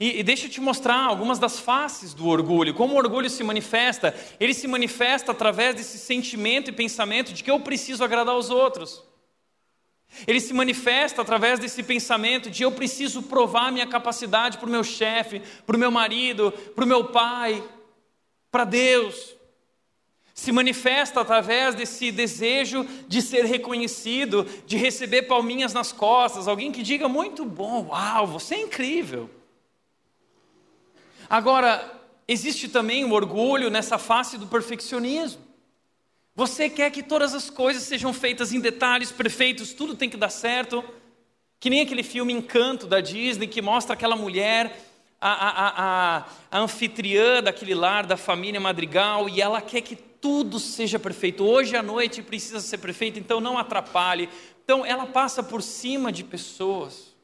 E, 0.00 0.20
e, 0.20 0.22
deixa 0.22 0.46
eu 0.46 0.50
te 0.50 0.62
mostrar 0.62 0.96
algumas 0.96 1.38
das 1.38 1.60
faces 1.60 2.14
do 2.14 2.26
orgulho, 2.26 2.72
como 2.72 2.94
o 2.94 2.96
orgulho 2.96 3.28
se 3.28 3.44
manifesta. 3.44 4.14
Ele 4.40 4.54
se 4.54 4.66
manifesta 4.66 5.32
através 5.32 5.74
desse 5.74 5.98
sentimento 5.98 6.70
e 6.70 6.72
pensamento 6.72 7.34
de 7.34 7.44
que 7.44 7.50
eu 7.50 7.60
preciso 7.60 8.02
agradar 8.02 8.34
os 8.34 8.48
outros. 8.48 9.04
Ele 10.26 10.40
se 10.40 10.52
manifesta 10.52 11.22
através 11.22 11.58
desse 11.58 11.82
pensamento 11.82 12.50
de 12.50 12.62
eu 12.62 12.72
preciso 12.72 13.22
provar 13.22 13.70
minha 13.70 13.86
capacidade 13.86 14.58
para 14.58 14.66
o 14.66 14.70
meu 14.70 14.82
chefe, 14.82 15.40
para 15.66 15.76
o 15.76 15.78
meu 15.78 15.90
marido, 15.90 16.50
para 16.74 16.84
o 16.84 16.88
meu 16.88 17.04
pai, 17.04 17.62
para 18.50 18.64
Deus. 18.64 19.36
Se 20.34 20.52
manifesta 20.52 21.20
através 21.20 21.74
desse 21.74 22.10
desejo 22.10 22.86
de 23.06 23.20
ser 23.20 23.44
reconhecido, 23.44 24.44
de 24.66 24.76
receber 24.76 25.22
palminhas 25.22 25.74
nas 25.74 25.92
costas, 25.92 26.46
alguém 26.46 26.72
que 26.72 26.82
diga 26.82 27.08
muito 27.08 27.44
bom, 27.44 27.88
uau, 27.88 28.26
você 28.26 28.54
é 28.54 28.60
incrível. 28.60 29.28
Agora, 31.28 32.00
existe 32.26 32.68
também 32.68 33.04
o 33.04 33.12
orgulho 33.12 33.68
nessa 33.68 33.98
face 33.98 34.38
do 34.38 34.46
perfeccionismo. 34.46 35.47
Você 36.38 36.70
quer 36.70 36.92
que 36.92 37.02
todas 37.02 37.34
as 37.34 37.50
coisas 37.50 37.82
sejam 37.82 38.12
feitas 38.12 38.52
em 38.52 38.60
detalhes 38.60 39.10
perfeitos, 39.10 39.72
tudo 39.72 39.96
tem 39.96 40.08
que 40.08 40.16
dar 40.16 40.28
certo. 40.28 40.84
Que 41.58 41.68
nem 41.68 41.80
aquele 41.80 42.04
filme 42.04 42.32
Encanto 42.32 42.86
da 42.86 43.00
Disney 43.00 43.48
que 43.48 43.60
mostra 43.60 43.94
aquela 43.94 44.14
mulher, 44.14 44.80
a, 45.20 45.32
a, 45.32 45.68
a, 46.18 46.26
a 46.48 46.60
anfitriã 46.60 47.42
daquele 47.42 47.74
lar, 47.74 48.06
da 48.06 48.16
família 48.16 48.60
Madrigal, 48.60 49.28
e 49.28 49.40
ela 49.40 49.60
quer 49.60 49.80
que 49.80 49.96
tudo 49.96 50.60
seja 50.60 50.96
perfeito. 50.96 51.42
Hoje 51.42 51.74
à 51.74 51.82
noite 51.82 52.22
precisa 52.22 52.60
ser 52.60 52.78
perfeito, 52.78 53.18
então 53.18 53.40
não 53.40 53.58
atrapalhe. 53.58 54.28
Então 54.62 54.86
ela 54.86 55.06
passa 55.06 55.42
por 55.42 55.60
cima 55.60 56.12
de 56.12 56.22
pessoas. 56.22 57.16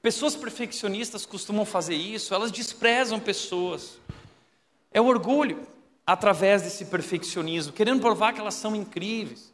Pessoas 0.00 0.36
perfeccionistas 0.36 1.26
costumam 1.26 1.64
fazer 1.64 1.96
isso, 1.96 2.32
elas 2.32 2.52
desprezam 2.52 3.18
pessoas. 3.18 3.98
É 4.92 5.00
o 5.00 5.06
orgulho 5.06 5.66
através 6.08 6.62
desse 6.62 6.86
perfeccionismo, 6.86 7.74
querendo 7.74 8.00
provar 8.00 8.32
que 8.32 8.40
elas 8.40 8.54
são 8.54 8.74
incríveis. 8.74 9.52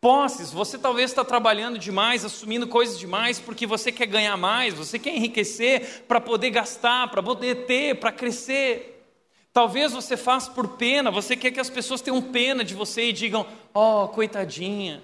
Posses, 0.00 0.52
você 0.52 0.78
talvez 0.78 1.10
está 1.10 1.24
trabalhando 1.24 1.76
demais, 1.76 2.24
assumindo 2.24 2.68
coisas 2.68 2.96
demais, 2.96 3.40
porque 3.40 3.66
você 3.66 3.90
quer 3.90 4.06
ganhar 4.06 4.36
mais, 4.36 4.72
você 4.74 4.96
quer 4.96 5.16
enriquecer 5.16 6.04
para 6.06 6.20
poder 6.20 6.50
gastar, 6.50 7.10
para 7.10 7.20
poder 7.20 7.66
ter, 7.66 7.98
para 7.98 8.12
crescer. 8.12 9.04
Talvez 9.52 9.90
você 9.90 10.16
faça 10.16 10.52
por 10.52 10.76
pena, 10.76 11.10
você 11.10 11.34
quer 11.34 11.50
que 11.50 11.58
as 11.58 11.68
pessoas 11.68 12.00
tenham 12.00 12.22
pena 12.22 12.64
de 12.64 12.76
você 12.76 13.08
e 13.08 13.12
digam: 13.12 13.44
oh, 13.74 14.06
coitadinha. 14.06 15.02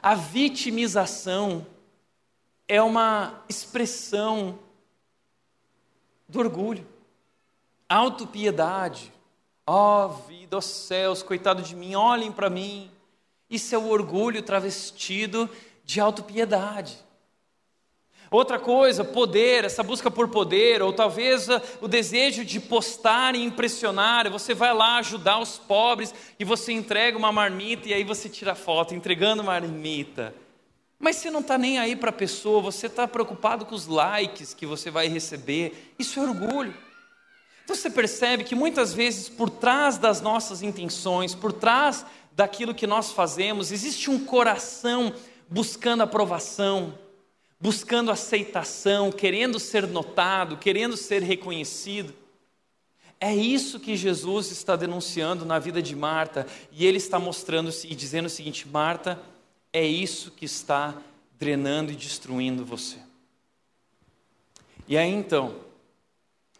A 0.00 0.14
vitimização 0.14 1.66
é 2.68 2.80
uma 2.80 3.42
expressão 3.48 4.56
do 6.28 6.38
orgulho, 6.38 6.86
autopiedade 7.88 9.12
Ó 9.72 10.06
oh, 10.06 10.08
vida, 10.26 10.56
ó 10.56 10.58
oh, 10.58 10.60
céus, 10.60 11.22
coitado 11.22 11.62
de 11.62 11.76
mim, 11.76 11.94
olhem 11.94 12.32
para 12.32 12.50
mim. 12.50 12.90
Isso 13.48 13.72
é 13.72 13.78
o 13.78 13.86
orgulho 13.88 14.42
travestido 14.42 15.48
de 15.84 16.00
autopiedade. 16.00 16.98
Outra 18.32 18.58
coisa, 18.58 19.04
poder, 19.04 19.64
essa 19.64 19.84
busca 19.84 20.10
por 20.10 20.26
poder, 20.26 20.82
ou 20.82 20.92
talvez 20.92 21.48
ah, 21.48 21.62
o 21.80 21.86
desejo 21.86 22.44
de 22.44 22.58
postar 22.58 23.36
e 23.36 23.44
impressionar. 23.44 24.28
Você 24.28 24.54
vai 24.54 24.74
lá 24.74 24.96
ajudar 24.96 25.38
os 25.38 25.56
pobres 25.56 26.12
e 26.36 26.44
você 26.44 26.72
entrega 26.72 27.16
uma 27.16 27.30
marmita 27.30 27.90
e 27.90 27.94
aí 27.94 28.02
você 28.02 28.28
tira 28.28 28.56
foto 28.56 28.92
entregando 28.92 29.44
marmita. 29.44 30.34
Mas 30.98 31.14
você 31.14 31.30
não 31.30 31.42
está 31.42 31.56
nem 31.56 31.78
aí 31.78 31.94
para 31.94 32.10
a 32.10 32.12
pessoa, 32.12 32.60
você 32.60 32.88
está 32.88 33.06
preocupado 33.06 33.64
com 33.64 33.76
os 33.76 33.86
likes 33.86 34.52
que 34.52 34.66
você 34.66 34.90
vai 34.90 35.06
receber. 35.06 35.94
Isso 35.96 36.18
é 36.18 36.22
orgulho. 36.24 36.89
Você 37.70 37.88
percebe 37.88 38.42
que 38.42 38.56
muitas 38.56 38.92
vezes 38.92 39.28
por 39.28 39.48
trás 39.48 39.96
das 39.96 40.20
nossas 40.20 40.60
intenções, 40.60 41.36
por 41.36 41.52
trás 41.52 42.04
daquilo 42.32 42.74
que 42.74 42.84
nós 42.84 43.12
fazemos, 43.12 43.70
existe 43.70 44.10
um 44.10 44.24
coração 44.24 45.14
buscando 45.48 46.02
aprovação, 46.02 46.98
buscando 47.60 48.10
aceitação, 48.10 49.12
querendo 49.12 49.60
ser 49.60 49.86
notado, 49.86 50.56
querendo 50.56 50.96
ser 50.96 51.22
reconhecido. 51.22 52.12
É 53.20 53.32
isso 53.32 53.78
que 53.78 53.96
Jesus 53.96 54.50
está 54.50 54.74
denunciando 54.74 55.44
na 55.44 55.60
vida 55.60 55.80
de 55.80 55.94
Marta, 55.94 56.48
e 56.72 56.84
ele 56.84 56.98
está 56.98 57.20
mostrando 57.20 57.70
e 57.84 57.94
dizendo 57.94 58.26
o 58.26 58.30
seguinte: 58.30 58.66
Marta, 58.66 59.16
é 59.72 59.86
isso 59.86 60.32
que 60.32 60.44
está 60.44 61.00
drenando 61.38 61.92
e 61.92 61.96
destruindo 61.96 62.64
você. 62.64 62.98
E 64.88 64.98
aí 64.98 65.08
então, 65.08 65.54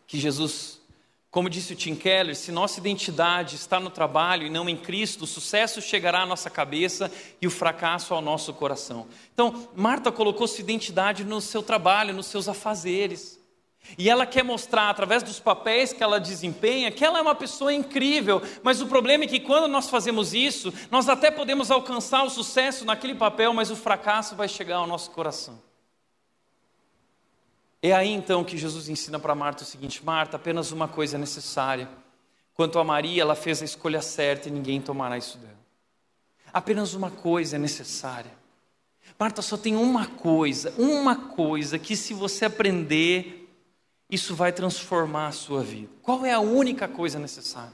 que 0.07 0.17
Jesus, 0.21 0.80
como 1.31 1.49
disse 1.49 1.73
o 1.73 1.77
Tim 1.77 1.95
Keller, 1.95 2.35
se 2.35 2.51
nossa 2.51 2.81
identidade 2.81 3.55
está 3.55 3.79
no 3.79 3.89
trabalho 3.89 4.47
e 4.47 4.51
não 4.51 4.69
em 4.69 4.77
Cristo, 4.77 5.23
o 5.23 5.29
sucesso 5.29 5.81
chegará 5.81 6.23
à 6.23 6.27
nossa 6.27 6.51
cabeça 6.51 7.11
e 7.41 7.47
o 7.47 7.51
fracasso 7.51 8.13
ao 8.13 8.21
nosso 8.21 8.53
coração. 8.53 9.07
Então, 9.33 9.69
Marta 9.77 10.11
colocou 10.11 10.49
sua 10.49 10.63
identidade 10.63 11.23
no 11.23 11.41
seu 11.41 11.63
trabalho, 11.63 12.13
nos 12.13 12.27
seus 12.27 12.49
afazeres. 12.49 13.39
E 13.97 14.11
ela 14.11 14.27
quer 14.27 14.43
mostrar, 14.43 14.91
através 14.91 15.23
dos 15.23 15.39
papéis 15.39 15.93
que 15.93 16.03
ela 16.03 16.19
desempenha, 16.19 16.91
que 16.91 17.05
ela 17.05 17.21
é 17.21 17.23
uma 17.23 17.35
pessoa 17.35 17.73
incrível, 17.73 18.43
mas 18.63 18.81
o 18.81 18.87
problema 18.87 19.23
é 19.23 19.29
que 19.29 19.39
quando 19.39 19.69
nós 19.69 19.89
fazemos 19.89 20.35
isso, 20.35 20.75
nós 20.91 21.09
até 21.09 21.31
podemos 21.31 21.71
alcançar 21.71 22.25
o 22.25 22.31
sucesso 22.31 22.85
naquele 22.85 23.15
papel, 23.15 23.55
mas 23.55 23.71
o 23.71 23.77
fracasso 23.77 24.35
vai 24.35 24.49
chegar 24.49 24.77
ao 24.77 24.87
nosso 24.87 25.13
coração. 25.13 25.70
É 27.83 27.93
aí 27.93 28.11
então 28.11 28.45
que 28.45 28.59
Jesus 28.59 28.89
ensina 28.89 29.19
para 29.19 29.35
Marta 29.35 29.63
o 29.63 29.67
seguinte: 29.67 30.05
Marta, 30.05 30.37
apenas 30.37 30.71
uma 30.71 30.87
coisa 30.87 31.17
é 31.17 31.19
necessária. 31.19 31.89
Quanto 32.55 32.79
a 32.79 32.85
Maria, 32.85 33.23
ela 33.23 33.35
fez 33.35 33.63
a 33.63 33.65
escolha 33.65 34.03
certa 34.03 34.49
e 34.49 34.53
ninguém 34.53 34.81
tomará 34.81 35.17
isso 35.17 35.39
dela. 35.39 35.59
Apenas 36.53 36.95
uma 36.95 37.11
coisa 37.11 37.57
é 37.57 37.59
necessária. 37.59 38.33
Marta, 39.19 39.41
só 39.41 39.57
tem 39.57 39.77
uma 39.77 40.07
coisa, 40.07 40.75
uma 40.77 41.17
coisa 41.17 41.79
que 41.79 41.97
se 41.97 42.13
você 42.13 42.45
aprender, 42.45 43.49
isso 44.11 44.35
vai 44.35 44.53
transformar 44.53 45.29
a 45.29 45.33
sua 45.33 45.63
vida. 45.63 45.91
Qual 46.03 46.25
é 46.27 46.33
a 46.33 46.41
única 46.41 46.87
coisa 46.87 47.19
necessária? 47.19 47.73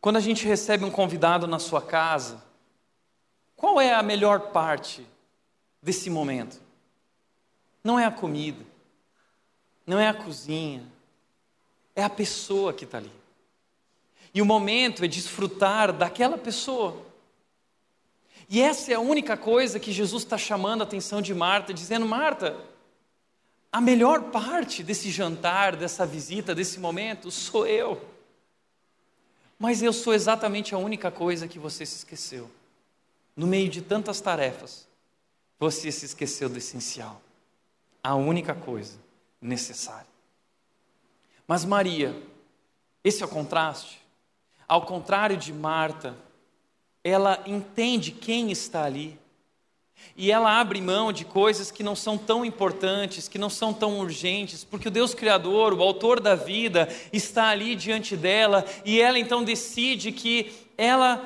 Quando 0.00 0.16
a 0.16 0.20
gente 0.20 0.46
recebe 0.46 0.84
um 0.84 0.90
convidado 0.90 1.46
na 1.46 1.58
sua 1.58 1.82
casa, 1.82 2.42
qual 3.54 3.78
é 3.80 3.92
a 3.92 4.02
melhor 4.02 4.52
parte 4.52 5.06
desse 5.82 6.08
momento? 6.08 6.60
Não 7.82 7.98
é 7.98 8.04
a 8.04 8.10
comida, 8.10 8.64
não 9.86 9.98
é 9.98 10.08
a 10.08 10.14
cozinha, 10.14 10.84
é 11.94 12.02
a 12.02 12.10
pessoa 12.10 12.72
que 12.72 12.84
está 12.84 12.98
ali. 12.98 13.12
E 14.32 14.40
o 14.40 14.46
momento 14.46 15.04
é 15.04 15.08
desfrutar 15.08 15.92
daquela 15.92 16.38
pessoa. 16.38 17.04
E 18.48 18.60
essa 18.60 18.92
é 18.92 18.94
a 18.94 19.00
única 19.00 19.36
coisa 19.36 19.80
que 19.80 19.92
Jesus 19.92 20.22
está 20.22 20.36
chamando 20.36 20.82
a 20.82 20.84
atenção 20.84 21.22
de 21.22 21.34
Marta, 21.34 21.74
dizendo: 21.74 22.06
Marta, 22.06 22.56
a 23.72 23.80
melhor 23.80 24.30
parte 24.30 24.82
desse 24.82 25.10
jantar, 25.10 25.76
dessa 25.76 26.04
visita, 26.04 26.54
desse 26.54 26.78
momento, 26.80 27.30
sou 27.30 27.66
eu. 27.66 28.04
Mas 29.58 29.82
eu 29.82 29.92
sou 29.92 30.14
exatamente 30.14 30.74
a 30.74 30.78
única 30.78 31.10
coisa 31.10 31.46
que 31.46 31.58
você 31.58 31.84
se 31.84 31.96
esqueceu. 31.96 32.50
No 33.36 33.46
meio 33.46 33.68
de 33.68 33.82
tantas 33.82 34.20
tarefas, 34.20 34.88
você 35.58 35.92
se 35.92 36.06
esqueceu 36.06 36.48
do 36.48 36.58
essencial. 36.58 37.22
A 38.02 38.14
única 38.14 38.54
coisa 38.54 38.98
necessária. 39.40 40.06
Mas 41.46 41.64
Maria, 41.64 42.14
esse 43.02 43.22
é 43.22 43.26
o 43.26 43.28
contraste. 43.28 44.00
Ao 44.68 44.82
contrário 44.82 45.36
de 45.36 45.52
Marta, 45.52 46.16
ela 47.02 47.42
entende 47.46 48.12
quem 48.12 48.50
está 48.50 48.84
ali. 48.84 49.18
E 50.16 50.30
ela 50.30 50.58
abre 50.58 50.80
mão 50.80 51.12
de 51.12 51.24
coisas 51.24 51.70
que 51.70 51.82
não 51.82 51.94
são 51.94 52.16
tão 52.16 52.44
importantes, 52.44 53.28
que 53.28 53.38
não 53.38 53.50
são 53.50 53.72
tão 53.72 53.98
urgentes, 53.98 54.64
porque 54.64 54.88
o 54.88 54.90
Deus 54.90 55.14
Criador, 55.14 55.72
o 55.72 55.82
Autor 55.82 56.20
da 56.20 56.34
vida, 56.34 56.88
está 57.12 57.48
ali 57.48 57.74
diante 57.74 58.16
dela, 58.16 58.64
e 58.84 59.00
ela 59.00 59.18
então 59.18 59.42
decide 59.42 60.12
que 60.12 60.52
ela 60.76 61.22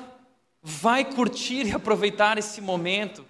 vai 0.62 1.04
curtir 1.04 1.66
e 1.66 1.72
aproveitar 1.72 2.38
esse 2.38 2.60
momento. 2.60 3.24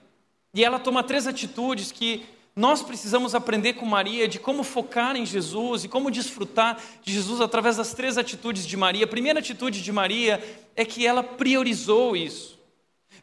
E 0.53 0.65
ela 0.65 0.79
toma 0.79 1.03
três 1.03 1.27
atitudes 1.27 1.91
que 1.91 2.25
nós 2.57 2.83
precisamos 2.83 3.35
aprender 3.35 3.73
com 3.75 3.85
Maria 3.85 4.29
de 4.29 4.39
como 4.39 4.63
focar 4.63 5.17
em 5.17 5.27
Jesus 5.27 5.85
e 5.85 5.89
como 5.89 6.11
desfrutar 6.11 6.81
de 7.03 7.13
Jesus 7.13 7.41
através 7.41 7.77
das 7.77 7.95
três 7.95 8.17
atitudes 8.17 8.65
de 8.65 8.77
Maria. 8.77 9.05
A 9.05 9.09
primeira 9.09 9.41
atitude 9.41 9.83
de 9.83 9.91
Maria 9.91 10.43
é 10.77 10.85
que 10.85 11.05
ela 11.05 11.23
priorizou 11.23 12.17
isso. 12.17 12.55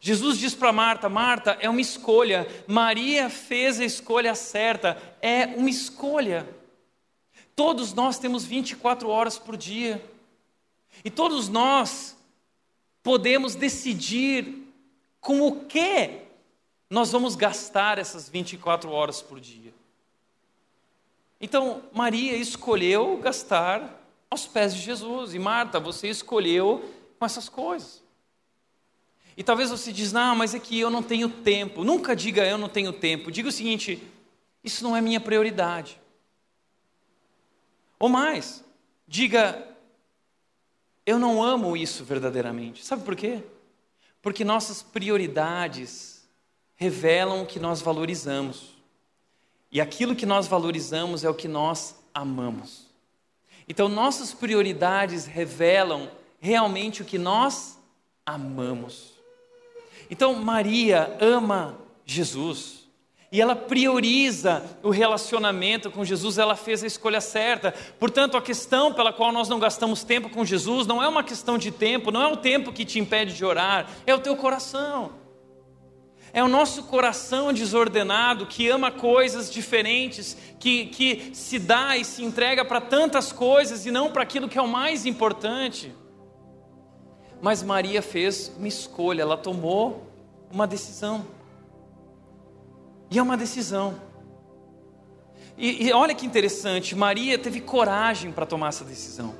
Jesus 0.00 0.36
diz 0.36 0.54
para 0.54 0.72
Marta: 0.72 1.08
Marta, 1.08 1.56
é 1.60 1.68
uma 1.70 1.80
escolha. 1.80 2.46
Maria 2.66 3.30
fez 3.30 3.80
a 3.80 3.84
escolha 3.84 4.34
certa. 4.34 5.00
É 5.22 5.46
uma 5.56 5.70
escolha. 5.70 6.46
Todos 7.56 7.94
nós 7.94 8.18
temos 8.18 8.44
24 8.44 9.08
horas 9.08 9.38
por 9.38 9.56
dia. 9.56 10.04
E 11.02 11.10
todos 11.10 11.48
nós 11.48 12.16
podemos 13.02 13.54
decidir 13.54 14.68
com 15.20 15.40
o 15.40 15.64
que 15.64 16.31
nós 16.92 17.10
vamos 17.10 17.34
gastar 17.34 17.98
essas 17.98 18.28
24 18.28 18.90
horas 18.90 19.22
por 19.22 19.40
dia. 19.40 19.72
Então, 21.40 21.82
Maria 21.90 22.36
escolheu 22.36 23.16
gastar 23.16 23.98
aos 24.28 24.46
pés 24.46 24.74
de 24.74 24.82
Jesus. 24.82 25.32
E 25.32 25.38
Marta, 25.38 25.80
você 25.80 26.08
escolheu 26.08 26.84
com 27.18 27.24
essas 27.24 27.48
coisas. 27.48 28.02
E 29.34 29.42
talvez 29.42 29.70
você 29.70 29.90
diz, 29.90 30.12
não, 30.12 30.36
mas 30.36 30.54
é 30.54 30.58
que 30.58 30.78
eu 30.78 30.90
não 30.90 31.02
tenho 31.02 31.30
tempo. 31.30 31.82
Nunca 31.82 32.14
diga 32.14 32.44
eu 32.44 32.58
não 32.58 32.68
tenho 32.68 32.92
tempo. 32.92 33.30
Diga 33.30 33.48
o 33.48 33.52
seguinte, 33.52 34.06
isso 34.62 34.84
não 34.84 34.94
é 34.94 35.00
minha 35.00 35.18
prioridade. 35.18 35.98
Ou 37.98 38.10
mais, 38.10 38.62
diga, 39.08 39.66
eu 41.06 41.18
não 41.18 41.42
amo 41.42 41.74
isso 41.74 42.04
verdadeiramente. 42.04 42.84
Sabe 42.84 43.02
por 43.02 43.16
quê? 43.16 43.42
Porque 44.20 44.44
nossas 44.44 44.82
prioridades 44.82 46.21
revelam 46.82 47.42
o 47.42 47.46
que 47.46 47.60
nós 47.60 47.80
valorizamos. 47.80 48.74
E 49.70 49.80
aquilo 49.80 50.16
que 50.16 50.26
nós 50.26 50.48
valorizamos 50.48 51.22
é 51.22 51.30
o 51.30 51.34
que 51.34 51.46
nós 51.46 51.94
amamos. 52.12 52.86
Então, 53.68 53.88
nossas 53.88 54.34
prioridades 54.34 55.24
revelam 55.24 56.10
realmente 56.40 57.00
o 57.00 57.04
que 57.04 57.18
nós 57.18 57.78
amamos. 58.26 59.12
Então, 60.10 60.34
Maria 60.34 61.16
ama 61.20 61.78
Jesus. 62.04 62.82
E 63.30 63.40
ela 63.40 63.54
prioriza 63.54 64.62
o 64.82 64.90
relacionamento 64.90 65.88
com 65.90 66.04
Jesus, 66.04 66.36
ela 66.36 66.56
fez 66.56 66.82
a 66.82 66.86
escolha 66.86 67.20
certa. 67.20 67.72
Portanto, 67.98 68.36
a 68.36 68.42
questão 68.42 68.92
pela 68.92 69.12
qual 69.12 69.32
nós 69.32 69.48
não 69.48 69.60
gastamos 69.60 70.02
tempo 70.02 70.28
com 70.28 70.44
Jesus 70.44 70.86
não 70.86 71.00
é 71.00 71.08
uma 71.08 71.22
questão 71.22 71.56
de 71.56 71.70
tempo, 71.70 72.10
não 72.10 72.20
é 72.20 72.26
o 72.26 72.36
tempo 72.36 72.72
que 72.72 72.84
te 72.84 72.98
impede 72.98 73.34
de 73.34 73.44
orar, 73.44 73.88
é 74.04 74.14
o 74.14 74.18
teu 74.18 74.36
coração. 74.36 75.21
É 76.34 76.42
o 76.42 76.48
nosso 76.48 76.84
coração 76.84 77.52
desordenado 77.52 78.46
que 78.46 78.68
ama 78.68 78.90
coisas 78.90 79.50
diferentes, 79.50 80.36
que, 80.58 80.86
que 80.86 81.30
se 81.34 81.58
dá 81.58 81.96
e 81.96 82.04
se 82.04 82.24
entrega 82.24 82.64
para 82.64 82.80
tantas 82.80 83.30
coisas 83.30 83.84
e 83.84 83.90
não 83.90 84.10
para 84.10 84.22
aquilo 84.22 84.48
que 84.48 84.58
é 84.58 84.62
o 84.62 84.68
mais 84.68 85.04
importante. 85.04 85.94
Mas 87.40 87.62
Maria 87.62 88.00
fez 88.00 88.50
uma 88.56 88.68
escolha, 88.68 89.22
ela 89.22 89.36
tomou 89.36 90.10
uma 90.50 90.66
decisão. 90.66 91.26
E 93.10 93.18
é 93.18 93.22
uma 93.22 93.36
decisão. 93.36 94.00
E, 95.58 95.88
e 95.88 95.92
olha 95.92 96.14
que 96.14 96.24
interessante, 96.24 96.94
Maria 96.94 97.38
teve 97.38 97.60
coragem 97.60 98.32
para 98.32 98.46
tomar 98.46 98.68
essa 98.68 98.84
decisão. 98.84 99.34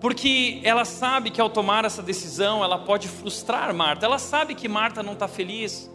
Porque 0.00 0.60
ela 0.64 0.84
sabe 0.84 1.30
que 1.30 1.40
ao 1.40 1.48
tomar 1.48 1.84
essa 1.84 2.02
decisão, 2.02 2.64
ela 2.64 2.76
pode 2.76 3.06
frustrar 3.06 3.72
Marta. 3.72 4.04
Ela 4.04 4.18
sabe 4.18 4.52
que 4.52 4.68
Marta 4.68 5.00
não 5.00 5.12
está 5.12 5.28
feliz. 5.28 5.88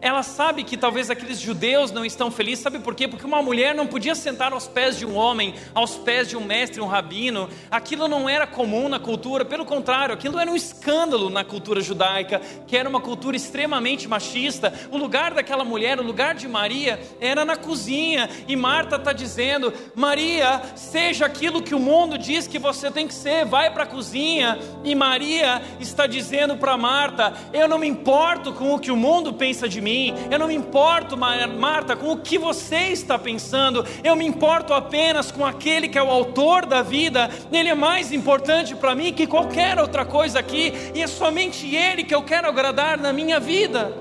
Ela 0.00 0.22
sabe 0.22 0.62
que 0.62 0.76
talvez 0.76 1.10
aqueles 1.10 1.40
judeus 1.40 1.90
não 1.90 2.04
estão 2.04 2.30
felizes, 2.30 2.62
sabe 2.62 2.78
por 2.78 2.94
quê? 2.94 3.08
Porque 3.08 3.26
uma 3.26 3.42
mulher 3.42 3.74
não 3.74 3.86
podia 3.86 4.14
sentar 4.14 4.52
aos 4.52 4.68
pés 4.68 4.96
de 4.96 5.04
um 5.04 5.16
homem, 5.16 5.54
aos 5.74 5.96
pés 5.96 6.28
de 6.28 6.36
um 6.36 6.44
mestre, 6.44 6.80
um 6.80 6.86
rabino. 6.86 7.48
Aquilo 7.68 8.06
não 8.06 8.28
era 8.28 8.46
comum 8.46 8.88
na 8.88 9.00
cultura, 9.00 9.44
pelo 9.44 9.64
contrário, 9.64 10.14
aquilo 10.14 10.38
era 10.38 10.48
um 10.48 10.54
escândalo 10.54 11.28
na 11.28 11.42
cultura 11.42 11.80
judaica, 11.80 12.40
que 12.66 12.76
era 12.76 12.88
uma 12.88 13.00
cultura 13.00 13.36
extremamente 13.36 14.06
machista. 14.06 14.72
O 14.92 14.96
lugar 14.96 15.34
daquela 15.34 15.64
mulher, 15.64 15.98
o 15.98 16.04
lugar 16.04 16.36
de 16.36 16.46
Maria, 16.46 17.00
era 17.20 17.44
na 17.44 17.56
cozinha. 17.56 18.30
E 18.46 18.54
Marta 18.54 18.96
está 18.96 19.12
dizendo: 19.12 19.72
Maria, 19.96 20.62
seja 20.76 21.26
aquilo 21.26 21.60
que 21.60 21.74
o 21.74 21.80
mundo 21.80 22.16
diz 22.16 22.46
que 22.46 22.58
você 22.58 22.88
tem 22.88 23.08
que 23.08 23.14
ser, 23.14 23.44
vai 23.44 23.72
para 23.72 23.82
a 23.82 23.86
cozinha. 23.86 24.60
E 24.84 24.94
Maria 24.94 25.60
está 25.80 26.06
dizendo 26.06 26.56
para 26.56 26.76
Marta: 26.76 27.32
Eu 27.52 27.66
não 27.66 27.78
me 27.78 27.88
importo 27.88 28.52
com 28.52 28.72
o 28.72 28.78
que 28.78 28.92
o 28.92 28.96
mundo 28.96 29.32
pensa 29.32 29.68
de 29.68 29.80
mim 29.80 29.87
mim. 29.88 30.14
Eu 30.30 30.38
não 30.38 30.48
me 30.48 30.54
importo, 30.54 31.16
Marta, 31.16 31.96
com 31.96 32.12
o 32.12 32.18
que 32.18 32.36
você 32.36 32.88
está 32.88 33.18
pensando. 33.18 33.84
Eu 34.04 34.14
me 34.14 34.26
importo 34.26 34.74
apenas 34.74 35.32
com 35.32 35.46
aquele 35.46 35.88
que 35.88 35.98
é 35.98 36.02
o 36.02 36.10
autor 36.10 36.66
da 36.66 36.82
vida. 36.82 37.30
Ele 37.50 37.68
é 37.70 37.74
mais 37.74 38.12
importante 38.12 38.76
para 38.76 38.94
mim 38.94 39.12
que 39.12 39.26
qualquer 39.26 39.78
outra 39.78 40.04
coisa 40.04 40.38
aqui. 40.38 40.72
E 40.94 41.02
é 41.02 41.06
somente 41.06 41.74
Ele 41.74 42.04
que 42.04 42.14
eu 42.14 42.22
quero 42.22 42.48
agradar 42.48 42.98
na 42.98 43.12
minha 43.12 43.40
vida. 43.40 43.92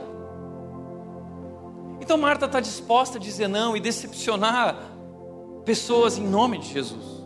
Então 2.02 2.18
Marta 2.18 2.46
está 2.46 2.60
disposta 2.60 3.18
a 3.18 3.22
dizer 3.22 3.48
não 3.48 3.76
e 3.76 3.80
decepcionar 3.80 4.76
pessoas 5.66 6.18
em 6.18 6.26
nome 6.26 6.58
de 6.60 6.74
Jesus. 6.74 7.18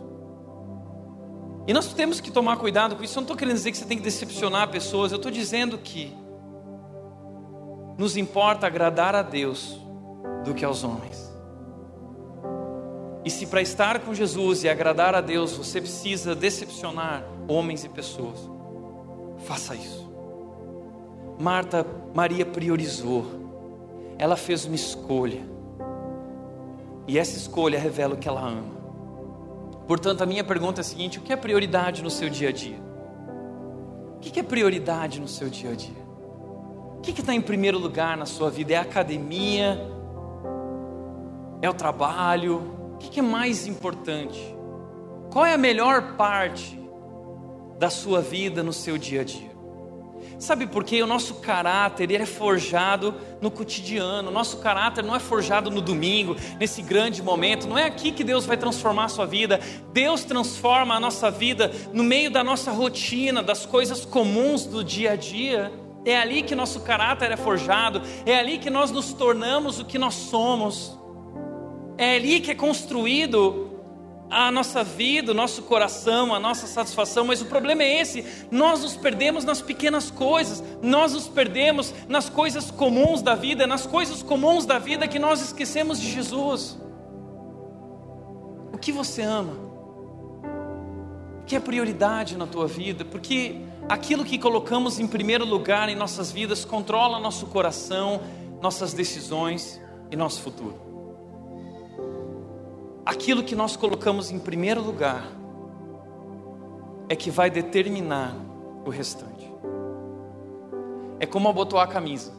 E 1.66 1.72
nós 1.72 1.92
temos 1.92 2.20
que 2.20 2.30
tomar 2.32 2.56
cuidado 2.56 2.96
com 2.96 3.04
isso. 3.04 3.16
Eu 3.16 3.20
não 3.20 3.24
estou 3.24 3.36
querendo 3.36 3.54
dizer 3.54 3.70
que 3.70 3.78
você 3.78 3.84
tem 3.84 3.96
que 3.96 4.02
decepcionar 4.02 4.68
pessoas, 4.68 5.12
eu 5.12 5.16
estou 5.16 5.30
dizendo 5.30 5.78
que 5.78 6.12
nos 7.96 8.16
importa 8.16 8.66
agradar 8.66 9.14
a 9.14 9.22
Deus 9.22 9.80
do 10.44 10.54
que 10.54 10.64
aos 10.64 10.84
homens. 10.84 11.32
E 13.24 13.30
se 13.30 13.46
para 13.46 13.62
estar 13.62 14.00
com 14.00 14.12
Jesus 14.12 14.64
e 14.64 14.68
agradar 14.68 15.14
a 15.14 15.20
Deus 15.20 15.56
você 15.56 15.80
precisa 15.80 16.34
decepcionar 16.34 17.24
homens 17.46 17.84
e 17.84 17.88
pessoas, 17.88 18.50
faça 19.44 19.74
isso. 19.74 20.10
Marta, 21.38 21.86
Maria 22.14 22.44
priorizou, 22.44 23.26
ela 24.18 24.36
fez 24.36 24.64
uma 24.64 24.74
escolha, 24.74 25.40
e 27.06 27.18
essa 27.18 27.36
escolha 27.36 27.78
revela 27.78 28.14
o 28.14 28.16
que 28.16 28.28
ela 28.28 28.46
ama. 28.46 28.82
Portanto, 29.86 30.22
a 30.22 30.26
minha 30.26 30.44
pergunta 30.44 30.80
é 30.80 30.82
a 30.82 30.84
seguinte: 30.84 31.18
o 31.18 31.22
que 31.22 31.32
é 31.32 31.36
prioridade 31.36 32.02
no 32.02 32.10
seu 32.10 32.28
dia 32.28 32.48
a 32.48 32.52
dia? 32.52 32.78
O 34.16 34.20
que 34.20 34.38
é 34.38 34.42
prioridade 34.42 35.20
no 35.20 35.26
seu 35.26 35.48
dia 35.48 35.70
a 35.70 35.74
dia? 35.74 36.01
O 37.02 37.04
que 37.04 37.20
está 37.20 37.34
em 37.34 37.40
primeiro 37.40 37.80
lugar 37.80 38.16
na 38.16 38.24
sua 38.24 38.48
vida? 38.48 38.74
É 38.74 38.76
a 38.76 38.82
academia? 38.82 39.76
É 41.60 41.68
o 41.68 41.74
trabalho? 41.74 42.94
O 42.94 42.98
que 42.98 43.18
é 43.18 43.22
mais 43.22 43.66
importante? 43.66 44.40
Qual 45.28 45.44
é 45.44 45.52
a 45.52 45.58
melhor 45.58 46.14
parte 46.16 46.78
da 47.76 47.90
sua 47.90 48.22
vida 48.22 48.62
no 48.62 48.72
seu 48.72 48.96
dia 48.96 49.22
a 49.22 49.24
dia? 49.24 49.50
Sabe 50.38 50.64
por 50.64 50.84
quê? 50.84 51.02
O 51.02 51.06
nosso 51.08 51.40
caráter 51.40 52.08
ele 52.08 52.22
é 52.22 52.26
forjado 52.26 53.16
no 53.40 53.50
cotidiano. 53.50 54.28
O 54.28 54.32
nosso 54.32 54.58
caráter 54.58 55.02
não 55.02 55.16
é 55.16 55.18
forjado 55.18 55.72
no 55.72 55.80
domingo, 55.80 56.36
nesse 56.56 56.82
grande 56.82 57.20
momento. 57.20 57.66
Não 57.66 57.76
é 57.76 57.84
aqui 57.84 58.12
que 58.12 58.22
Deus 58.22 58.46
vai 58.46 58.56
transformar 58.56 59.06
a 59.06 59.08
sua 59.08 59.26
vida. 59.26 59.58
Deus 59.92 60.22
transforma 60.22 60.94
a 60.94 61.00
nossa 61.00 61.32
vida 61.32 61.72
no 61.92 62.04
meio 62.04 62.30
da 62.30 62.44
nossa 62.44 62.70
rotina, 62.70 63.42
das 63.42 63.66
coisas 63.66 64.04
comuns 64.04 64.64
do 64.64 64.84
dia 64.84 65.14
a 65.14 65.16
dia. 65.16 65.81
É 66.04 66.18
ali 66.18 66.42
que 66.42 66.54
nosso 66.54 66.80
caráter 66.80 67.30
é 67.30 67.36
forjado. 67.36 68.02
É 68.26 68.38
ali 68.38 68.58
que 68.58 68.70
nós 68.70 68.90
nos 68.90 69.12
tornamos 69.12 69.78
o 69.78 69.84
que 69.84 69.98
nós 69.98 70.14
somos. 70.14 70.98
É 71.96 72.16
ali 72.16 72.40
que 72.40 72.50
é 72.50 72.54
construído 72.54 73.70
a 74.32 74.50
nossa 74.50 74.82
vida, 74.82 75.30
o 75.30 75.34
nosso 75.34 75.62
coração, 75.64 76.34
a 76.34 76.40
nossa 76.40 76.66
satisfação, 76.66 77.26
mas 77.26 77.42
o 77.42 77.44
problema 77.44 77.82
é 77.82 78.00
esse: 78.00 78.24
nós 78.50 78.80
nos 78.80 78.96
perdemos 78.96 79.44
nas 79.44 79.60
pequenas 79.60 80.10
coisas, 80.10 80.64
nós 80.82 81.12
nos 81.12 81.28
perdemos 81.28 81.92
nas 82.08 82.30
coisas 82.30 82.70
comuns 82.70 83.20
da 83.20 83.34
vida, 83.34 83.66
nas 83.66 83.86
coisas 83.86 84.22
comuns 84.22 84.64
da 84.64 84.78
vida 84.78 85.06
que 85.06 85.18
nós 85.18 85.42
esquecemos 85.42 86.00
de 86.00 86.10
Jesus. 86.10 86.78
O 88.72 88.78
que 88.78 88.90
você 88.90 89.20
ama? 89.20 89.52
O 91.42 91.44
que 91.44 91.54
é 91.54 91.60
prioridade 91.60 92.36
na 92.38 92.46
tua 92.46 92.66
vida? 92.66 93.04
Porque 93.04 93.60
aquilo 93.88 94.24
que 94.24 94.38
colocamos 94.38 94.98
em 94.98 95.06
primeiro 95.06 95.44
lugar 95.44 95.88
em 95.88 95.96
nossas 95.96 96.32
vidas 96.32 96.64
controla 96.64 97.18
nosso 97.18 97.46
coração, 97.46 98.20
nossas 98.60 98.92
decisões 98.92 99.80
e 100.10 100.16
nosso 100.16 100.40
futuro 100.42 100.92
aquilo 103.04 103.42
que 103.42 103.54
nós 103.54 103.76
colocamos 103.76 104.30
em 104.30 104.38
primeiro 104.38 104.80
lugar 104.80 105.26
é 107.08 107.16
que 107.16 107.30
vai 107.30 107.50
determinar 107.50 108.34
o 108.84 108.90
restante. 108.90 109.50
É 111.20 111.26
como 111.26 111.48
abotoar 111.48 111.84
a 111.84 111.92
camisa. 111.92 112.32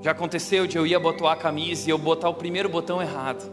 Já 0.00 0.10
aconteceu 0.10 0.66
de 0.66 0.76
eu 0.76 0.86
ir 0.86 0.94
abotoar 0.94 1.32
a 1.32 1.36
camisa 1.36 1.88
e 1.88 1.90
eu 1.90 1.98
botar 1.98 2.28
o 2.28 2.34
primeiro 2.34 2.68
botão 2.68 3.00
errado. 3.00 3.50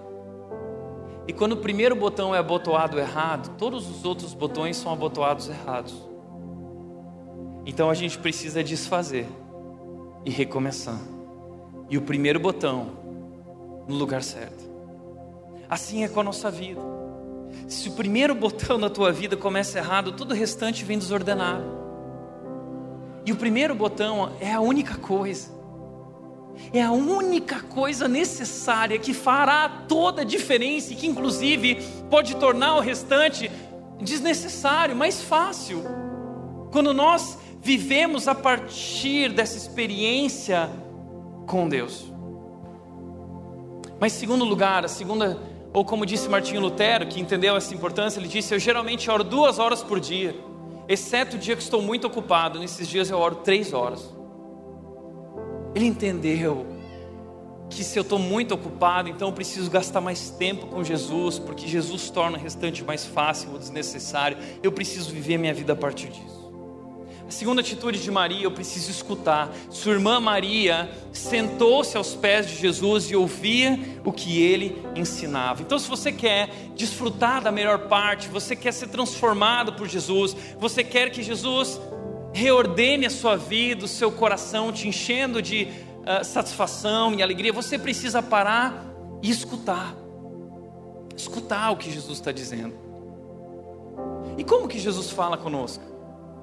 E 1.28 1.34
quando 1.34 1.53
o 1.53 1.57
primeiro 1.57 1.95
botão 1.95 2.34
é 2.34 2.39
abotoado 2.39 2.99
errado, 2.99 3.55
todos 3.57 3.89
os 3.89 4.03
outros 4.05 4.34
botões 4.34 4.78
são 4.78 4.91
abotoados 4.91 5.49
errados. 5.49 5.93
Então 7.65 7.89
a 7.89 7.93
gente 7.93 8.17
precisa 8.17 8.63
desfazer 8.63 9.28
e 10.26 10.32
recomeçar. 10.32 10.99
E 11.89 11.97
o 11.97 12.01
primeiro 12.01 12.39
botão 12.39 12.88
no 13.88 13.95
lugar 13.95 14.24
certo. 14.24 14.63
Assim 15.69 16.03
é 16.03 16.07
com 16.07 16.19
a 16.19 16.24
nossa 16.24 16.49
vida. 16.49 16.82
Se 17.67 17.89
o 17.89 17.93
primeiro 17.93 18.34
botão 18.36 18.80
da 18.80 18.89
tua 18.89 19.11
vida 19.11 19.38
começa 19.38 19.78
errado, 19.78 20.11
todo 20.11 20.32
o 20.32 20.36
restante 20.36 20.84
vem 20.84 20.97
desordenado. 20.97 21.82
E 23.26 23.32
o 23.32 23.36
primeiro 23.36 23.76
botão 23.76 24.32
é 24.39 24.51
a 24.51 24.59
única 24.59 24.95
coisa. 24.97 25.61
É 26.74 26.82
a 26.82 26.91
única 26.91 27.59
coisa 27.62 28.07
necessária 28.07 28.97
que 28.97 29.14
fará 29.14 29.68
toda 29.88 30.22
a 30.22 30.26
diferença 30.26 30.93
e 30.93 30.95
que, 30.95 31.07
inclusive, 31.07 31.82
pode 32.09 32.36
tornar 32.36 32.76
o 32.76 32.80
restante 32.80 33.51
desnecessário, 33.99 34.95
mais 34.95 35.22
fácil. 35.22 35.84
Quando 36.72 36.93
nós 36.93 37.38
vivemos 37.62 38.28
a 38.28 38.34
partir 38.34 39.30
dessa 39.30 39.57
experiência 39.57 40.70
com 41.45 41.68
Deus. 41.68 42.12
Mas, 43.99 44.14
segundo 44.14 44.43
lugar, 44.45 44.86
a 44.86 44.88
segunda 44.88 45.38
ou 45.74 45.86
como 45.86 46.05
disse 46.05 46.28
Martinho 46.28 46.59
Lutero, 46.59 47.07
que 47.07 47.20
entendeu 47.20 47.55
essa 47.55 47.74
importância, 47.74 48.20
ele 48.20 48.28
disse: 48.28 48.53
Eu 48.53 48.59
geralmente 48.59 49.09
oro 49.09 49.24
duas 49.24 49.59
horas 49.59 49.82
por 49.82 49.99
dia, 49.99 50.36
exceto 50.88 51.38
o 51.38 51.39
dia 51.39 51.55
que 51.55 51.64
estou 51.64 51.82
muito 51.82 52.07
ocupado. 52.07 52.59
Nesses 52.59 52.88
dias 52.88 53.09
eu 53.09 53.18
oro 53.18 53.36
três 53.36 53.74
horas. 53.74 54.20
Ele 55.74 55.86
entendeu 55.86 56.65
que 57.69 57.84
se 57.84 57.97
eu 57.97 58.01
estou 58.01 58.19
muito 58.19 58.53
ocupado, 58.53 59.07
então 59.07 59.30
eu 59.30 59.34
preciso 59.34 59.72
gastar 59.72 60.01
mais 60.01 60.30
tempo 60.30 60.67
com 60.67 60.84
Jesus, 60.84 61.39
porque 61.39 61.67
Jesus 61.67 62.09
torna 62.09 62.38
o 62.38 62.41
restante 62.41 62.84
mais 62.84 63.05
fácil 63.05 63.51
ou 63.53 63.57
desnecessário. 63.57 64.38
Eu 64.61 64.72
preciso 64.72 65.11
viver 65.11 65.38
minha 65.38 65.53
vida 65.53 65.72
a 65.74 65.76
partir 65.76 66.09
disso. 66.09 66.41
A 67.26 67.34
segunda 67.34 67.61
atitude 67.61 68.03
de 68.03 68.11
Maria, 68.11 68.43
eu 68.43 68.51
preciso 68.51 68.91
escutar. 68.91 69.49
Sua 69.69 69.93
irmã 69.93 70.19
Maria 70.19 70.91
sentou-se 71.13 71.95
aos 71.95 72.13
pés 72.13 72.45
de 72.45 72.57
Jesus 72.57 73.09
e 73.09 73.15
ouvia 73.15 73.80
o 74.03 74.11
que 74.11 74.41
ele 74.41 74.84
ensinava. 74.97 75.61
Então, 75.61 75.80
se 75.80 75.88
você 75.88 76.11
quer 76.11 76.49
desfrutar 76.76 77.41
da 77.41 77.49
melhor 77.49 77.88
parte, 77.88 78.28
você 78.28 78.53
quer 78.53 78.74
ser 78.74 78.89
transformado 78.89 79.72
por 79.72 79.88
Jesus, 79.88 80.36
você 80.59 80.84
quer 80.84 81.09
que 81.09 81.24
Jesus 81.24 81.80
reordene 82.34 83.05
a 83.05 83.09
sua 83.09 83.36
vida, 83.36 83.86
o 83.86 83.88
seu 83.88 84.11
coração, 84.11 84.71
te 84.71 84.88
enchendo 84.88 85.41
de 85.41 85.67
uh, 86.01 86.23
satisfação 86.23 87.13
e 87.13 87.21
alegria, 87.21 87.51
você 87.51 87.77
precisa 87.77 88.21
parar 88.21 88.86
e 89.21 89.29
escutar. 89.29 89.95
Escutar 91.15 91.71
o 91.71 91.77
que 91.77 91.91
Jesus 91.91 92.17
está 92.17 92.32
dizendo. 92.32 92.75
E 94.38 94.43
como 94.43 94.67
que 94.67 94.79
Jesus 94.79 95.09
fala 95.09 95.38
conosco? 95.38 95.84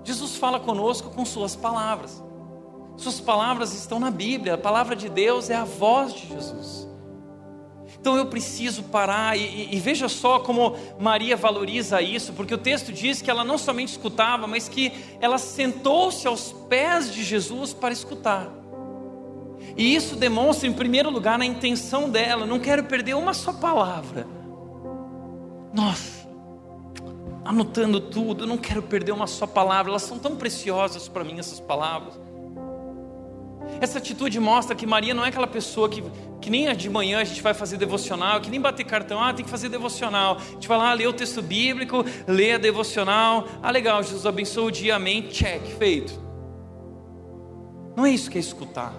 Jesus 0.05 0.37
fala 0.37 0.61
conosco 0.61 1.11
com 1.11 1.25
Suas 1.25 1.57
palavras. 1.57 2.23
Suas 2.97 3.21
palavras 3.21 3.75
estão 3.75 4.01
na 4.01 4.11
Bíblia, 4.11 4.55
a 4.55 4.59
palavra 4.59 4.97
de 4.97 5.09
Deus 5.09 5.51
é 5.51 5.55
a 5.55 5.65
voz 5.65 6.13
de 6.13 6.27
Jesus. 6.27 6.89
Então 8.01 8.17
eu 8.17 8.27
preciso 8.27 8.85
parar 8.85 9.37
e, 9.37 9.43
e, 9.43 9.77
e, 9.77 9.81
veja 9.81 10.09
só 10.09 10.39
como 10.39 10.77
Maria 11.01 11.37
valoriza 11.37 12.01
isso, 12.01 12.33
porque 12.33 12.55
o 12.55 12.59
texto 12.59 12.93
diz 12.93 13.21
que 13.21 13.31
ela 13.31 13.45
não 13.45 13.59
somente 13.59 13.89
escutava, 13.89 14.47
mas 14.47 14.69
que 14.69 14.93
ela 15.21 15.37
sentou-se 15.37 16.27
aos 16.27 16.53
pés 16.69 17.13
de 17.13 17.25
Jesus 17.25 17.73
para 17.75 17.93
escutar. 17.93 18.49
E 19.77 19.95
isso 19.95 20.17
demonstra, 20.17 20.69
em 20.69 20.73
primeiro 20.73 21.11
lugar, 21.11 21.39
na 21.39 21.45
intenção 21.45 22.09
dela: 22.09 22.47
não 22.47 22.59
quero 22.59 22.85
perder 22.85 23.15
uma 23.15 23.35
só 23.35 23.53
palavra. 23.53 24.27
Nossa, 25.73 26.29
anotando 27.45 28.01
tudo, 28.01 28.47
não 28.47 28.57
quero 28.57 28.83
perder 28.83 29.13
uma 29.13 29.27
só 29.27 29.47
palavra, 29.47 29.91
elas 29.91 30.03
são 30.03 30.19
tão 30.19 30.37
preciosas 30.37 31.09
para 31.09 31.25
mim, 31.25 31.39
essas 31.39 31.61
palavras. 31.61 32.19
Essa 33.81 33.99
atitude 33.99 34.39
mostra 34.41 34.75
que 34.75 34.87
Maria 34.87 35.15
não 35.15 35.25
é 35.25 35.29
aquela 35.29 35.47
pessoa 35.47 35.89
que, 35.89 36.03
que 36.41 36.51
nem 36.51 36.75
de 36.75 36.91
manhã 36.91 37.21
a 37.21 37.25
gente 37.25 37.43
vai 37.43 37.55
fazer 37.55 37.77
devocional, 37.77 38.41
que 38.41 38.51
nem 38.51 38.61
bater 38.61 38.85
cartão, 38.85 39.23
ah, 39.23 39.33
tem 39.33 39.45
que 39.45 39.51
fazer 39.51 39.69
devocional. 39.69 40.37
A 40.37 40.53
gente 40.53 40.67
vai 40.67 40.79
lá, 40.79 40.93
lê 40.93 41.07
o 41.07 41.13
texto 41.13 41.41
bíblico, 41.43 42.05
lê 42.27 42.55
a 42.55 42.59
devocional, 42.59 43.47
ah, 43.63 43.71
legal, 43.71 44.03
Jesus 44.03 44.27
abençoe 44.27 44.67
o 44.67 44.71
dia, 44.71 44.97
amém, 44.97 45.29
check, 45.29 45.63
feito. 45.79 46.19
Não 47.97 48.07
é 48.07 48.11
isso 48.11 48.31
que 48.31 48.39
é 48.39 48.41
escutar. 48.41 48.95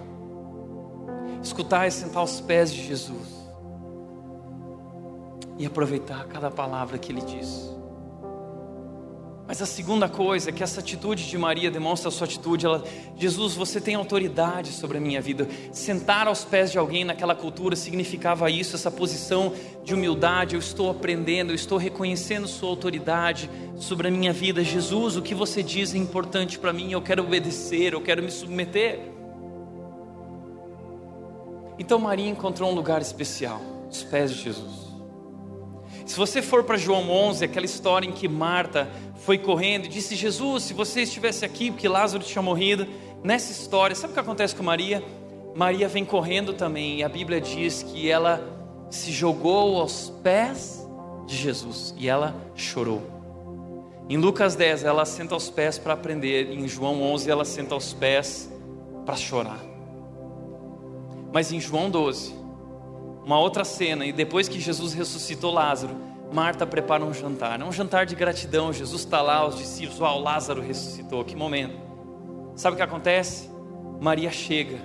Escutar 1.42 1.86
é 1.86 1.90
sentar 1.90 2.18
aos 2.18 2.40
pés 2.40 2.72
de 2.72 2.86
Jesus 2.86 3.40
e 5.58 5.66
aproveitar 5.66 6.24
cada 6.24 6.50
palavra 6.50 6.98
que 6.98 7.12
Ele 7.12 7.22
diz. 7.22 7.79
Mas 9.50 9.60
a 9.60 9.66
segunda 9.66 10.08
coisa 10.08 10.50
é 10.50 10.52
que 10.52 10.62
essa 10.62 10.78
atitude 10.78 11.28
de 11.28 11.36
Maria 11.36 11.72
demonstra 11.72 12.08
a 12.08 12.12
sua 12.12 12.24
atitude. 12.24 12.66
Ela, 12.66 12.84
Jesus, 13.16 13.56
você 13.56 13.80
tem 13.80 13.96
autoridade 13.96 14.70
sobre 14.70 14.98
a 14.98 15.00
minha 15.00 15.20
vida. 15.20 15.48
Sentar 15.72 16.28
aos 16.28 16.44
pés 16.44 16.70
de 16.70 16.78
alguém 16.78 17.04
naquela 17.04 17.34
cultura 17.34 17.74
significava 17.74 18.48
isso, 18.48 18.76
essa 18.76 18.92
posição 18.92 19.52
de 19.82 19.92
humildade. 19.92 20.54
Eu 20.54 20.60
estou 20.60 20.88
aprendendo, 20.88 21.50
eu 21.50 21.56
estou 21.56 21.78
reconhecendo 21.78 22.46
sua 22.46 22.68
autoridade 22.68 23.50
sobre 23.74 24.06
a 24.06 24.10
minha 24.12 24.32
vida. 24.32 24.62
Jesus, 24.62 25.16
o 25.16 25.22
que 25.22 25.34
você 25.34 25.64
diz 25.64 25.96
é 25.96 25.98
importante 25.98 26.56
para 26.56 26.72
mim. 26.72 26.92
Eu 26.92 27.02
quero 27.02 27.24
obedecer, 27.24 27.92
eu 27.92 28.00
quero 28.00 28.22
me 28.22 28.30
submeter. 28.30 29.00
Então 31.76 31.98
Maria 31.98 32.28
encontrou 32.28 32.70
um 32.70 32.74
lugar 32.76 33.02
especial, 33.02 33.60
os 33.90 34.04
pés 34.04 34.32
de 34.32 34.44
Jesus. 34.44 34.89
Se 36.10 36.16
você 36.16 36.42
for 36.42 36.64
para 36.64 36.76
João 36.76 37.08
11, 37.08 37.44
aquela 37.44 37.64
história 37.64 38.04
em 38.04 38.10
que 38.10 38.26
Marta 38.26 38.90
foi 39.20 39.38
correndo 39.38 39.84
e 39.84 39.88
disse: 39.88 40.16
Jesus, 40.16 40.64
se 40.64 40.74
você 40.74 41.02
estivesse 41.02 41.44
aqui, 41.44 41.70
porque 41.70 41.86
Lázaro 41.86 42.24
tinha 42.24 42.42
morrido, 42.42 42.84
nessa 43.22 43.52
história, 43.52 43.94
sabe 43.94 44.10
o 44.10 44.14
que 44.14 44.18
acontece 44.18 44.52
com 44.56 44.64
Maria? 44.64 45.04
Maria 45.54 45.86
vem 45.86 46.04
correndo 46.04 46.52
também, 46.52 46.98
e 46.98 47.04
a 47.04 47.08
Bíblia 47.08 47.40
diz 47.40 47.84
que 47.84 48.10
ela 48.10 48.44
se 48.90 49.12
jogou 49.12 49.80
aos 49.80 50.12
pés 50.20 50.84
de 51.28 51.36
Jesus 51.36 51.94
e 51.96 52.08
ela 52.08 52.34
chorou. 52.56 53.02
Em 54.08 54.16
Lucas 54.16 54.56
10, 54.56 54.82
ela 54.82 55.04
senta 55.04 55.34
aos 55.34 55.48
pés 55.48 55.78
para 55.78 55.94
aprender, 55.94 56.50
em 56.50 56.66
João 56.66 57.00
11, 57.04 57.30
ela 57.30 57.44
senta 57.44 57.72
aos 57.74 57.92
pés 57.92 58.52
para 59.06 59.14
chorar. 59.14 59.60
Mas 61.32 61.52
em 61.52 61.60
João 61.60 61.88
12, 61.88 62.34
uma 63.24 63.38
outra 63.38 63.64
cena, 63.64 64.06
e 64.06 64.12
depois 64.12 64.48
que 64.48 64.58
Jesus 64.58 64.92
ressuscitou 64.92 65.52
Lázaro, 65.52 65.94
Marta 66.32 66.66
prepara 66.66 67.04
um 67.04 67.12
jantar. 67.12 67.60
É 67.60 67.64
um 67.64 67.72
jantar 67.72 68.06
de 68.06 68.14
gratidão. 68.14 68.72
Jesus 68.72 69.02
está 69.02 69.20
lá, 69.20 69.46
os 69.46 69.56
discípulos, 69.56 70.00
uau, 70.00 70.20
Lázaro 70.20 70.62
ressuscitou, 70.62 71.24
que 71.24 71.34
momento. 71.34 71.76
Sabe 72.54 72.74
o 72.74 72.76
que 72.76 72.82
acontece? 72.82 73.50
Maria 74.00 74.30
chega, 74.30 74.78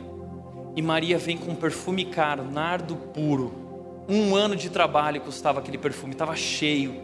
e 0.76 0.82
Maria 0.82 1.18
vem 1.18 1.38
com 1.38 1.52
um 1.52 1.56
perfume 1.56 2.06
caro, 2.06 2.44
nardo 2.44 2.96
puro. 2.96 3.54
Um 4.10 4.36
ano 4.36 4.56
de 4.56 4.70
trabalho 4.70 5.22
custava 5.22 5.60
aquele 5.60 5.78
perfume, 5.78 6.14
estava 6.14 6.36
cheio. 6.36 7.02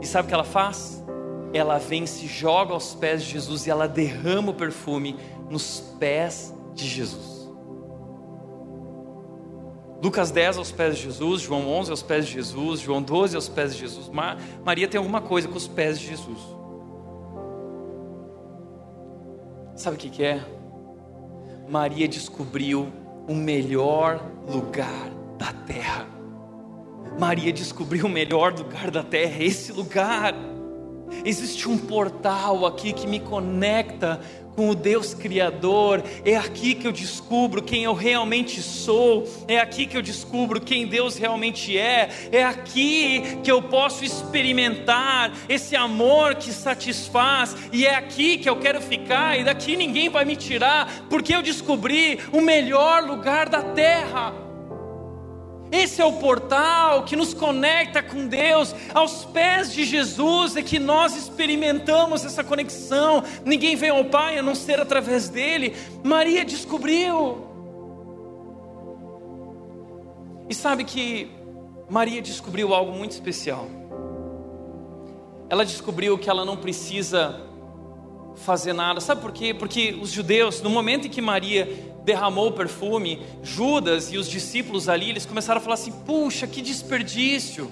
E 0.00 0.06
sabe 0.06 0.24
o 0.24 0.28
que 0.28 0.34
ela 0.34 0.44
faz? 0.44 1.04
Ela 1.52 1.78
vem, 1.78 2.06
se 2.06 2.26
joga 2.26 2.72
aos 2.72 2.94
pés 2.94 3.22
de 3.22 3.32
Jesus 3.32 3.66
e 3.66 3.70
ela 3.70 3.86
derrama 3.86 4.52
o 4.52 4.54
perfume 4.54 5.16
nos 5.50 5.80
pés 5.98 6.54
de 6.74 6.86
Jesus. 6.86 7.39
Lucas 10.02 10.30
10 10.30 10.58
aos 10.58 10.72
pés 10.72 10.96
de 10.96 11.02
Jesus, 11.04 11.42
João 11.42 11.68
11 11.68 11.90
aos 11.90 12.02
pés 12.02 12.26
de 12.26 12.32
Jesus, 12.32 12.80
João 12.80 13.02
12 13.02 13.36
aos 13.36 13.48
pés 13.48 13.74
de 13.74 13.80
Jesus. 13.80 14.10
Maria 14.64 14.88
tem 14.88 14.98
alguma 14.98 15.20
coisa 15.20 15.46
com 15.46 15.56
os 15.56 15.68
pés 15.68 15.98
de 15.98 16.06
Jesus. 16.06 16.38
Sabe 19.76 19.96
o 19.96 19.98
que, 19.98 20.10
que 20.10 20.22
é? 20.22 20.40
Maria 21.68 22.08
descobriu 22.08 22.90
o 23.28 23.34
melhor 23.34 24.20
lugar 24.48 25.10
da 25.38 25.52
terra. 25.52 26.06
Maria 27.18 27.52
descobriu 27.52 28.06
o 28.06 28.08
melhor 28.08 28.52
lugar 28.52 28.90
da 28.90 29.02
terra, 29.02 29.42
esse 29.42 29.72
lugar. 29.72 30.34
Existe 31.24 31.68
um 31.68 31.78
portal 31.78 32.66
aqui 32.66 32.92
que 32.92 33.06
me 33.06 33.20
conecta 33.20 34.20
com 34.54 34.68
o 34.70 34.74
Deus 34.74 35.14
Criador. 35.14 36.02
É 36.24 36.36
aqui 36.36 36.74
que 36.74 36.86
eu 36.86 36.92
descubro 36.92 37.62
quem 37.62 37.84
eu 37.84 37.94
realmente 37.94 38.60
sou. 38.60 39.26
É 39.48 39.58
aqui 39.58 39.86
que 39.86 39.96
eu 39.96 40.02
descubro 40.02 40.60
quem 40.60 40.86
Deus 40.86 41.16
realmente 41.16 41.78
é. 41.78 42.10
É 42.30 42.44
aqui 42.44 43.38
que 43.42 43.50
eu 43.50 43.62
posso 43.62 44.04
experimentar 44.04 45.32
esse 45.48 45.76
amor 45.76 46.34
que 46.34 46.52
satisfaz. 46.52 47.56
E 47.72 47.86
é 47.86 47.94
aqui 47.94 48.38
que 48.38 48.48
eu 48.48 48.56
quero 48.56 48.80
ficar. 48.80 49.38
E 49.38 49.44
daqui 49.44 49.76
ninguém 49.76 50.08
vai 50.08 50.24
me 50.24 50.36
tirar, 50.36 51.06
porque 51.08 51.34
eu 51.34 51.42
descobri 51.42 52.18
o 52.32 52.40
melhor 52.40 53.02
lugar 53.04 53.48
da 53.48 53.62
terra. 53.62 54.49
Esse 55.72 56.02
é 56.02 56.04
o 56.04 56.14
portal 56.14 57.04
que 57.04 57.14
nos 57.14 57.32
conecta 57.32 58.02
com 58.02 58.26
Deus. 58.26 58.74
Aos 58.92 59.24
pés 59.24 59.72
de 59.72 59.84
Jesus 59.84 60.56
é 60.56 60.62
que 60.62 60.78
nós 60.78 61.16
experimentamos 61.16 62.24
essa 62.24 62.42
conexão. 62.42 63.22
Ninguém 63.44 63.76
vem 63.76 63.90
ao 63.90 64.04
Pai 64.04 64.38
a 64.38 64.42
não 64.42 64.54
ser 64.54 64.80
através 64.80 65.28
dele. 65.28 65.76
Maria 66.02 66.44
descobriu. 66.44 67.46
E 70.48 70.54
sabe 70.54 70.82
que 70.82 71.30
Maria 71.88 72.20
descobriu 72.20 72.74
algo 72.74 72.92
muito 72.92 73.12
especial. 73.12 73.68
Ela 75.48 75.64
descobriu 75.64 76.18
que 76.18 76.28
ela 76.28 76.44
não 76.44 76.56
precisa 76.56 77.40
fazer 78.34 78.72
nada. 78.72 79.00
Sabe 79.00 79.20
por 79.20 79.32
quê? 79.32 79.54
Porque 79.54 79.96
os 80.00 80.10
judeus, 80.10 80.60
no 80.60 80.70
momento 80.70 81.06
em 81.06 81.10
que 81.10 81.20
Maria 81.20 81.68
derramou 82.10 82.48
o 82.48 82.52
perfume, 82.52 83.22
Judas 83.40 84.12
e 84.12 84.18
os 84.18 84.28
discípulos 84.28 84.88
ali, 84.88 85.10
eles 85.10 85.24
começaram 85.24 85.60
a 85.60 85.62
falar 85.62 85.74
assim: 85.74 85.92
puxa, 85.92 86.46
que 86.46 86.60
desperdício. 86.60 87.70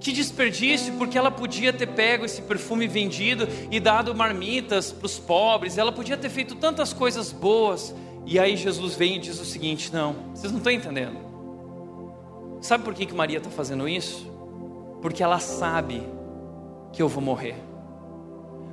Que 0.00 0.12
desperdício, 0.12 0.94
porque 0.94 1.16
ela 1.16 1.30
podia 1.30 1.72
ter 1.72 1.86
pego 1.86 2.24
esse 2.24 2.42
perfume 2.42 2.86
vendido 2.86 3.48
e 3.70 3.80
dado 3.80 4.14
marmitas 4.14 4.92
para 4.92 5.06
os 5.06 5.18
pobres, 5.18 5.78
ela 5.78 5.90
podia 5.90 6.16
ter 6.16 6.28
feito 6.28 6.54
tantas 6.56 6.92
coisas 6.92 7.32
boas. 7.32 7.94
E 8.26 8.38
aí 8.38 8.56
Jesus 8.56 8.94
vem 8.94 9.16
e 9.16 9.18
diz 9.20 9.40
o 9.40 9.44
seguinte: 9.44 9.92
não, 9.92 10.16
vocês 10.34 10.50
não 10.50 10.58
estão 10.58 10.72
entendendo. 10.72 11.18
Sabe 12.60 12.82
por 12.82 12.92
que, 12.92 13.06
que 13.06 13.14
Maria 13.14 13.38
está 13.38 13.50
fazendo 13.50 13.88
isso? 13.88 14.26
Porque 15.00 15.22
ela 15.22 15.38
sabe 15.38 16.02
que 16.92 17.00
eu 17.00 17.08
vou 17.08 17.22
morrer. 17.22 17.54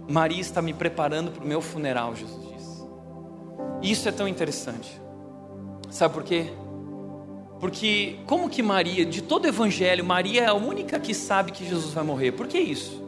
Maria 0.07 0.41
está 0.41 0.59
me 0.59 0.74
preparando 0.74 1.32
para 1.32 1.43
o 1.43 1.47
meu 1.47 1.61
funeral, 1.61 2.16
Jesus 2.16 2.55
isso 3.82 4.08
é 4.08 4.12
tão 4.12 4.28
interessante. 4.28 5.02
Sabe 5.90 6.14
por 6.14 6.24
quê? 6.24 6.48
Porque 7.60 8.18
como 8.26 8.50
que 8.50 8.62
Maria, 8.62 9.06
de 9.06 9.22
todo 9.22 9.46
o 9.46 9.48
evangelho, 9.48 10.04
Maria 10.04 10.44
é 10.44 10.48
a 10.48 10.54
única 10.54 11.00
que 11.00 11.14
sabe 11.14 11.52
que 11.52 11.66
Jesus 11.66 11.94
vai 11.94 12.04
morrer. 12.04 12.32
Por 12.34 12.48
que 12.48 12.58
isso? 12.58 13.04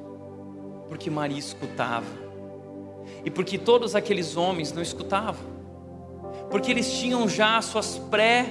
Porque 0.88 1.10
Maria 1.10 1.38
escutava. 1.38 2.06
E 3.26 3.30
porque 3.30 3.58
todos 3.58 3.96
aqueles 3.96 4.38
homens 4.38 4.72
não 4.72 4.82
escutavam. 4.82 5.58
Porque 6.50 6.72
eles 6.72 6.92
tinham 6.92 7.28
já 7.28 7.62
suas 7.62 7.98
pré 7.98 8.46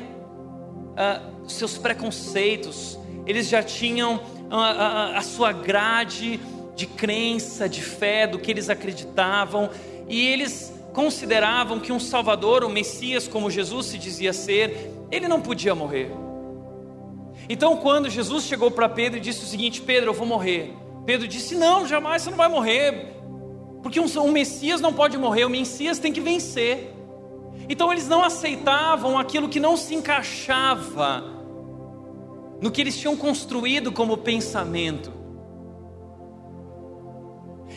uh, 0.97 1.37
seus 1.49 1.79
preconceitos, 1.79 2.99
eles 3.27 3.49
já 3.49 3.62
tinham 3.62 4.21
a, 4.51 4.57
a, 4.57 5.19
a 5.19 5.23
sua 5.23 5.53
grade 5.53 6.41
de 6.75 6.87
crença, 6.87 7.69
de 7.69 7.81
fé, 7.81 8.27
do 8.27 8.39
que 8.39 8.51
eles 8.51 8.69
acreditavam, 8.69 9.71
e 10.09 10.27
eles 10.27 10.73
consideravam 10.97 11.78
que 11.78 11.92
um 11.92 12.01
Salvador, 12.01 12.64
um 12.64 12.70
Messias, 12.70 13.28
como 13.28 13.51
Jesus 13.51 13.84
se 13.84 13.99
dizia 13.99 14.32
ser, 14.32 14.90
ele 15.12 15.28
não 15.28 15.42
podia 15.42 15.74
morrer. 15.74 16.11
Então, 17.51 17.76
quando 17.76 18.09
Jesus 18.09 18.44
chegou 18.44 18.70
para 18.70 18.88
Pedro 18.88 19.18
e 19.18 19.20
disse 19.20 19.44
o 19.44 19.47
seguinte: 19.47 19.82
Pedro, 19.82 20.09
eu 20.09 20.14
vou 20.14 20.26
morrer. 20.26 20.74
Pedro 21.05 21.28
disse: 21.28 21.55
Não, 21.55 21.86
jamais 21.86 22.22
você 22.22 22.30
não 22.30 22.38
vai 22.38 22.49
morrer, 22.49 23.14
porque 23.82 24.01
um, 24.01 24.07
um 24.22 24.32
Messias 24.32 24.80
não 24.80 24.90
pode 24.90 25.18
morrer, 25.18 25.44
o 25.44 25.51
Messias 25.51 25.99
tem 25.99 26.14
que 26.14 26.20
vencer. 26.20 26.94
Então, 27.68 27.92
eles 27.92 28.09
não 28.09 28.24
aceitavam 28.24 29.18
aquilo 29.18 29.51
que 29.51 29.61
não 29.61 29.76
se 29.76 29.94
encaixava 29.94 31.22
no 32.59 32.70
que 32.70 32.80
eles 32.80 32.99
tinham 32.99 33.14
construído 33.14 33.92
como 33.92 34.16
pensamento. 34.16 35.12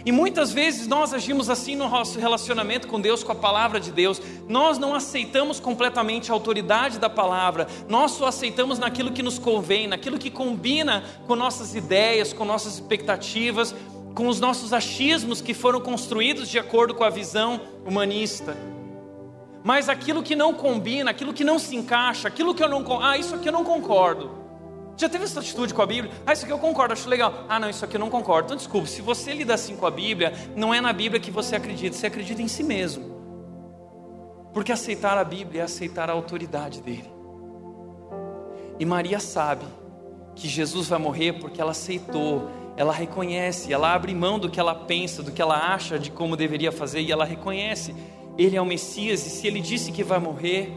E 0.05 0.11
muitas 0.11 0.51
vezes 0.51 0.87
nós 0.87 1.13
agimos 1.13 1.49
assim 1.49 1.75
no 1.75 1.89
nosso 1.89 2.19
relacionamento 2.19 2.87
com 2.87 2.99
Deus, 2.99 3.23
com 3.23 3.31
a 3.31 3.35
palavra 3.35 3.79
de 3.79 3.91
Deus. 3.91 4.21
Nós 4.47 4.77
não 4.77 4.95
aceitamos 4.95 5.59
completamente 5.59 6.31
a 6.31 6.33
autoridade 6.33 6.99
da 6.99 7.09
palavra, 7.09 7.67
nós 7.87 8.11
só 8.11 8.27
aceitamos 8.27 8.79
naquilo 8.79 9.11
que 9.11 9.23
nos 9.23 9.37
convém, 9.37 9.87
naquilo 9.87 10.17
que 10.17 10.29
combina 10.29 11.03
com 11.27 11.35
nossas 11.35 11.75
ideias, 11.75 12.33
com 12.33 12.45
nossas 12.45 12.75
expectativas, 12.75 13.75
com 14.15 14.27
os 14.27 14.39
nossos 14.39 14.73
achismos 14.73 15.41
que 15.41 15.53
foram 15.53 15.79
construídos 15.79 16.49
de 16.49 16.57
acordo 16.57 16.93
com 16.93 17.03
a 17.03 17.09
visão 17.09 17.61
humanista. 17.85 18.57
Mas 19.63 19.89
aquilo 19.89 20.23
que 20.23 20.35
não 20.35 20.53
combina, 20.53 21.11
aquilo 21.11 21.33
que 21.33 21.43
não 21.43 21.59
se 21.59 21.75
encaixa, 21.75 22.27
aquilo 22.27 22.55
que 22.55 22.63
eu 22.63 22.69
não. 22.69 23.01
Ah, 23.01 23.17
isso 23.17 23.35
aqui 23.35 23.49
eu 23.49 23.53
não 23.53 23.63
concordo. 23.63 24.38
Já 24.99 25.07
teve 25.07 25.23
essa 25.23 25.39
atitude 25.39 25.73
com 25.73 25.81
a 25.81 25.85
Bíblia? 25.85 26.13
Ah, 26.25 26.33
isso 26.33 26.43
aqui 26.43 26.51
eu 26.51 26.59
concordo, 26.59 26.91
acho 26.91 27.07
legal. 27.07 27.45
Ah, 27.47 27.57
não, 27.57 27.69
isso 27.69 27.85
aqui 27.85 27.95
eu 27.95 27.99
não 28.01 28.09
concordo. 28.09 28.47
Então, 28.47 28.57
desculpe, 28.57 28.89
se 28.89 29.01
você 29.01 29.33
lida 29.33 29.53
assim 29.53 29.77
com 29.77 29.85
a 29.85 29.91
Bíblia, 29.91 30.33
não 30.57 30.73
é 30.73 30.81
na 30.81 30.91
Bíblia 30.91 31.21
que 31.21 31.31
você 31.31 31.55
acredita, 31.55 31.95
você 31.95 32.07
acredita 32.07 32.41
em 32.41 32.49
si 32.49 32.63
mesmo. 32.63 33.17
Porque 34.53 34.73
aceitar 34.73 35.17
a 35.17 35.23
Bíblia 35.23 35.61
é 35.61 35.63
aceitar 35.63 36.09
a 36.09 36.13
autoridade 36.13 36.81
dele. 36.81 37.09
E 38.77 38.83
Maria 38.83 39.21
sabe 39.21 39.63
que 40.35 40.49
Jesus 40.49 40.89
vai 40.89 40.99
morrer 40.99 41.31
porque 41.39 41.61
ela 41.61 41.71
aceitou, 41.71 42.49
ela 42.75 42.91
reconhece, 42.91 43.71
ela 43.71 43.93
abre 43.93 44.13
mão 44.13 44.37
do 44.37 44.49
que 44.49 44.59
ela 44.59 44.75
pensa, 44.75 45.23
do 45.23 45.31
que 45.31 45.41
ela 45.41 45.73
acha 45.73 45.97
de 45.97 46.11
como 46.11 46.35
deveria 46.35 46.73
fazer, 46.73 46.99
e 46.99 47.09
ela 47.09 47.23
reconhece: 47.23 47.95
Ele 48.37 48.57
é 48.57 48.61
o 48.61 48.65
Messias, 48.65 49.25
e 49.25 49.29
se 49.29 49.47
ele 49.47 49.61
disse 49.61 49.93
que 49.93 50.03
vai 50.03 50.19
morrer, 50.19 50.73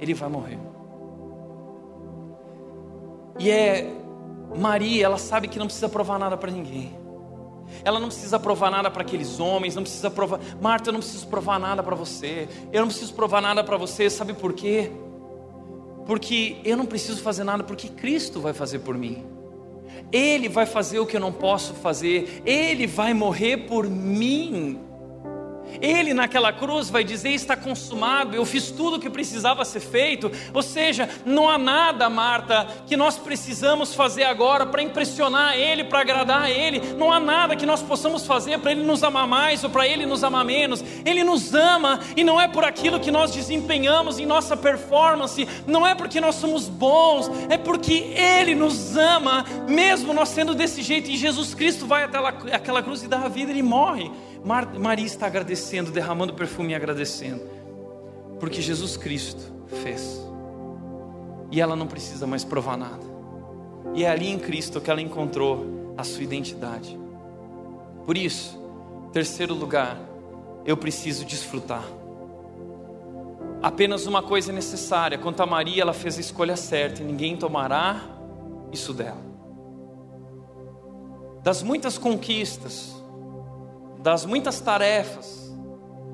ele 0.00 0.14
vai 0.14 0.30
morrer. 0.30 0.75
E 3.38 3.50
é 3.50 3.92
Maria, 4.56 5.04
ela 5.04 5.18
sabe 5.18 5.48
que 5.48 5.58
não 5.58 5.66
precisa 5.66 5.88
provar 5.88 6.18
nada 6.18 6.36
para 6.36 6.50
ninguém. 6.50 6.96
Ela 7.84 7.98
não 7.98 8.08
precisa 8.08 8.38
provar 8.38 8.70
nada 8.70 8.90
para 8.90 9.02
aqueles 9.02 9.40
homens, 9.40 9.74
não 9.74 9.82
precisa 9.82 10.10
provar. 10.10 10.40
Marta, 10.60 10.88
eu 10.88 10.92
não 10.92 11.00
preciso 11.00 11.26
provar 11.26 11.58
nada 11.58 11.82
para 11.82 11.94
você. 11.94 12.48
Eu 12.72 12.80
não 12.80 12.88
preciso 12.88 13.12
provar 13.14 13.40
nada 13.40 13.62
para 13.64 13.76
você, 13.76 14.08
sabe 14.08 14.32
por 14.32 14.52
quê? 14.52 14.90
Porque 16.06 16.56
eu 16.64 16.76
não 16.76 16.86
preciso 16.86 17.20
fazer 17.20 17.44
nada, 17.44 17.64
porque 17.64 17.88
Cristo 17.88 18.40
vai 18.40 18.52
fazer 18.52 18.78
por 18.80 18.96
mim. 18.96 19.24
Ele 20.12 20.48
vai 20.48 20.64
fazer 20.64 21.00
o 21.00 21.06
que 21.06 21.16
eu 21.16 21.20
não 21.20 21.32
posso 21.32 21.74
fazer. 21.74 22.42
Ele 22.46 22.86
vai 22.86 23.12
morrer 23.12 23.66
por 23.68 23.88
mim. 23.88 24.78
Ele 25.80 26.14
naquela 26.14 26.52
cruz 26.52 26.88
vai 26.90 27.04
dizer: 27.04 27.30
está 27.30 27.56
consumado, 27.56 28.34
eu 28.34 28.44
fiz 28.44 28.70
tudo 28.70 28.96
o 28.96 29.00
que 29.00 29.10
precisava 29.10 29.64
ser 29.64 29.80
feito. 29.80 30.30
Ou 30.52 30.62
seja, 30.62 31.08
não 31.24 31.48
há 31.48 31.58
nada, 31.58 32.08
Marta, 32.08 32.66
que 32.86 32.96
nós 32.96 33.16
precisamos 33.16 33.94
fazer 33.94 34.24
agora 34.24 34.66
para 34.66 34.82
impressionar 34.82 35.56
Ele, 35.56 35.84
para 35.84 36.00
agradar 36.00 36.50
Ele. 36.50 36.80
Não 36.94 37.12
há 37.12 37.20
nada 37.20 37.56
que 37.56 37.66
nós 37.66 37.82
possamos 37.82 38.26
fazer 38.26 38.58
para 38.58 38.72
Ele 38.72 38.82
nos 38.82 39.02
amar 39.02 39.26
mais 39.26 39.64
ou 39.64 39.70
para 39.70 39.86
Ele 39.86 40.06
nos 40.06 40.24
amar 40.24 40.44
menos. 40.44 40.82
Ele 41.04 41.22
nos 41.22 41.54
ama 41.54 42.00
e 42.16 42.24
não 42.24 42.40
é 42.40 42.48
por 42.48 42.64
aquilo 42.64 43.00
que 43.00 43.10
nós 43.10 43.30
desempenhamos 43.32 44.18
em 44.18 44.26
nossa 44.26 44.56
performance, 44.56 45.46
não 45.66 45.86
é 45.86 45.94
porque 45.94 46.20
nós 46.20 46.36
somos 46.36 46.68
bons, 46.68 47.30
é 47.48 47.56
porque 47.56 47.94
Ele 47.94 48.54
nos 48.54 48.96
ama, 48.96 49.44
mesmo 49.68 50.12
nós 50.12 50.28
sendo 50.28 50.54
desse 50.54 50.82
jeito. 50.82 51.10
E 51.10 51.16
Jesus 51.16 51.54
Cristo 51.54 51.86
vai 51.86 52.04
até 52.04 52.18
aquela 52.52 52.82
cruz 52.82 53.02
e 53.02 53.08
dá 53.08 53.20
a 53.20 53.28
vida, 53.28 53.50
Ele 53.50 53.62
morre. 53.62 54.10
Maria 54.46 55.04
está 55.04 55.26
agradecendo, 55.26 55.90
derramando 55.90 56.32
perfume 56.32 56.70
e 56.70 56.74
agradecendo, 56.76 57.42
porque 58.38 58.62
Jesus 58.62 58.96
Cristo 58.96 59.42
fez, 59.82 60.24
e 61.50 61.60
ela 61.60 61.74
não 61.74 61.88
precisa 61.88 62.28
mais 62.28 62.44
provar 62.44 62.76
nada, 62.76 63.02
e 63.92 64.04
é 64.04 64.08
ali 64.08 64.28
em 64.28 64.38
Cristo 64.38 64.80
que 64.80 64.88
ela 64.88 65.02
encontrou 65.02 65.94
a 65.98 66.04
sua 66.04 66.22
identidade. 66.22 66.96
Por 68.04 68.16
isso, 68.16 68.56
terceiro 69.12 69.52
lugar, 69.52 69.98
eu 70.64 70.76
preciso 70.76 71.24
desfrutar. 71.24 71.84
Apenas 73.60 74.06
uma 74.06 74.22
coisa 74.22 74.52
é 74.52 74.54
necessária: 74.54 75.18
quanto 75.18 75.42
a 75.42 75.46
Maria, 75.46 75.82
ela 75.82 75.92
fez 75.92 76.18
a 76.18 76.20
escolha 76.20 76.56
certa, 76.56 77.02
e 77.02 77.04
ninguém 77.04 77.36
tomará 77.36 78.00
isso 78.70 78.94
dela. 78.94 79.26
Das 81.42 81.62
muitas 81.62 81.98
conquistas, 81.98 82.95
das 84.06 84.24
muitas 84.24 84.60
tarefas, 84.60 85.52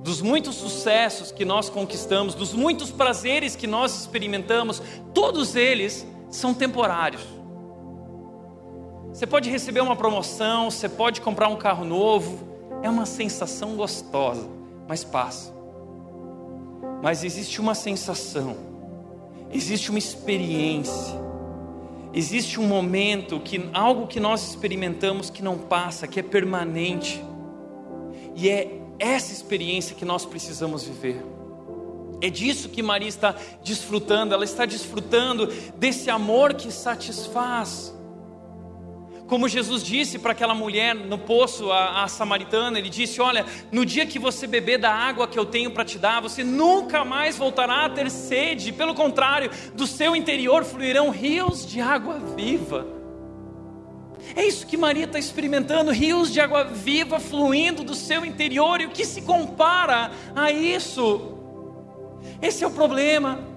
dos 0.02 0.22
muitos 0.22 0.54
sucessos 0.54 1.30
que 1.30 1.44
nós 1.44 1.68
conquistamos, 1.68 2.34
dos 2.34 2.54
muitos 2.54 2.90
prazeres 2.90 3.54
que 3.54 3.66
nós 3.66 4.00
experimentamos, 4.00 4.80
todos 5.12 5.54
eles 5.54 6.06
são 6.30 6.54
temporários. 6.54 7.20
Você 9.12 9.26
pode 9.26 9.50
receber 9.50 9.82
uma 9.82 9.94
promoção, 9.94 10.70
você 10.70 10.88
pode 10.88 11.20
comprar 11.20 11.48
um 11.48 11.56
carro 11.56 11.84
novo, 11.84 12.48
é 12.82 12.88
uma 12.88 13.04
sensação 13.04 13.76
gostosa, 13.76 14.48
mas 14.88 15.04
passa. 15.04 15.52
Mas 17.02 17.22
existe 17.22 17.60
uma 17.60 17.74
sensação, 17.74 18.56
existe 19.52 19.90
uma 19.90 19.98
experiência, 19.98 21.14
existe 22.14 22.58
um 22.58 22.66
momento 22.66 23.38
que 23.38 23.68
algo 23.74 24.06
que 24.06 24.18
nós 24.18 24.48
experimentamos 24.48 25.28
que 25.28 25.42
não 25.42 25.58
passa, 25.58 26.08
que 26.08 26.20
é 26.20 26.22
permanente. 26.22 27.22
E 28.34 28.48
é 28.48 28.80
essa 28.98 29.32
experiência 29.32 29.96
que 29.96 30.04
nós 30.04 30.24
precisamos 30.24 30.84
viver. 30.84 31.22
É 32.20 32.30
disso 32.30 32.68
que 32.68 32.82
Maria 32.82 33.08
está 33.08 33.34
desfrutando, 33.64 34.32
ela 34.32 34.44
está 34.44 34.64
desfrutando 34.64 35.48
desse 35.76 36.08
amor 36.08 36.54
que 36.54 36.70
satisfaz. 36.70 37.92
Como 39.26 39.48
Jesus 39.48 39.82
disse 39.82 40.20
para 40.20 40.30
aquela 40.32 40.54
mulher 40.54 40.94
no 40.94 41.18
poço, 41.18 41.72
a, 41.72 42.04
a, 42.04 42.08
samaritana, 42.08 42.78
ele 42.78 42.88
disse: 42.88 43.20
Olha, 43.20 43.44
no 43.72 43.84
dia 43.84 44.06
que 44.06 44.20
você 44.20 44.46
beber 44.46 44.78
da 44.78 44.92
água 44.92 45.26
que 45.26 45.38
eu 45.38 45.44
tenho 45.44 45.72
para 45.72 45.84
te 45.84 45.98
dar, 45.98 46.20
você 46.20 46.44
nunca 46.44 47.04
mais 47.04 47.36
voltará 47.36 47.86
a 47.86 47.90
ter 47.90 48.08
sede, 48.10 48.70
pelo 48.72 48.94
contrário, 48.94 49.50
do 49.74 49.86
seu 49.86 50.14
interior 50.14 50.64
fluirão 50.64 51.10
rios 51.10 51.66
de 51.66 51.80
água 51.80 52.20
viva. 52.36 53.01
É 54.34 54.44
isso 54.46 54.66
que 54.66 54.76
Maria 54.76 55.04
está 55.04 55.18
experimentando: 55.18 55.90
rios 55.90 56.32
de 56.32 56.40
água 56.40 56.64
viva 56.64 57.20
fluindo 57.20 57.84
do 57.84 57.94
seu 57.94 58.24
interior, 58.24 58.80
e 58.80 58.86
o 58.86 58.90
que 58.90 59.04
se 59.04 59.22
compara 59.22 60.10
a 60.34 60.50
isso? 60.50 61.38
Esse 62.40 62.64
é 62.64 62.66
o 62.66 62.70
problema. 62.70 63.51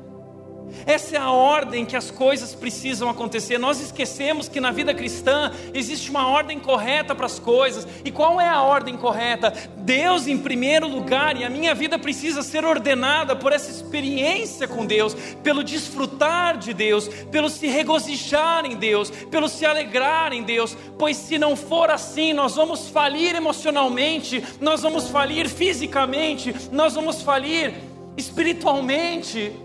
Essa 0.85 1.15
é 1.15 1.19
a 1.19 1.31
ordem 1.31 1.85
que 1.85 1.95
as 1.95 2.11
coisas 2.11 2.53
precisam 2.53 3.09
acontecer. 3.09 3.57
Nós 3.57 3.79
esquecemos 3.81 4.47
que 4.47 4.59
na 4.59 4.71
vida 4.71 4.93
cristã 4.93 5.51
existe 5.73 6.09
uma 6.09 6.27
ordem 6.27 6.59
correta 6.59 7.15
para 7.15 7.25
as 7.25 7.39
coisas. 7.39 7.87
E 8.03 8.11
qual 8.11 8.39
é 8.39 8.47
a 8.47 8.61
ordem 8.61 8.95
correta? 8.95 9.53
Deus 9.77 10.27
em 10.27 10.37
primeiro 10.37 10.87
lugar, 10.87 11.37
e 11.37 11.43
a 11.43 11.49
minha 11.49 11.73
vida 11.73 11.97
precisa 11.97 12.41
ser 12.41 12.65
ordenada 12.65 13.35
por 13.35 13.51
essa 13.51 13.69
experiência 13.69 14.67
com 14.67 14.85
Deus, 14.85 15.15
pelo 15.43 15.63
desfrutar 15.63 16.57
de 16.57 16.73
Deus, 16.73 17.07
pelo 17.31 17.49
se 17.49 17.67
regozijar 17.67 18.65
em 18.65 18.75
Deus, 18.75 19.09
pelo 19.09 19.47
se 19.47 19.65
alegrar 19.65 20.33
em 20.33 20.43
Deus. 20.43 20.77
Pois 20.97 21.17
se 21.17 21.37
não 21.37 21.55
for 21.55 21.89
assim, 21.89 22.33
nós 22.33 22.55
vamos 22.55 22.89
falir 22.89 23.35
emocionalmente, 23.35 24.43
nós 24.59 24.81
vamos 24.81 25.09
falir 25.09 25.49
fisicamente, 25.49 26.53
nós 26.71 26.93
vamos 26.93 27.21
falir 27.21 27.73
espiritualmente 28.17 29.64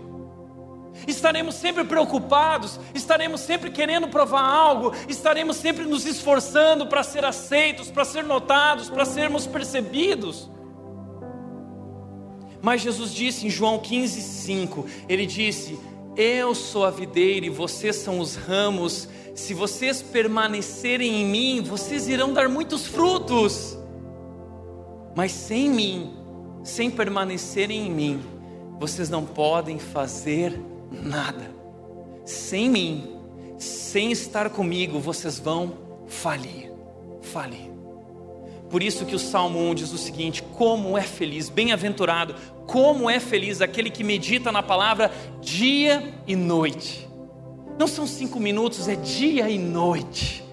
estaremos 1.07 1.55
sempre 1.55 1.83
preocupados, 1.83 2.79
estaremos 2.93 3.41
sempre 3.41 3.69
querendo 3.71 4.07
provar 4.07 4.43
algo, 4.43 4.93
estaremos 5.07 5.57
sempre 5.57 5.85
nos 5.85 6.05
esforçando 6.05 6.87
para 6.87 7.03
ser 7.03 7.25
aceitos, 7.25 7.89
para 7.89 8.05
ser 8.05 8.23
notados, 8.23 8.89
para 8.89 9.05
sermos 9.05 9.47
percebidos. 9.47 10.49
Mas 12.61 12.81
Jesus 12.81 13.13
disse 13.13 13.47
em 13.47 13.49
João 13.49 13.79
15,5: 13.79 14.85
Ele 15.09 15.25
disse: 15.25 15.79
Eu 16.15 16.53
sou 16.53 16.85
a 16.85 16.91
videira 16.91 17.45
e 17.45 17.49
vocês 17.49 17.95
são 17.95 18.19
os 18.19 18.35
ramos, 18.35 19.09
se 19.33 19.53
vocês 19.53 20.01
permanecerem 20.01 21.21
em 21.21 21.25
mim, 21.25 21.61
vocês 21.61 22.07
irão 22.07 22.33
dar 22.33 22.47
muitos 22.47 22.85
frutos. 22.85 23.77
Mas 25.15 25.31
sem 25.31 25.69
mim, 25.69 26.13
sem 26.63 26.91
permanecerem 26.91 27.87
em 27.87 27.91
mim, 27.91 28.21
vocês 28.79 29.09
não 29.09 29.25
podem 29.25 29.79
fazer 29.79 30.51
nada. 30.51 30.70
Sem 32.25 32.69
mim, 32.69 33.17
sem 33.57 34.11
estar 34.11 34.49
comigo, 34.49 34.99
vocês 34.99 35.39
vão 35.39 35.73
falir. 36.07 36.71
Falir. 37.21 37.71
Por 38.69 38.81
isso 38.81 39.05
que 39.05 39.15
o 39.15 39.19
Salmo 39.19 39.59
1 39.59 39.75
diz 39.75 39.91
o 39.91 39.97
seguinte: 39.97 40.41
como 40.41 40.97
é 40.97 41.01
feliz, 41.01 41.49
bem-aventurado, 41.49 42.35
como 42.65 43.09
é 43.09 43.19
feliz 43.19 43.61
aquele 43.61 43.89
que 43.89 44.03
medita 44.03 44.51
na 44.51 44.63
palavra 44.63 45.11
dia 45.41 46.13
e 46.25 46.35
noite. 46.35 47.07
Não 47.77 47.87
são 47.87 48.07
cinco 48.07 48.39
minutos, 48.39 48.87
é 48.87 48.95
dia 48.95 49.49
e 49.49 49.57
noite, 49.57 50.43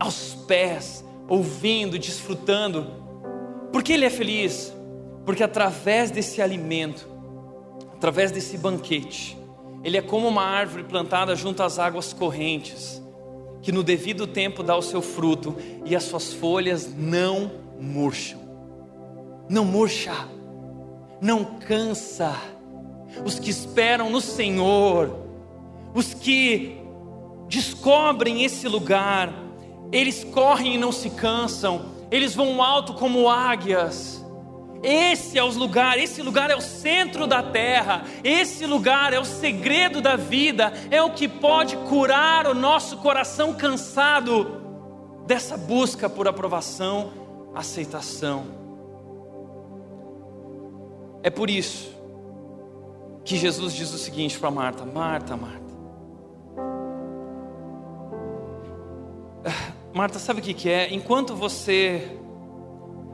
aos 0.00 0.34
pés, 0.46 1.04
ouvindo, 1.28 1.98
desfrutando. 1.98 2.86
Por 3.72 3.82
que 3.82 3.92
ele 3.92 4.04
é 4.04 4.10
feliz? 4.10 4.74
Porque 5.24 5.42
através 5.42 6.10
desse 6.10 6.42
alimento, 6.42 7.08
através 7.94 8.32
desse 8.32 8.56
banquete, 8.58 9.36
ele 9.86 9.96
é 9.96 10.02
como 10.02 10.26
uma 10.26 10.42
árvore 10.42 10.82
plantada 10.82 11.36
junto 11.36 11.62
às 11.62 11.78
águas 11.78 12.12
correntes, 12.12 13.00
que 13.62 13.70
no 13.70 13.84
devido 13.84 14.26
tempo 14.26 14.64
dá 14.64 14.76
o 14.76 14.82
seu 14.82 15.00
fruto 15.00 15.54
e 15.84 15.94
as 15.94 16.02
suas 16.02 16.32
folhas 16.32 16.92
não 16.92 17.52
murcham. 17.78 18.40
Não 19.48 19.64
murcha, 19.64 20.12
não 21.20 21.44
cansa. 21.44 22.34
Os 23.24 23.38
que 23.38 23.48
esperam 23.48 24.10
no 24.10 24.20
Senhor, 24.20 25.20
os 25.94 26.12
que 26.12 26.80
descobrem 27.46 28.42
esse 28.42 28.66
lugar, 28.66 29.32
eles 29.92 30.24
correm 30.24 30.74
e 30.74 30.78
não 30.78 30.90
se 30.90 31.10
cansam, 31.10 31.92
eles 32.10 32.34
vão 32.34 32.60
alto 32.60 32.92
como 32.94 33.28
águias 33.28 34.15
esse 34.86 35.36
é 35.36 35.42
o 35.42 35.48
lugar, 35.48 35.98
esse 35.98 36.22
lugar 36.22 36.48
é 36.48 36.54
o 36.54 36.60
centro 36.60 37.26
da 37.26 37.42
terra, 37.42 38.04
esse 38.22 38.64
lugar 38.66 39.12
é 39.12 39.18
o 39.18 39.24
segredo 39.24 40.00
da 40.00 40.14
vida, 40.14 40.72
é 40.92 41.02
o 41.02 41.10
que 41.10 41.26
pode 41.26 41.76
curar 41.88 42.46
o 42.46 42.54
nosso 42.54 42.98
coração 42.98 43.52
cansado 43.52 44.62
dessa 45.26 45.56
busca 45.56 46.08
por 46.08 46.28
aprovação, 46.28 47.12
aceitação. 47.52 48.46
É 51.20 51.30
por 51.30 51.50
isso 51.50 51.92
que 53.24 53.36
Jesus 53.36 53.74
diz 53.74 53.92
o 53.92 53.98
seguinte 53.98 54.38
para 54.38 54.52
Marta: 54.52 54.84
Marta, 54.84 55.36
Marta. 55.36 55.66
Ah, 59.44 59.72
Marta, 59.92 60.20
sabe 60.20 60.40
o 60.40 60.42
que 60.44 60.70
é? 60.70 60.94
Enquanto 60.94 61.34
você 61.34 62.16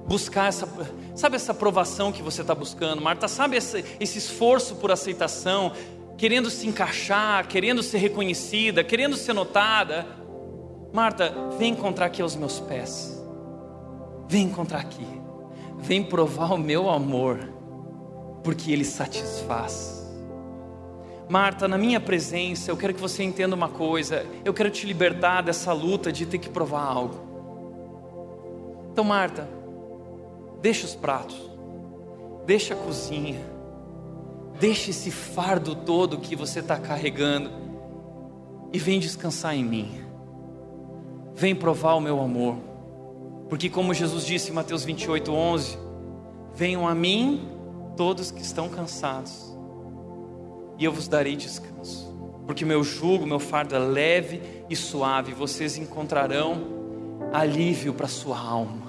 buscar 0.06 0.48
essa, 0.48 0.68
sabe 1.14 1.36
essa 1.36 1.52
aprovação 1.52 2.12
que 2.12 2.22
você 2.22 2.40
está 2.42 2.54
buscando, 2.54 3.02
Marta? 3.02 3.28
Sabe 3.28 3.56
esse, 3.56 3.84
esse 4.00 4.18
esforço 4.18 4.76
por 4.76 4.90
aceitação, 4.90 5.72
querendo 6.16 6.50
se 6.50 6.66
encaixar, 6.66 7.46
querendo 7.48 7.82
ser 7.82 7.98
reconhecida, 7.98 8.82
querendo 8.84 9.16
ser 9.16 9.32
notada? 9.32 10.06
Marta, 10.92 11.34
vem 11.58 11.72
encontrar 11.72 12.06
aqui 12.06 12.22
aos 12.22 12.36
meus 12.36 12.60
pés. 12.60 13.20
Vem 14.28 14.44
encontrar 14.44 14.80
aqui. 14.80 15.06
Vem 15.78 16.02
provar 16.02 16.52
o 16.52 16.58
meu 16.58 16.88
amor, 16.90 17.38
porque 18.44 18.70
ele 18.70 18.84
satisfaz. 18.84 20.02
Marta, 21.28 21.66
na 21.66 21.78
minha 21.78 21.98
presença, 21.98 22.70
eu 22.70 22.76
quero 22.76 22.92
que 22.92 23.00
você 23.00 23.22
entenda 23.22 23.56
uma 23.56 23.68
coisa. 23.68 24.26
Eu 24.44 24.52
quero 24.52 24.70
te 24.70 24.86
libertar 24.86 25.40
dessa 25.40 25.72
luta 25.72 26.12
de 26.12 26.26
ter 26.26 26.38
que 26.38 26.48
provar 26.48 26.82
algo. 26.82 27.32
Então, 28.92 29.02
Marta, 29.02 29.48
Deixa 30.62 30.86
os 30.86 30.94
pratos. 30.94 31.50
deixa 32.46 32.74
a 32.74 32.76
cozinha, 32.76 33.40
deixa 34.58 34.90
esse 34.90 35.10
fardo 35.10 35.74
todo 35.74 36.18
que 36.18 36.34
você 36.34 36.60
está 36.60 36.76
carregando 36.76 37.50
e 38.72 38.78
vem 38.78 38.98
descansar 38.98 39.54
em 39.54 39.64
mim. 39.64 40.00
Vem 41.34 41.54
provar 41.54 41.94
o 41.94 42.00
meu 42.00 42.20
amor. 42.20 42.56
Porque, 43.48 43.68
como 43.68 43.92
Jesus 43.92 44.24
disse 44.24 44.50
em 44.50 44.54
Mateus 44.54 44.84
28, 44.84 45.32
11: 45.32 45.78
Venham 46.54 46.86
a 46.86 46.94
mim 46.94 47.48
todos 47.96 48.30
que 48.30 48.42
estão 48.42 48.68
cansados, 48.68 49.56
e 50.78 50.84
eu 50.84 50.92
vos 50.92 51.08
darei 51.08 51.36
descanso. 51.36 52.10
Porque 52.46 52.64
meu 52.64 52.82
jugo, 52.82 53.26
meu 53.26 53.38
fardo 53.38 53.74
é 53.74 53.78
leve 53.78 54.40
e 54.70 54.76
suave, 54.76 55.32
vocês 55.32 55.76
encontrarão 55.76 57.30
alívio 57.32 57.94
para 57.94 58.08
sua 58.08 58.38
alma. 58.38 58.81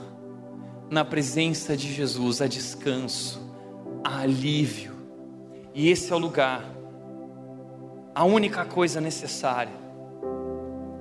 Na 0.94 1.04
presença 1.04 1.76
de 1.76 1.92
Jesus 1.92 2.40
há 2.40 2.46
descanso, 2.46 3.42
há 4.04 4.20
alívio. 4.20 4.94
E 5.74 5.90
esse 5.90 6.14
é 6.14 6.16
o 6.16 6.20
lugar, 6.20 6.64
a 8.14 8.24
única 8.24 8.64
coisa 8.64 9.02
necessária 9.02 9.74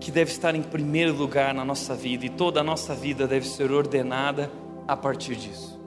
que 0.00 0.10
deve 0.10 0.30
estar 0.30 0.54
em 0.54 0.62
primeiro 0.62 1.14
lugar 1.14 1.52
na 1.52 1.62
nossa 1.62 1.94
vida, 1.94 2.24
e 2.24 2.30
toda 2.30 2.60
a 2.60 2.64
nossa 2.64 2.94
vida 2.94 3.28
deve 3.28 3.46
ser 3.46 3.70
ordenada 3.70 4.50
a 4.88 4.96
partir 4.96 5.36
disso. 5.36 5.78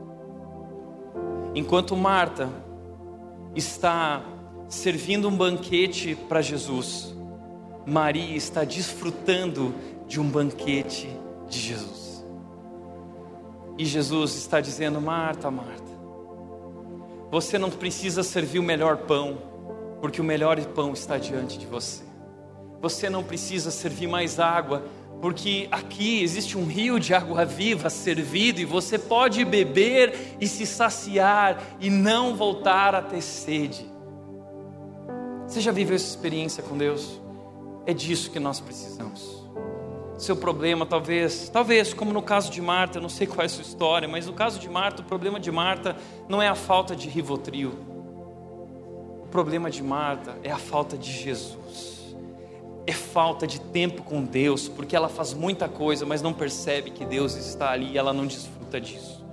Enquanto 1.56 1.98
Marta 1.98 2.48
está 3.56 4.24
servindo 4.70 5.28
um 5.30 5.36
banquete 5.36 6.16
para 6.30 6.44
Jesus, 6.44 7.12
Maria 7.88 8.38
está 8.38 8.64
desfrutando 8.64 9.74
de 10.08 10.20
um 10.22 10.30
banquete 10.30 11.10
de 11.50 11.60
Jesus. 11.60 12.15
E 13.78 13.86
Jesus 13.86 14.36
está 14.36 14.62
dizendo: 14.62 15.02
Marta, 15.02 15.52
Marta, 15.52 15.92
você 17.30 17.58
não 17.58 17.70
precisa 17.70 18.24
servir 18.24 18.60
o 18.60 18.64
melhor 18.64 18.98
pão, 18.98 19.38
porque 20.00 20.22
o 20.22 20.24
melhor 20.24 20.60
pão 20.68 20.94
está 20.94 21.18
diante 21.18 21.58
de 21.58 21.66
você. 21.66 22.04
Você 22.82 23.10
não 23.10 23.24
precisa 23.24 23.72
servir 23.72 24.08
mais 24.08 24.40
água, 24.40 24.84
porque 25.22 25.68
aqui 25.72 26.22
existe 26.22 26.58
um 26.58 26.66
rio 26.66 27.00
de 27.00 27.14
água 27.14 27.44
viva 27.46 27.90
servido 27.90 28.62
e 28.62 28.66
você 28.66 29.00
pode 29.00 29.44
beber 29.44 30.38
e 30.40 30.48
se 30.48 30.66
saciar 30.66 31.62
e 31.80 31.90
não 31.90 32.36
voltar 32.36 32.94
a 32.94 33.02
ter 33.02 33.22
sede. 33.22 33.86
Você 35.48 35.62
já 35.62 35.72
viveu 35.72 35.96
essa 35.96 36.08
experiência 36.08 36.64
com 36.64 36.78
Deus? 36.78 37.20
É 37.86 37.94
disso 37.94 38.32
que 38.32 38.40
nós 38.40 38.60
precisamos. 38.60 39.35
Seu 40.18 40.36
problema, 40.36 40.86
talvez, 40.86 41.50
talvez, 41.50 41.94
como 41.94 42.14
no 42.14 42.22
caso 42.22 42.52
de 42.52 42.62
Marta, 42.62 42.98
eu 42.98 43.02
não 43.02 43.10
sei 43.10 43.28
qual 43.28 43.42
é 43.42 43.46
a 43.46 43.50
sua 43.50 43.64
história, 43.64 44.08
mas 44.08 44.28
no 44.28 44.34
caso 44.34 44.60
de 44.60 44.70
Marta, 44.70 45.02
o 45.02 45.06
problema 45.06 45.40
de 45.40 45.52
Marta 45.52 45.96
não 46.30 46.42
é 46.42 46.48
a 46.48 46.56
falta 46.56 46.96
de 46.96 47.10
Rivotril. 47.10 47.74
O 49.24 49.28
problema 49.30 49.70
de 49.70 49.84
Marta 49.84 50.38
é 50.44 50.52
a 50.52 50.58
falta 50.58 50.98
de 50.98 51.12
Jesus 51.12 51.96
é 52.88 52.94
falta 52.94 53.48
de 53.48 53.60
tempo 53.60 54.04
com 54.04 54.24
Deus, 54.24 54.68
porque 54.68 54.96
ela 54.96 55.10
faz 55.10 55.34
muita 55.34 55.68
coisa, 55.68 56.06
mas 56.06 56.22
não 56.22 56.34
percebe 56.34 56.92
que 56.92 57.04
Deus 57.04 57.36
está 57.36 57.72
ali 57.72 57.94
e 57.94 57.98
ela 57.98 58.14
não 58.14 58.28
desfruta 58.28 58.80
disso. 58.80 59.26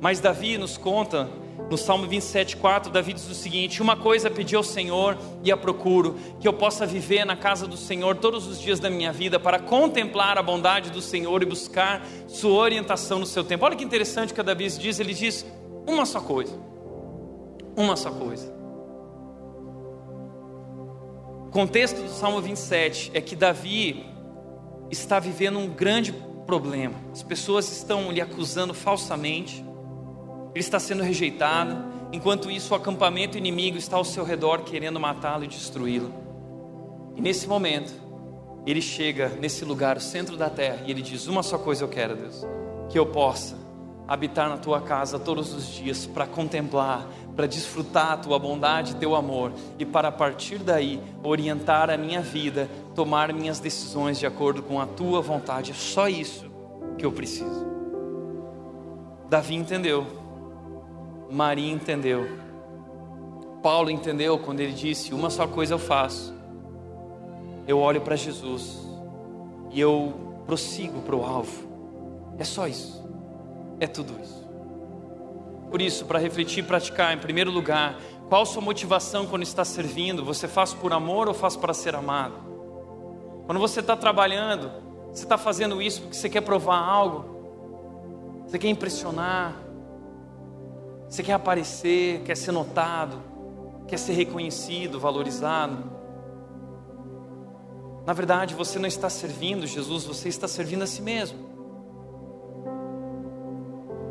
Mas 0.00 0.20
Davi 0.20 0.58
nos 0.58 0.76
conta, 0.76 1.28
no 1.70 1.76
Salmo 1.76 2.06
27,4, 2.06 2.90
Davi 2.90 3.12
diz 3.12 3.28
o 3.28 3.34
seguinte: 3.34 3.82
Uma 3.82 3.96
coisa 3.96 4.30
pedi 4.30 4.56
ao 4.56 4.62
Senhor 4.62 5.18
e 5.42 5.52
a 5.52 5.56
procuro, 5.56 6.16
que 6.40 6.48
eu 6.48 6.52
possa 6.52 6.86
viver 6.86 7.24
na 7.24 7.36
casa 7.36 7.66
do 7.66 7.76
Senhor 7.76 8.16
todos 8.16 8.46
os 8.46 8.60
dias 8.60 8.80
da 8.80 8.88
minha 8.88 9.12
vida, 9.12 9.38
para 9.38 9.58
contemplar 9.58 10.38
a 10.38 10.42
bondade 10.42 10.90
do 10.90 11.02
Senhor 11.02 11.42
e 11.42 11.46
buscar 11.46 12.06
sua 12.26 12.58
orientação 12.58 13.18
no 13.18 13.26
seu 13.26 13.44
tempo. 13.44 13.64
Olha 13.64 13.76
que 13.76 13.84
interessante 13.84 14.32
que 14.32 14.42
Davi 14.42 14.68
diz: 14.68 14.98
ele 14.98 15.12
diz 15.12 15.44
uma 15.86 16.06
só 16.06 16.20
coisa, 16.20 16.58
uma 17.76 17.96
só 17.96 18.10
coisa. 18.10 18.58
O 21.46 21.50
contexto 21.50 22.02
do 22.02 22.10
Salmo 22.10 22.42
27 22.42 23.10
é 23.14 23.22
que 23.22 23.34
Davi 23.34 24.04
está 24.90 25.18
vivendo 25.18 25.58
um 25.58 25.66
grande 25.66 26.12
problema. 26.46 26.94
As 27.12 27.22
pessoas 27.22 27.70
estão 27.70 28.10
lhe 28.10 28.20
acusando 28.20 28.74
falsamente. 28.74 29.64
Ele 30.54 30.60
está 30.60 30.78
sendo 30.78 31.02
rejeitado. 31.02 31.76
Enquanto 32.12 32.50
isso, 32.50 32.72
o 32.72 32.76
acampamento 32.76 33.36
inimigo 33.36 33.76
está 33.76 33.96
ao 33.96 34.04
seu 34.04 34.24
redor 34.24 34.62
querendo 34.62 34.98
matá-lo 34.98 35.44
e 35.44 35.48
destruí-lo. 35.48 36.12
E 37.16 37.20
nesse 37.20 37.46
momento, 37.46 37.92
ele 38.66 38.80
chega 38.80 39.28
nesse 39.40 39.64
lugar, 39.64 39.96
o 39.96 40.00
centro 40.00 40.36
da 40.36 40.48
terra, 40.50 40.82
e 40.86 40.90
ele 40.90 41.02
diz: 41.02 41.26
Uma 41.26 41.42
só 41.42 41.58
coisa 41.58 41.84
eu 41.84 41.88
quero, 41.88 42.16
Deus, 42.16 42.46
que 42.88 42.98
eu 42.98 43.06
possa 43.06 43.56
habitar 44.08 44.48
na 44.48 44.56
tua 44.56 44.80
casa 44.80 45.18
todos 45.18 45.52
os 45.52 45.66
dias 45.68 46.06
para 46.06 46.26
contemplar, 46.26 47.06
para 47.36 47.46
desfrutar 47.46 48.12
a 48.12 48.16
tua 48.16 48.38
bondade 48.38 48.96
teu 48.96 49.14
amor 49.14 49.52
e 49.78 49.84
para 49.84 50.08
a 50.08 50.12
partir 50.12 50.58
daí 50.58 50.98
orientar 51.22 51.90
a 51.90 51.96
minha 51.98 52.22
vida, 52.22 52.70
tomar 52.94 53.32
minhas 53.34 53.60
decisões 53.60 54.18
de 54.18 54.26
acordo 54.26 54.62
com 54.62 54.80
a 54.80 54.86
tua 54.86 55.20
vontade. 55.20 55.72
É 55.72 55.74
só 55.74 56.08
isso 56.08 56.50
que 56.96 57.04
eu 57.04 57.12
preciso. 57.12 57.68
Davi 59.28 59.54
entendeu, 59.54 60.06
Maria 61.30 61.72
entendeu, 61.72 62.26
Paulo 63.62 63.90
entendeu 63.90 64.38
quando 64.38 64.60
ele 64.60 64.72
disse: 64.72 65.12
Uma 65.12 65.30
só 65.30 65.46
coisa 65.46 65.74
eu 65.74 65.78
faço, 65.78 66.34
eu 67.66 67.78
olho 67.78 68.00
para 68.00 68.16
Jesus 68.16 68.78
e 69.70 69.80
eu 69.80 70.42
prossigo 70.46 71.00
para 71.02 71.14
o 71.14 71.24
alvo. 71.24 71.68
É 72.38 72.44
só 72.44 72.66
isso. 72.66 73.06
É 73.80 73.86
tudo 73.86 74.14
isso. 74.22 74.48
Por 75.70 75.82
isso, 75.82 76.06
para 76.06 76.18
refletir 76.18 76.64
e 76.64 76.66
praticar, 76.66 77.12
em 77.12 77.18
primeiro 77.18 77.50
lugar, 77.50 77.98
qual 78.28 78.46
sua 78.46 78.62
motivação 78.62 79.26
quando 79.26 79.42
está 79.42 79.64
servindo? 79.64 80.24
Você 80.24 80.48
faz 80.48 80.72
por 80.72 80.92
amor 80.92 81.28
ou 81.28 81.34
faz 81.34 81.56
para 81.56 81.74
ser 81.74 81.94
amado? 81.94 82.34
Quando 83.44 83.58
você 83.58 83.80
está 83.80 83.96
trabalhando, 83.96 84.70
você 85.12 85.24
está 85.24 85.36
fazendo 85.36 85.80
isso 85.82 86.02
porque 86.02 86.16
você 86.16 86.28
quer 86.28 86.40
provar 86.40 86.78
algo? 86.78 88.44
Você 88.46 88.58
quer 88.58 88.68
impressionar? 88.68 89.67
Você 91.08 91.22
quer 91.22 91.32
aparecer? 91.32 92.22
Quer 92.22 92.36
ser 92.36 92.52
notado? 92.52 93.22
Quer 93.86 93.98
ser 93.98 94.12
reconhecido, 94.12 95.00
valorizado? 95.00 95.98
Na 98.04 98.12
verdade, 98.12 98.54
você 98.54 98.78
não 98.78 98.86
está 98.86 99.10
servindo 99.10 99.66
Jesus, 99.66 100.04
você 100.04 100.28
está 100.28 100.48
servindo 100.48 100.82
a 100.82 100.86
si 100.86 101.02
mesmo. 101.02 101.38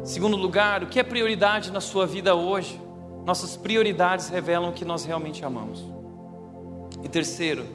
Segundo 0.04 0.38
lugar, 0.38 0.84
o 0.84 0.88
que 0.88 1.00
é 1.00 1.04
prioridade 1.04 1.72
na 1.72 1.82
sua 1.82 2.06
vida 2.06 2.34
hoje? 2.34 2.80
Nossas 3.26 3.58
prioridades 3.58 4.30
revelam 4.30 4.70
o 4.70 4.74
que 4.74 4.86
nós 4.86 5.04
realmente 5.04 5.44
amamos. 5.44 5.84
E 7.04 7.10
terceiro, 7.10 7.66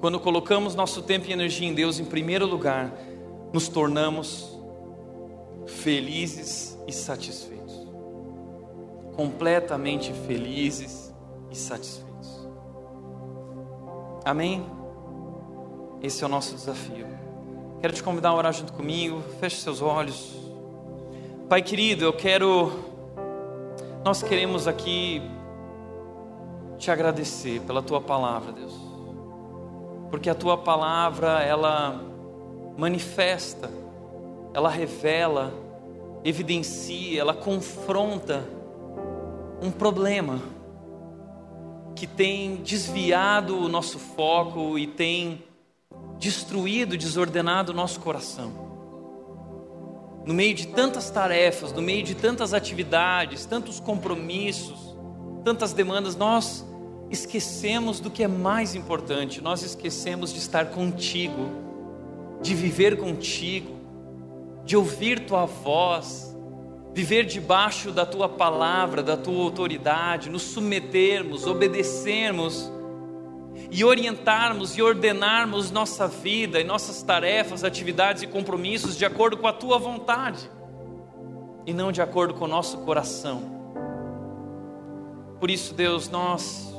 quando 0.00 0.20
colocamos 0.20 0.74
nosso 0.74 1.02
tempo 1.02 1.26
e 1.28 1.32
energia 1.32 1.66
em 1.66 1.74
Deus 1.74 1.98
em 1.98 2.04
primeiro 2.04 2.46
lugar, 2.46 2.92
nos 3.52 3.68
tornamos 3.68 4.56
felizes 5.66 6.78
e 6.86 6.92
satisfeitos. 6.92 7.53
Completamente 9.16 10.12
felizes 10.26 11.14
e 11.50 11.56
satisfeitos. 11.56 12.48
Amém? 14.24 14.64
Esse 16.02 16.22
é 16.22 16.26
o 16.26 16.30
nosso 16.30 16.54
desafio. 16.54 17.06
Quero 17.80 17.92
te 17.92 18.02
convidar 18.02 18.30
a 18.30 18.34
orar 18.34 18.52
junto 18.52 18.72
comigo. 18.72 19.22
Feche 19.40 19.56
seus 19.56 19.82
olhos. 19.82 20.34
Pai 21.48 21.60
querido, 21.60 22.04
eu 22.04 22.12
quero, 22.14 22.72
nós 24.02 24.22
queremos 24.22 24.66
aqui 24.66 25.20
te 26.78 26.90
agradecer 26.90 27.60
pela 27.60 27.82
tua 27.82 28.00
palavra, 28.00 28.50
Deus, 28.50 28.74
porque 30.10 30.30
a 30.30 30.34
tua 30.34 30.56
palavra 30.56 31.42
ela 31.42 32.00
manifesta, 32.78 33.70
ela 34.54 34.70
revela, 34.70 35.52
evidencia, 36.24 37.20
ela 37.20 37.34
confronta 37.34 38.42
um 39.60 39.70
problema 39.70 40.40
que 41.94 42.06
tem 42.06 42.56
desviado 42.56 43.56
o 43.56 43.68
nosso 43.68 43.98
foco 43.98 44.78
e 44.78 44.86
tem 44.86 45.44
destruído, 46.18 46.96
desordenado 46.96 47.72
o 47.72 47.74
nosso 47.74 48.00
coração. 48.00 48.52
No 50.26 50.32
meio 50.32 50.54
de 50.54 50.68
tantas 50.68 51.10
tarefas, 51.10 51.72
no 51.72 51.82
meio 51.82 52.02
de 52.02 52.14
tantas 52.14 52.54
atividades, 52.54 53.44
tantos 53.44 53.78
compromissos, 53.78 54.96
tantas 55.44 55.72
demandas, 55.72 56.16
nós 56.16 56.64
esquecemos 57.10 58.00
do 58.00 58.10
que 58.10 58.24
é 58.24 58.28
mais 58.28 58.74
importante, 58.74 59.40
nós 59.40 59.62
esquecemos 59.62 60.32
de 60.32 60.38
estar 60.38 60.70
contigo, 60.70 61.48
de 62.40 62.54
viver 62.54 62.96
contigo, 62.96 63.74
de 64.64 64.76
ouvir 64.76 65.26
tua 65.26 65.44
voz, 65.44 66.33
viver 66.94 67.24
debaixo 67.24 67.90
da 67.90 68.06
tua 68.06 68.28
palavra, 68.28 69.02
da 69.02 69.16
tua 69.16 69.42
autoridade, 69.42 70.30
nos 70.30 70.42
submetermos, 70.42 71.44
obedecermos 71.44 72.70
e 73.68 73.84
orientarmos 73.84 74.78
e 74.78 74.82
ordenarmos 74.82 75.72
nossa 75.72 76.06
vida 76.06 76.60
e 76.60 76.64
nossas 76.64 77.02
tarefas, 77.02 77.64
atividades 77.64 78.22
e 78.22 78.28
compromissos 78.28 78.96
de 78.96 79.04
acordo 79.04 79.36
com 79.36 79.48
a 79.48 79.52
tua 79.52 79.76
vontade 79.76 80.48
e 81.66 81.74
não 81.74 81.90
de 81.90 82.00
acordo 82.00 82.34
com 82.34 82.44
o 82.44 82.48
nosso 82.48 82.78
coração. 82.78 83.54
Por 85.40 85.50
isso, 85.50 85.74
Deus, 85.74 86.08
nós 86.08 86.72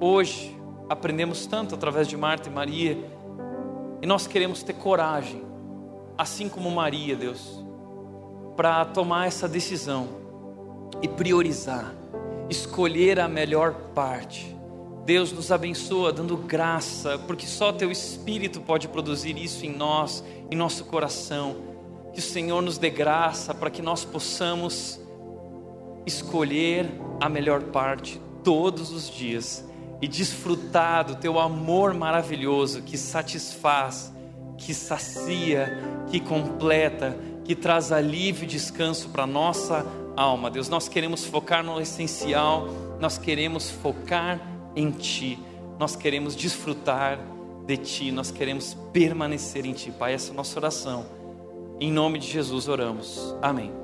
hoje 0.00 0.58
aprendemos 0.88 1.46
tanto 1.46 1.74
através 1.74 2.08
de 2.08 2.16
Marta 2.16 2.48
e 2.48 2.52
Maria, 2.52 2.98
e 4.00 4.06
nós 4.06 4.26
queremos 4.26 4.62
ter 4.62 4.72
coragem, 4.72 5.42
assim 6.16 6.48
como 6.48 6.70
Maria, 6.70 7.14
Deus, 7.14 7.61
para 8.56 8.84
tomar 8.84 9.26
essa 9.26 9.48
decisão 9.48 10.08
e 11.00 11.08
priorizar, 11.08 11.94
escolher 12.48 13.18
a 13.18 13.28
melhor 13.28 13.72
parte. 13.94 14.56
Deus 15.04 15.32
nos 15.32 15.50
abençoa 15.50 16.12
dando 16.12 16.36
graça, 16.36 17.18
porque 17.26 17.46
só 17.46 17.72
teu 17.72 17.90
Espírito 17.90 18.60
pode 18.60 18.86
produzir 18.86 19.36
isso 19.36 19.66
em 19.66 19.74
nós, 19.74 20.22
em 20.50 20.54
nosso 20.54 20.84
coração. 20.84 21.56
Que 22.12 22.20
o 22.20 22.22
Senhor 22.22 22.60
nos 22.60 22.78
dê 22.78 22.90
graça 22.90 23.52
para 23.52 23.70
que 23.70 23.82
nós 23.82 24.04
possamos 24.04 25.00
escolher 26.06 26.88
a 27.20 27.28
melhor 27.28 27.62
parte 27.64 28.20
todos 28.44 28.92
os 28.92 29.08
dias 29.08 29.66
e 30.00 30.08
desfrutar 30.08 31.04
do 31.04 31.14
teu 31.14 31.38
amor 31.38 31.94
maravilhoso 31.94 32.82
que 32.82 32.98
satisfaz, 32.98 34.12
que 34.58 34.74
sacia, 34.74 35.78
que 36.10 36.20
completa, 36.20 37.16
que 37.44 37.54
traz 37.54 37.92
alívio 37.92 38.44
e 38.44 38.46
descanso 38.46 39.08
para 39.08 39.26
nossa 39.26 39.86
alma. 40.16 40.50
Deus, 40.50 40.68
nós 40.68 40.88
queremos 40.88 41.24
focar 41.24 41.64
no 41.64 41.80
essencial, 41.80 42.68
nós 43.00 43.18
queremos 43.18 43.70
focar 43.70 44.40
em 44.76 44.90
ti. 44.90 45.38
Nós 45.78 45.96
queremos 45.96 46.36
desfrutar 46.36 47.18
de 47.66 47.76
ti, 47.76 48.12
nós 48.12 48.30
queremos 48.30 48.74
permanecer 48.92 49.66
em 49.66 49.72
ti. 49.72 49.90
Pai, 49.90 50.14
essa 50.14 50.30
é 50.30 50.32
a 50.32 50.36
nossa 50.36 50.58
oração. 50.58 51.06
Em 51.80 51.90
nome 51.90 52.18
de 52.18 52.28
Jesus 52.28 52.68
oramos. 52.68 53.34
Amém. 53.42 53.81